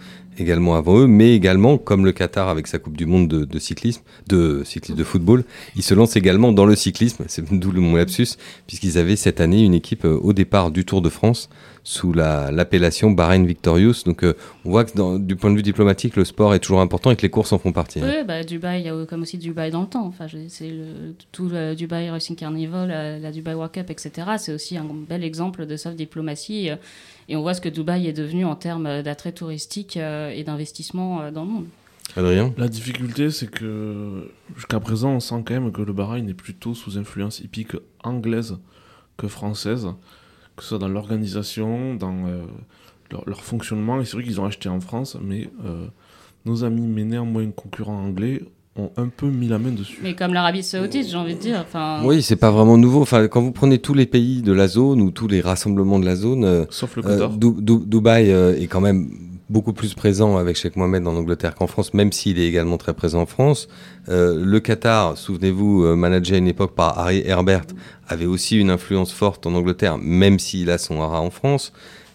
également 0.40 0.74
avant 0.77 0.98
eux, 1.01 1.07
mais 1.07 1.35
également 1.35 1.79
comme 1.79 2.05
le 2.05 2.12
Qatar 2.12 2.48
avec 2.48 2.66
sa 2.66 2.79
Coupe 2.79 2.96
du 2.96 3.07
Monde 3.07 3.29
de, 3.29 3.59
cyclisme, 3.59 4.03
de 4.29 4.62
cyclisme 4.64 4.96
de 4.98 5.05
football, 5.05 5.44
il 5.77 5.83
se 5.83 5.94
lance 5.94 6.16
également 6.16 6.53
dans 6.53 6.66
le 6.66 6.74
cyclisme. 6.77 7.24
C'est 7.29 7.44
d'où 7.53 7.72
mon 7.81 7.96
lapsus, 7.96 8.29
puisqu'ils 8.66 8.98
avaient 8.98 9.16
cette 9.16 9.40
année 9.40 9.62
une 9.64 9.74
équipe 9.74 10.05
euh, 10.05 10.18
au 10.22 10.33
départ 10.33 10.70
du 10.70 10.85
Tour 10.85 11.03
de 11.03 11.09
France 11.09 11.48
sous 11.85 12.12
la- 12.12 12.51
l'appellation 12.51 13.11
Bahreïn 13.11 13.46
Victorious. 13.46 14.03
Donc 14.05 14.22
euh, 14.22 14.35
on 14.64 14.70
voit 14.70 14.85
que 14.85 15.18
du 15.18 15.37
point 15.37 15.51
de 15.51 15.57
vue 15.57 15.62
diplomatique, 15.62 16.16
le 16.16 16.24
sport 16.24 16.55
est 16.55 16.59
toujours 16.59 16.81
important 16.81 17.11
et 17.11 17.16
que 17.16 17.22
les 17.22 17.31
courses 17.31 17.53
en 17.53 17.59
font 17.59 17.72
partie. 17.72 18.01
hein. 18.01 18.07
Oui, 18.07 18.24
bah, 18.27 18.42
Dubaï, 18.44 18.81
il 18.83 18.87
y 18.87 18.88
a 18.90 19.07
comme 19.07 19.22
aussi 19.22 19.38
Dubaï 19.38 19.70
dans 19.70 19.83
le 19.83 19.87
temps. 19.87 20.07
Enfin, 20.07 20.27
c'est 20.48 20.72
tout 21.33 21.48
le 21.48 21.74
Dubaï 21.74 22.11
Racing 22.11 22.37
Carnival, 22.37 22.88
la, 22.88 23.18
la 23.18 23.33
Dubaï 23.33 23.55
World 23.55 23.72
Cup, 23.72 23.90
etc. 23.90 24.11
C'est 24.38 24.53
aussi 24.53 24.77
un 24.77 24.87
bel 25.09 25.24
exemple 25.24 25.64
de 25.66 25.77
soft 25.77 25.96
diplomatie. 25.96 26.70
euh, 26.70 26.77
Et 27.28 27.36
on 27.36 27.42
voit 27.42 27.54
ce 27.54 27.60
que 27.60 27.68
Dubaï 27.68 28.06
est 28.06 28.12
devenu 28.12 28.44
en 28.44 28.56
termes 28.56 29.02
d'attrait 29.02 29.32
touristique 29.32 29.96
euh, 29.96 30.30
et 30.30 30.44
d'investissement 30.44 31.20
euh, 31.20 31.30
dans 31.30 31.44
le 31.44 31.50
monde. 31.50 31.66
Adrien? 32.16 32.54
La 32.56 32.68
difficulté, 32.68 33.30
c'est 33.30 33.50
que 33.50 34.30
jusqu'à 34.56 34.80
présent, 34.80 35.10
on 35.10 35.20
sent 35.20 35.42
quand 35.46 35.54
même 35.54 35.72
que 35.72 35.82
le 35.82 35.92
Bahreïn 35.92 36.26
est 36.28 36.34
plutôt 36.34 36.74
sous 36.74 36.96
influence 36.96 37.40
hippique 37.40 37.76
anglaise 38.02 38.56
que 39.18 39.28
française, 39.28 39.88
que 40.56 40.62
ce 40.62 40.70
soit 40.70 40.78
dans 40.78 40.88
l'organisation, 40.88 41.94
dans 41.94 42.26
euh, 42.26 42.46
leur, 43.10 43.28
leur 43.28 43.42
fonctionnement. 43.42 44.00
Et 44.00 44.06
c'est 44.06 44.14
vrai 44.14 44.24
qu'ils 44.24 44.40
ont 44.40 44.46
acheté 44.46 44.70
en 44.70 44.80
France, 44.80 45.18
mais 45.20 45.50
euh, 45.64 45.86
nos 46.46 46.64
amis, 46.64 46.86
mais 46.86 47.04
néanmoins 47.04 47.50
concurrents 47.50 47.98
anglais, 47.98 48.42
ont 48.78 48.90
un 48.96 49.08
peu 49.08 49.26
mis 49.26 49.48
la 49.48 49.58
main 49.58 49.70
dessus. 49.72 49.98
Mais 50.02 50.14
comme 50.14 50.32
l'Arabie 50.32 50.62
Saoudite, 50.62 51.08
j'ai 51.10 51.16
envie 51.16 51.34
de 51.34 51.40
dire. 51.40 51.64
Enfin, 51.66 52.00
Oui, 52.04 52.22
c'est 52.22 52.36
pas 52.36 52.50
vraiment 52.50 52.76
nouveau. 52.78 53.02
Enfin, 53.02 53.26
quand 53.28 53.42
vous 53.42 53.52
prenez 53.52 53.78
tous 53.78 53.94
les 53.94 54.06
pays 54.06 54.40
de 54.42 54.52
la 54.52 54.68
zone 54.68 55.00
ou 55.00 55.10
tous 55.10 55.28
les 55.28 55.40
rassemblements 55.40 55.98
de 55.98 56.06
la 56.06 56.16
zone, 56.16 56.44
euh, 56.44 56.64
Sauf 56.70 56.96
le 56.96 57.04
Euh, 57.04 57.08
Qatar. 57.10 57.30
Dou- 57.30 57.56
Dou- 57.60 57.84
Dubaï 57.84 58.30
euh, 58.30 58.56
est 58.58 58.66
quand 58.66 58.80
même 58.80 59.08
beaucoup 59.50 59.72
plus 59.72 59.94
présent 59.94 60.36
avec 60.36 60.56
Sheikh 60.56 60.76
Mohamed 60.76 61.06
en 61.08 61.16
Angleterre 61.16 61.54
qu'en 61.54 61.66
France, 61.66 61.94
même 61.94 62.12
s'il 62.12 62.38
est 62.38 62.46
également 62.46 62.76
très 62.76 62.92
présent 62.92 63.22
en 63.22 63.26
France. 63.26 63.66
Euh, 64.10 64.44
le 64.44 64.60
Qatar, 64.60 65.16
souvenez-vous, 65.16 65.84
euh, 65.84 65.96
managé 65.96 66.34
à 66.34 66.38
une 66.38 66.48
époque 66.48 66.74
par 66.74 66.98
Harry 66.98 67.22
Herbert, 67.24 67.62
avait 68.08 68.26
aussi 68.26 68.58
une 68.58 68.68
influence 68.70 69.10
forte 69.12 69.46
en 69.46 69.54
Angleterre, 69.54 69.96
même 69.98 70.38
s'il 70.38 70.68
a 70.70 70.76
son 70.78 71.00
hara 71.00 71.20
en 71.22 71.30
France. 71.30 71.72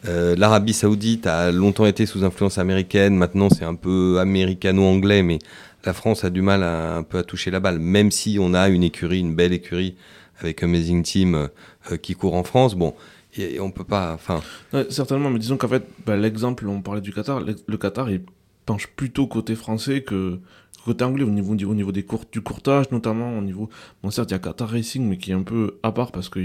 Euh, 0.07 0.35
L'Arabie 0.37 0.73
Saoudite 0.73 1.25
a 1.27 1.51
longtemps 1.51 1.85
été 1.85 2.05
sous 2.05 2.23
influence 2.23 2.57
américaine, 2.57 3.15
maintenant 3.15 3.47
c'est 3.49 3.63
un 3.65 3.75
peu 3.75 4.17
américano-anglais, 4.19 5.23
mais 5.23 5.39
la 5.85 5.93
France 5.93 6.23
a 6.23 6.29
du 6.29 6.41
mal 6.41 6.63
à, 6.63 6.95
un 6.95 7.03
peu 7.03 7.17
à 7.17 7.23
toucher 7.23 7.51
la 7.51 7.59
balle, 7.59 7.79
même 7.79 8.11
si 8.11 8.37
on 8.39 8.53
a 8.53 8.69
une 8.69 8.83
écurie, 8.83 9.19
une 9.19 9.35
belle 9.35 9.53
écurie 9.53 9.95
avec 10.39 10.63
Amazing 10.63 11.03
Team 11.03 11.35
euh, 11.35 11.47
euh, 11.91 11.97
qui 11.97 12.15
court 12.15 12.33
en 12.35 12.43
France. 12.43 12.75
Bon, 12.75 12.93
et, 13.35 13.55
et 13.55 13.59
on 13.59 13.71
peut 13.71 13.83
pas, 13.83 14.13
enfin, 14.13 14.41
certainement, 14.89 15.29
mais 15.29 15.39
disons 15.39 15.57
qu'en 15.57 15.67
fait, 15.67 15.83
bah, 16.05 16.17
l'exemple, 16.17 16.67
on 16.67 16.81
parlait 16.81 17.01
du 17.01 17.13
Qatar, 17.13 17.41
le 17.41 17.77
Qatar, 17.77 18.09
il 18.09 18.21
penche 18.65 18.87
plutôt 18.87 19.27
côté 19.27 19.55
français 19.55 20.01
que 20.01 20.39
côté 20.85 21.03
anglais 21.03 21.23
au 21.23 21.29
niveau, 21.29 21.53
au 21.53 21.75
niveau 21.75 21.91
des 21.91 22.05
du 22.31 22.41
courtage, 22.41 22.91
notamment 22.91 23.37
au 23.37 23.41
niveau. 23.41 23.69
Bon, 24.01 24.11
certes, 24.11 24.31
il 24.31 24.33
y 24.33 24.35
a 24.35 24.39
Qatar 24.39 24.69
Racing, 24.69 25.07
mais 25.07 25.17
qui 25.17 25.31
est 25.31 25.35
un 25.35 25.43
peu 25.43 25.79
à 25.83 25.91
part 25.91 26.11
parce 26.11 26.29
que 26.29 26.39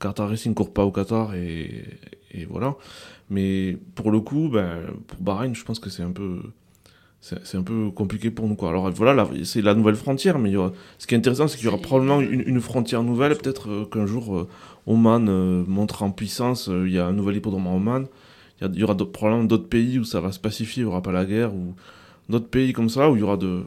Qatar 0.00 0.28
Racing 0.28 0.54
court 0.54 0.72
pas 0.72 0.84
au 0.84 0.92
Qatar 0.92 1.34
et, 1.34 1.84
et 2.30 2.44
voilà. 2.46 2.76
Mais 3.30 3.76
pour 3.94 4.10
le 4.10 4.20
coup, 4.20 4.48
bah, 4.48 4.76
pour 5.06 5.20
Bahreïn, 5.20 5.54
je 5.54 5.64
pense 5.64 5.78
que 5.78 5.90
c'est 5.90 6.02
un 6.02 6.12
peu. 6.12 6.40
C'est 7.20 7.56
un 7.56 7.62
peu 7.62 7.90
compliqué 7.90 8.30
pour 8.30 8.46
nous. 8.48 8.54
Quoi. 8.54 8.70
Alors 8.70 8.90
voilà, 8.90 9.12
là, 9.12 9.28
c'est 9.42 9.60
la 9.60 9.74
nouvelle 9.74 9.96
frontière, 9.96 10.38
mais 10.38 10.50
il 10.50 10.52
y 10.52 10.56
aura... 10.56 10.72
ce 10.98 11.06
qui 11.06 11.14
est 11.14 11.18
intéressant, 11.18 11.48
c'est 11.48 11.56
qu'il 11.56 11.66
y 11.66 11.68
aura 11.68 11.78
probablement 11.78 12.20
une, 12.20 12.42
une 12.46 12.60
frontière 12.60 13.02
nouvelle. 13.02 13.36
Peut-être 13.36 13.68
euh, 13.68 13.84
qu'un 13.84 14.06
jour, 14.06 14.36
euh, 14.36 14.48
Oman 14.86 15.28
euh, 15.28 15.64
montre 15.66 16.02
en 16.02 16.10
puissance, 16.10 16.68
euh, 16.68 16.86
il 16.86 16.94
y 16.94 16.98
a 16.98 17.06
un 17.06 17.12
nouvel 17.12 17.36
hippodrome 17.36 17.66
à 17.66 17.70
Oman. 17.70 18.06
Il 18.60 18.78
y, 18.78 18.82
aura 18.82 18.96
probablement 18.96 19.44
d'autres 19.44 19.68
pays 19.68 19.98
où 19.98 20.04
ça 20.04 20.20
va 20.20 20.32
se 20.32 20.38
pacifier, 20.38 20.82
il 20.82 20.86
n'y 20.86 20.90
aura 20.90 21.02
pas 21.02 21.12
la 21.12 21.24
guerre, 21.24 21.54
ou 21.54 21.74
d'autres 22.28 22.48
pays 22.48 22.72
comme 22.72 22.88
ça 22.88 23.10
où 23.10 23.16
il 23.16 23.20
y 23.20 23.22
aura 23.22 23.36
de... 23.36 23.64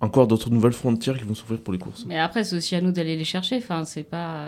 encore 0.00 0.26
d'autres 0.26 0.50
nouvelles 0.50 0.72
frontières 0.72 1.18
qui 1.18 1.24
vont 1.24 1.34
s'ouvrir 1.34 1.60
pour 1.60 1.72
les 1.72 1.78
courses. 1.78 2.04
Mais 2.06 2.18
après, 2.18 2.44
c'est 2.44 2.56
aussi 2.56 2.76
à 2.76 2.80
nous 2.80 2.92
d'aller 2.92 3.16
les 3.16 3.24
chercher. 3.24 3.56
Enfin, 3.56 3.84
c'est 3.84 4.04
pas 4.04 4.46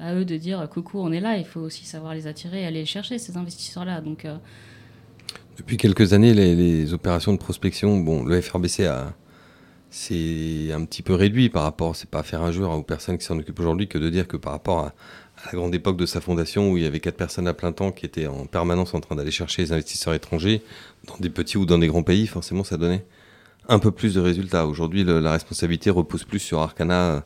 à 0.00 0.14
eux 0.14 0.24
de 0.24 0.36
dire 0.36 0.68
coucou, 0.68 0.98
on 0.98 1.12
est 1.12 1.20
là. 1.20 1.36
Il 1.38 1.44
faut 1.44 1.60
aussi 1.60 1.84
savoir 1.84 2.14
les 2.14 2.26
attirer 2.26 2.62
et 2.62 2.66
aller 2.66 2.80
les 2.80 2.86
chercher, 2.86 3.18
ces 3.18 3.36
investisseurs-là. 3.36 4.00
Donc, 4.00 4.26
Depuis 5.56 5.76
quelques 5.76 6.12
années, 6.12 6.34
les, 6.34 6.54
les 6.54 6.92
opérations 6.94 7.32
de 7.32 7.38
prospection, 7.38 7.98
bon, 7.98 8.24
le 8.24 8.40
FRBC 8.40 8.86
a, 8.86 9.14
c'est 9.90 10.72
un 10.72 10.84
petit 10.84 11.02
peu 11.02 11.14
réduit 11.14 11.48
par 11.48 11.62
rapport, 11.62 11.94
c'est 11.94 12.10
pas 12.10 12.22
faire 12.24 12.42
injure 12.42 12.70
aux 12.70 12.82
personnes 12.82 13.18
qui 13.18 13.24
s'en 13.24 13.38
occupent 13.38 13.60
aujourd'hui 13.60 13.86
que 13.86 13.98
de 13.98 14.10
dire 14.10 14.26
que 14.26 14.36
par 14.36 14.52
rapport 14.52 14.78
à, 14.80 14.86
à 15.38 15.46
la 15.46 15.52
grande 15.52 15.74
époque 15.74 15.96
de 15.96 16.06
sa 16.06 16.20
fondation 16.20 16.72
où 16.72 16.76
il 16.76 16.82
y 16.82 16.86
avait 16.86 16.98
quatre 16.98 17.16
personnes 17.16 17.46
à 17.46 17.54
plein 17.54 17.70
temps 17.70 17.92
qui 17.92 18.04
étaient 18.04 18.26
en 18.26 18.46
permanence 18.46 18.94
en 18.94 19.00
train 19.00 19.14
d'aller 19.14 19.30
chercher 19.30 19.62
les 19.62 19.72
investisseurs 19.72 20.14
étrangers 20.14 20.62
dans 21.06 21.16
des 21.20 21.30
petits 21.30 21.56
ou 21.56 21.66
dans 21.66 21.78
des 21.78 21.86
grands 21.86 22.02
pays, 22.02 22.26
forcément 22.26 22.64
ça 22.64 22.76
donnait 22.76 23.04
un 23.68 23.78
peu 23.78 23.92
plus 23.92 24.14
de 24.14 24.20
résultats. 24.20 24.66
Aujourd'hui, 24.66 25.04
la 25.04 25.30
responsabilité 25.32 25.88
repose 25.90 26.24
plus 26.24 26.40
sur 26.40 26.58
Arcana 26.60 27.00
euh, 27.12 27.20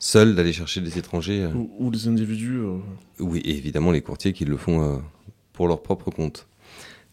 seul 0.00 0.34
d'aller 0.34 0.52
chercher 0.52 0.80
des 0.80 0.98
étrangers. 0.98 1.44
euh, 1.44 1.52
Ou, 1.54 1.70
ou 1.78 1.90
les 1.92 2.08
individus. 2.08 2.58
euh, 2.58 2.78
oui, 3.20 3.38
et 3.44 3.56
évidemment 3.56 3.92
les 3.92 4.02
courtiers 4.02 4.32
qui 4.32 4.44
le 4.44 4.56
font 4.56 4.82
euh, 4.82 4.98
pour 5.52 5.68
leur 5.68 5.82
propre 5.82 6.10
compte. 6.10 6.46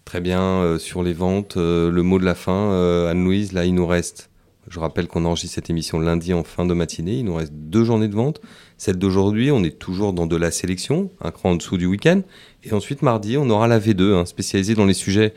Très 0.06 0.22
bien, 0.22 0.40
euh, 0.40 0.78
sur 0.78 1.02
les 1.02 1.14
ventes, 1.14 1.58
euh, 1.58 1.90
le 1.90 2.04
mot 2.04 2.20
de 2.20 2.26
la 2.26 2.36
fin, 2.36 2.72
euh, 2.72 3.10
Anne-Louise, 3.10 3.54
là 3.54 3.66
il 3.66 3.74
nous 3.74 3.88
reste, 3.88 4.30
je 4.70 4.80
rappelle 4.80 5.08
qu'on 5.08 5.26
enregistre 5.26 5.56
cette 5.56 5.72
émission 5.72 6.00
lundi 6.00 6.32
en 6.32 6.44
fin 6.44 6.64
de 6.64 6.76
matinée, 6.76 7.16
il 7.18 7.26
nous 7.26 7.34
reste 7.34 7.54
deux 7.54 7.84
journées 7.84 8.08
de 8.08 8.14
vente. 8.14 8.40
Celle 8.78 8.98
d'aujourd'hui, 8.98 9.50
on 9.50 9.64
est 9.64 9.80
toujours 9.80 10.14
dans 10.14 10.28
de 10.28 10.36
la 10.36 10.52
sélection, 10.52 11.10
un 11.22 11.32
cran 11.32 11.52
en 11.52 11.56
dessous 11.56 11.78
du 11.78 11.88
week-end. 11.88 12.22
Et 12.64 12.72
ensuite, 12.72 13.02
mardi, 13.02 13.36
on 13.36 13.50
aura 13.50 13.68
la 13.68 13.80
V2, 13.80 14.14
hein, 14.14 14.26
spécialisée 14.26 14.76
dans 14.76 14.86
les 14.86 14.94
sujets 14.94 15.34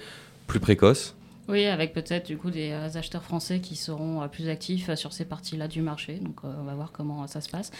plus 0.46 0.60
précoces. 0.60 1.14
Oui, 1.48 1.64
avec 1.64 1.94
peut-être 1.94 2.26
du 2.26 2.36
coup 2.36 2.50
des 2.50 2.70
euh, 2.70 2.88
acheteurs 2.94 3.22
français 3.22 3.60
qui 3.60 3.74
seront 3.74 4.22
euh, 4.22 4.28
plus 4.28 4.48
actifs 4.48 4.90
euh, 4.90 4.96
sur 4.96 5.14
ces 5.14 5.24
parties-là 5.24 5.66
du 5.66 5.80
marché. 5.80 6.16
Donc, 6.16 6.44
on 6.44 6.64
va 6.64 6.74
voir 6.74 6.92
comment 6.92 7.26
ça 7.26 7.40
se 7.40 7.48
passe. 7.48 7.70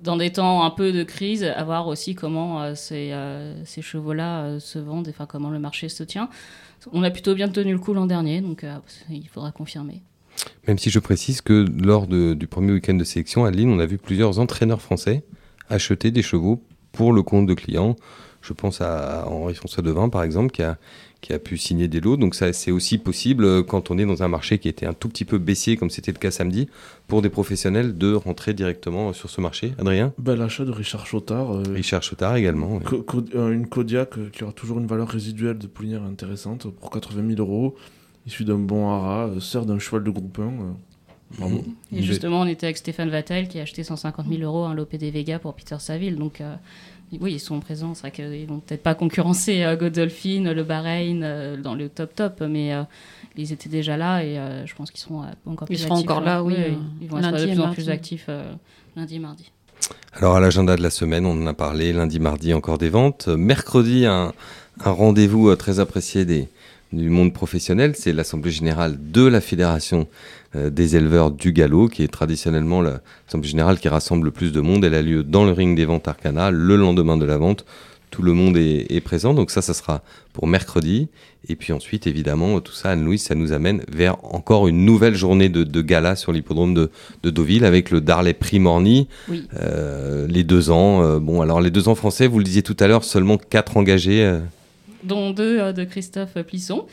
Dans 0.00 0.16
des 0.16 0.30
temps 0.32 0.64
un 0.64 0.70
peu 0.70 0.90
de 0.90 1.02
crise, 1.02 1.44
à 1.44 1.62
voir 1.64 1.86
aussi 1.86 2.14
comment 2.14 2.74
ces, 2.74 3.14
ces 3.64 3.82
chevaux-là 3.82 4.58
se 4.58 4.78
vendent, 4.78 5.08
enfin 5.08 5.26
comment 5.26 5.50
le 5.50 5.58
marché 5.58 5.88
se 5.88 6.02
tient. 6.02 6.28
On 6.92 7.02
a 7.02 7.10
plutôt 7.10 7.34
bien 7.34 7.48
tenu 7.48 7.72
le 7.72 7.78
coup 7.78 7.92
l'an 7.92 8.06
dernier, 8.06 8.40
donc 8.40 8.64
il 9.10 9.28
faudra 9.28 9.52
confirmer. 9.52 10.02
Même 10.66 10.78
si 10.78 10.90
je 10.90 10.98
précise 10.98 11.42
que 11.42 11.66
lors 11.82 12.06
du 12.06 12.46
premier 12.46 12.72
week-end 12.72 12.94
de 12.94 13.04
sélection 13.04 13.44
à 13.44 13.50
Lille, 13.50 13.68
on 13.68 13.78
a 13.78 13.86
vu 13.86 13.98
plusieurs 13.98 14.38
entraîneurs 14.38 14.80
français 14.80 15.22
acheter 15.68 16.10
des 16.10 16.22
chevaux 16.22 16.62
pour 16.92 17.12
le 17.12 17.22
compte 17.22 17.46
de 17.46 17.54
clients. 17.54 17.96
Je 18.42 18.52
pense 18.54 18.80
à 18.80 19.26
Henri-François 19.28 19.82
Devin, 19.82 20.08
par 20.08 20.22
exemple, 20.22 20.50
qui 20.50 20.62
a, 20.62 20.78
qui 21.20 21.32
a 21.34 21.38
pu 21.38 21.58
signer 21.58 21.88
des 21.88 22.00
lots. 22.00 22.16
Donc 22.16 22.34
ça, 22.34 22.52
c'est 22.54 22.70
aussi 22.70 22.96
possible 22.96 23.44
euh, 23.44 23.62
quand 23.62 23.90
on 23.90 23.98
est 23.98 24.06
dans 24.06 24.22
un 24.22 24.28
marché 24.28 24.58
qui 24.58 24.68
était 24.68 24.86
un 24.86 24.94
tout 24.94 25.08
petit 25.10 25.26
peu 25.26 25.36
baissier, 25.38 25.76
comme 25.76 25.90
c'était 25.90 26.10
le 26.12 26.16
cas 26.18 26.30
samedi, 26.30 26.66
pour 27.06 27.20
des 27.20 27.28
professionnels 27.28 27.98
de 27.98 28.14
rentrer 28.14 28.54
directement 28.54 29.12
sur 29.12 29.28
ce 29.28 29.42
marché. 29.42 29.74
Adrien? 29.78 30.14
Bah, 30.16 30.36
L'achat 30.36 30.64
de 30.64 30.70
Richard 30.70 31.04
Chotard. 31.06 31.52
euh, 31.54 31.62
Richard 31.74 32.02
Chotard 32.02 32.36
également. 32.36 32.76
oui. 32.78 32.84
Co- 32.84 33.02
co- 33.02 33.24
euh, 33.34 33.52
une 33.52 33.66
Kodiak 33.66 34.16
euh, 34.16 34.30
qui 34.32 34.42
aura 34.44 34.54
toujours 34.54 34.78
une 34.78 34.86
valeur 34.86 35.08
résiduelle 35.08 35.58
de 35.58 35.66
poulinière 35.66 36.02
intéressante 36.04 36.66
pour 36.80 36.90
80 36.90 37.34
000 37.36 37.40
euros, 37.40 37.76
issue 38.26 38.44
d'un 38.44 38.58
bon 38.58 38.88
hara, 38.88 39.26
euh, 39.26 39.40
sœur 39.40 39.66
d'un 39.66 39.78
cheval 39.78 40.02
de 40.02 40.10
groupe 40.10 40.38
1. 40.38 40.42
euh, 40.44 40.48
bravo. 41.38 41.62
Et 41.92 42.02
justement, 42.02 42.40
on 42.40 42.46
était 42.46 42.64
avec 42.66 42.78
Stéphane 42.78 43.10
Vattel 43.10 43.48
qui 43.48 43.58
a 43.58 43.62
acheté 43.62 43.84
150 43.84 44.26
000 44.28 44.40
euros 44.42 44.64
un 44.64 44.74
Lopé 44.74 44.96
des 44.96 45.10
Vega 45.10 45.38
pour 45.38 45.52
Peter 45.54 45.76
Saville. 45.78 46.16
Donc, 46.16 46.40
euh, 46.40 46.54
oui, 47.20 47.32
ils 47.34 47.40
sont 47.40 47.58
présents. 47.60 47.94
C'est 47.94 48.02
vrai 48.02 48.10
qu'ils 48.12 48.46
vont 48.46 48.60
peut-être 48.60 48.82
pas 48.82 48.94
concurrencer 48.94 49.62
euh, 49.62 49.76
Godolphin, 49.76 50.52
le 50.52 50.62
Bahreïn 50.62 51.22
euh, 51.22 51.56
dans 51.56 51.74
le 51.74 51.88
top 51.88 52.14
top, 52.14 52.40
mais 52.48 52.72
euh, 52.74 52.82
ils 53.36 53.52
étaient 53.52 53.68
déjà 53.68 53.96
là 53.96 54.22
et 54.22 54.38
euh, 54.38 54.66
je 54.66 54.74
pense 54.74 54.90
qu'ils 54.90 55.00
seront 55.00 55.22
euh, 55.22 55.26
encore 55.46 55.66
Ils 55.70 55.76
plus 55.76 55.82
seront 55.82 55.94
actifs, 55.94 56.10
encore 56.10 56.22
là, 56.22 56.42
oui, 56.44 56.54
euh, 56.56 56.72
Ils 57.00 57.08
vont 57.08 57.18
être 57.18 57.22
lundi 57.30 57.44
de 57.46 57.50
et 57.50 57.52
plus 57.52 57.58
en 57.60 57.62
mardi. 57.64 57.74
plus 57.74 57.90
actifs 57.90 58.26
euh, 58.28 58.52
lundi 58.96 59.16
et 59.16 59.18
mardi. 59.18 59.50
Alors 60.14 60.36
à 60.36 60.40
l'agenda 60.40 60.76
de 60.76 60.82
la 60.82 60.90
semaine, 60.90 61.24
on 61.26 61.32
en 61.42 61.46
a 61.46 61.54
parlé 61.54 61.92
lundi, 61.92 62.20
mardi 62.20 62.52
encore 62.54 62.78
des 62.78 62.90
ventes. 62.90 63.28
Mercredi, 63.28 64.06
un, 64.06 64.32
un 64.84 64.90
rendez-vous 64.90 65.48
euh, 65.48 65.56
très 65.56 65.80
apprécié 65.80 66.24
des, 66.24 66.48
du 66.92 67.08
monde 67.08 67.32
professionnel. 67.32 67.94
C'est 67.96 68.12
l'Assemblée 68.12 68.50
générale 68.52 68.96
de 69.00 69.24
la 69.26 69.40
Fédération 69.40 70.06
des 70.54 70.96
éleveurs 70.96 71.30
du 71.30 71.52
galop, 71.52 71.88
qui 71.88 72.02
est 72.02 72.08
traditionnellement 72.08 72.82
l'Assemblée 72.82 73.48
générale 73.48 73.78
qui 73.78 73.88
rassemble 73.88 74.24
le 74.24 74.30
plus 74.32 74.52
de 74.52 74.60
monde. 74.60 74.84
Elle 74.84 74.94
a 74.94 75.02
lieu 75.02 75.22
dans 75.22 75.44
le 75.44 75.52
ring 75.52 75.76
des 75.76 75.84
ventes 75.84 76.08
Arcana 76.08 76.50
le 76.50 76.76
lendemain 76.76 77.16
de 77.16 77.24
la 77.24 77.36
vente. 77.36 77.64
Tout 78.10 78.22
le 78.22 78.32
monde 78.32 78.56
est, 78.56 78.86
est 78.90 79.00
présent, 79.00 79.34
donc 79.34 79.52
ça, 79.52 79.62
ça 79.62 79.72
sera 79.72 80.02
pour 80.32 80.48
mercredi. 80.48 81.06
Et 81.48 81.54
puis 81.54 81.72
ensuite, 81.72 82.08
évidemment, 82.08 82.60
tout 82.60 82.72
ça, 82.72 82.90
Anne-Louise, 82.90 83.22
ça 83.22 83.36
nous 83.36 83.52
amène 83.52 83.82
vers 83.88 84.16
encore 84.34 84.66
une 84.66 84.84
nouvelle 84.84 85.14
journée 85.14 85.48
de, 85.48 85.62
de 85.62 85.80
gala 85.80 86.16
sur 86.16 86.32
l'hippodrome 86.32 86.74
de, 86.74 86.90
de 87.22 87.30
Deauville 87.30 87.64
avec 87.64 87.92
le 87.92 88.00
Darley 88.00 88.34
Prix 88.34 88.58
Morny. 88.58 89.06
Oui. 89.28 89.46
Euh, 89.60 90.26
les 90.26 90.42
deux 90.42 90.70
ans, 90.70 91.02
euh, 91.04 91.20
bon, 91.20 91.40
alors 91.40 91.60
les 91.60 91.70
deux 91.70 91.88
ans 91.88 91.94
français, 91.94 92.26
vous 92.26 92.38
le 92.38 92.44
disiez 92.44 92.62
tout 92.62 92.76
à 92.80 92.88
l'heure, 92.88 93.04
seulement 93.04 93.38
quatre 93.38 93.76
engagés. 93.76 94.24
euh, 94.24 94.40
dont 95.02 95.30
deux 95.30 95.58
euh, 95.60 95.72
de 95.72 95.84
Christophe 95.84 96.34
Plisson. 96.46 96.86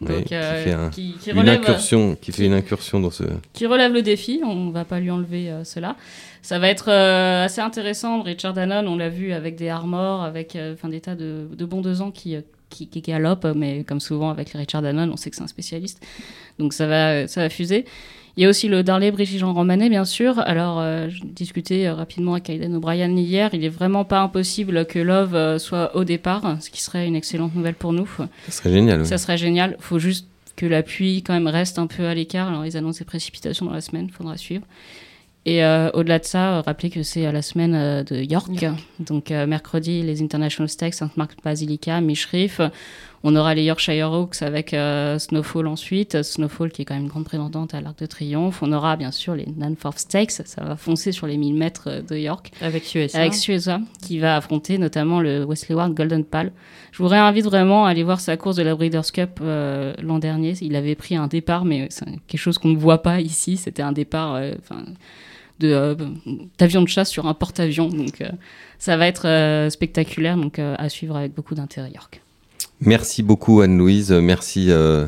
Donc, 0.00 0.24
qui 0.24 0.34
euh, 0.34 0.64
fait 0.64 0.72
un- 0.72 0.90
qui, 0.90 1.14
qui 1.20 1.30
une 1.30 1.38
relève, 1.38 1.60
incursion, 1.60 2.16
qui 2.20 2.32
fait 2.32 2.46
une 2.46 2.52
incursion 2.52 3.00
dans 3.00 3.10
ce. 3.10 3.24
qui 3.52 3.66
relève 3.66 3.92
le 3.92 4.02
défi. 4.02 4.40
On 4.44 4.70
va 4.70 4.84
pas 4.84 5.00
lui 5.00 5.10
enlever 5.10 5.50
euh, 5.50 5.64
cela. 5.64 5.96
Ça 6.42 6.58
va 6.58 6.68
être 6.68 6.90
euh, 6.90 7.44
assez 7.44 7.60
intéressant. 7.60 8.22
Richard 8.22 8.52
Danone, 8.54 8.86
on 8.88 8.96
l'a 8.96 9.08
vu 9.08 9.32
avec 9.32 9.56
des 9.56 9.68
armors, 9.68 10.22
avec 10.22 10.56
euh, 10.56 10.74
enfin 10.74 10.88
des 10.88 11.00
tas 11.00 11.14
de, 11.14 11.48
de 11.50 11.64
bons 11.64 11.80
deux 11.80 12.02
ans 12.02 12.10
qui, 12.10 12.34
euh, 12.36 12.40
qui, 12.68 12.88
qui 12.88 13.00
galopent, 13.00 13.46
mais 13.54 13.84
comme 13.84 14.00
souvent 14.00 14.30
avec 14.30 14.50
Richard 14.50 14.82
Danone, 14.82 15.10
on 15.12 15.16
sait 15.16 15.30
que 15.30 15.36
c'est 15.36 15.42
un 15.42 15.46
spécialiste. 15.46 16.04
Donc 16.58 16.72
ça 16.74 16.86
va, 16.86 17.26
ça 17.28 17.40
va 17.40 17.48
fuser. 17.48 17.86
Il 18.36 18.42
y 18.42 18.46
a 18.46 18.48
aussi 18.48 18.68
le 18.68 18.82
Darley 18.82 19.10
Brigitte 19.12 19.38
Jean 19.38 19.52
Romanet, 19.52 19.88
bien 19.88 20.04
sûr. 20.04 20.40
Alors, 20.40 20.80
euh, 20.80 21.08
je 21.08 21.22
discutais 21.24 21.86
euh, 21.86 21.94
rapidement 21.94 22.32
avec 22.32 22.50
Aiden 22.50 22.74
O'Brien 22.74 23.08
hier. 23.10 23.50
Il 23.52 23.64
est 23.64 23.68
vraiment 23.68 24.04
pas 24.04 24.20
impossible 24.20 24.86
que 24.86 24.98
Love 24.98 25.34
euh, 25.34 25.58
soit 25.58 25.94
au 25.96 26.04
départ, 26.04 26.56
ce 26.60 26.68
qui 26.70 26.82
serait 26.82 27.06
une 27.06 27.14
excellente 27.16 27.54
nouvelle 27.54 27.74
pour 27.74 27.92
nous. 27.92 28.08
Ça 28.46 28.52
serait 28.52 28.72
génial. 28.72 29.00
ouais. 29.00 29.04
Ça 29.04 29.18
serait 29.18 29.38
génial. 29.38 29.76
faut 29.78 29.98
juste 30.00 30.26
que 30.56 30.66
la 30.66 30.82
pluie 30.82 31.22
quand 31.22 31.32
même 31.32 31.48
reste 31.48 31.78
un 31.78 31.86
peu 31.86 32.06
à 32.06 32.14
l'écart. 32.14 32.48
Alors 32.48 32.64
ils 32.66 32.76
annoncent 32.76 32.98
des 32.98 33.04
précipitations 33.04 33.66
dans 33.66 33.72
la 33.72 33.80
semaine, 33.80 34.08
faudra 34.10 34.36
suivre. 34.36 34.64
Et 35.46 35.62
euh, 35.62 35.90
au-delà 35.92 36.18
de 36.18 36.24
ça, 36.24 36.56
euh, 36.56 36.60
rappelez 36.62 36.88
que 36.90 37.02
c'est 37.02 37.26
à 37.26 37.32
la 37.32 37.42
semaine 37.42 37.74
euh, 37.74 38.02
de 38.02 38.16
York. 38.16 38.64
Donc 38.98 39.30
euh, 39.30 39.46
mercredi, 39.46 40.02
les 40.02 40.22
International 40.22 40.68
Stakes, 40.68 40.94
Sainte-Marthe 40.94 41.36
Basilica, 41.44 42.00
Michriff. 42.00 42.60
On 43.26 43.36
aura 43.36 43.54
les 43.54 43.64
Yorkshire 43.64 44.12
Oaks 44.12 44.42
avec 44.42 44.74
euh, 44.74 45.18
Snowfall 45.18 45.66
ensuite. 45.66 46.22
Snowfall 46.22 46.70
qui 46.70 46.82
est 46.82 46.84
quand 46.84 46.92
même 46.92 47.04
une 47.04 47.08
grande 47.08 47.24
prétendante 47.24 47.72
à 47.72 47.80
l'Arc 47.80 47.98
de 47.98 48.04
Triomphe. 48.04 48.62
On 48.62 48.70
aura 48.70 48.96
bien 48.96 49.10
sûr 49.10 49.34
les 49.34 49.46
Nanforth 49.56 49.98
Stakes. 49.98 50.30
Ça 50.30 50.62
va 50.62 50.76
foncer 50.76 51.10
sur 51.10 51.26
les 51.26 51.38
1000 51.38 51.54
mètres 51.54 52.02
de 52.06 52.16
York 52.18 52.50
Avec 52.60 52.94
USA. 52.94 53.20
avec 53.20 53.32
Sueza, 53.32 53.80
qui 54.02 54.18
va 54.18 54.36
affronter 54.36 54.76
notamment 54.76 55.20
le 55.20 55.46
Wesley 55.46 55.74
Ward 55.74 55.94
Golden 55.94 56.22
Pal. 56.22 56.52
Je 56.92 56.98
vous 57.02 57.08
réinvite 57.08 57.46
vraiment 57.46 57.86
à 57.86 57.88
aller 57.88 58.02
voir 58.02 58.20
sa 58.20 58.36
course 58.36 58.56
de 58.56 58.62
la 58.62 58.74
Breeders' 58.74 59.10
Cup 59.10 59.40
euh, 59.40 59.94
l'an 60.02 60.18
dernier. 60.18 60.52
Il 60.60 60.76
avait 60.76 60.94
pris 60.94 61.16
un 61.16 61.26
départ, 61.26 61.64
mais 61.64 61.86
c'est 61.88 62.04
quelque 62.26 62.40
chose 62.40 62.58
qu'on 62.58 62.68
ne 62.68 62.76
voit 62.76 63.02
pas 63.02 63.22
ici. 63.22 63.56
C'était 63.56 63.82
un 63.82 63.92
départ 63.92 64.34
euh, 64.34 64.52
enfin, 64.58 64.84
de 65.60 65.68
euh, 65.68 65.94
d'avion 66.58 66.82
de 66.82 66.88
chasse 66.88 67.08
sur 67.08 67.26
un 67.26 67.32
porte-avions. 67.32 67.88
Donc 67.88 68.22
ça 68.78 68.98
va 68.98 69.06
être 69.06 69.68
spectaculaire, 69.70 70.36
donc 70.36 70.58
à 70.58 70.88
suivre 70.90 71.16
avec 71.16 71.32
beaucoup 71.32 71.54
d'intérêt 71.54 71.90
York. 71.90 72.20
Merci 72.80 73.22
beaucoup 73.22 73.60
Anne-Louise, 73.60 74.12
merci 74.12 74.70
euh, 74.70 75.06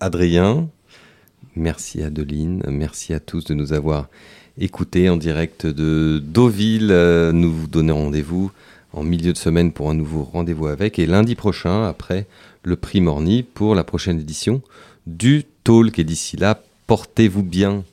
Adrien, 0.00 0.68
merci 1.54 2.02
Adeline, 2.02 2.62
merci 2.68 3.14
à 3.14 3.20
tous 3.20 3.44
de 3.44 3.54
nous 3.54 3.72
avoir 3.72 4.08
écoutés 4.58 5.08
en 5.08 5.16
direct 5.16 5.66
de 5.66 6.20
Deauville. 6.24 6.88
Euh, 6.90 7.32
Nous 7.32 7.52
vous 7.52 7.66
donnons 7.68 7.96
rendez-vous 8.04 8.50
en 8.92 9.04
milieu 9.04 9.32
de 9.32 9.38
semaine 9.38 9.72
pour 9.72 9.90
un 9.90 9.94
nouveau 9.94 10.24
rendez-vous 10.24 10.66
avec 10.66 10.98
et 10.98 11.06
lundi 11.06 11.34
prochain 11.34 11.86
après 11.86 12.26
le 12.64 12.74
prix 12.76 13.00
Morny 13.00 13.42
pour 13.42 13.74
la 13.74 13.84
prochaine 13.84 14.18
édition 14.18 14.62
du 15.06 15.44
Talk. 15.64 15.98
Et 15.98 16.04
d'ici 16.04 16.36
là, 16.36 16.60
portez-vous 16.86 17.42
bien. 17.42 17.84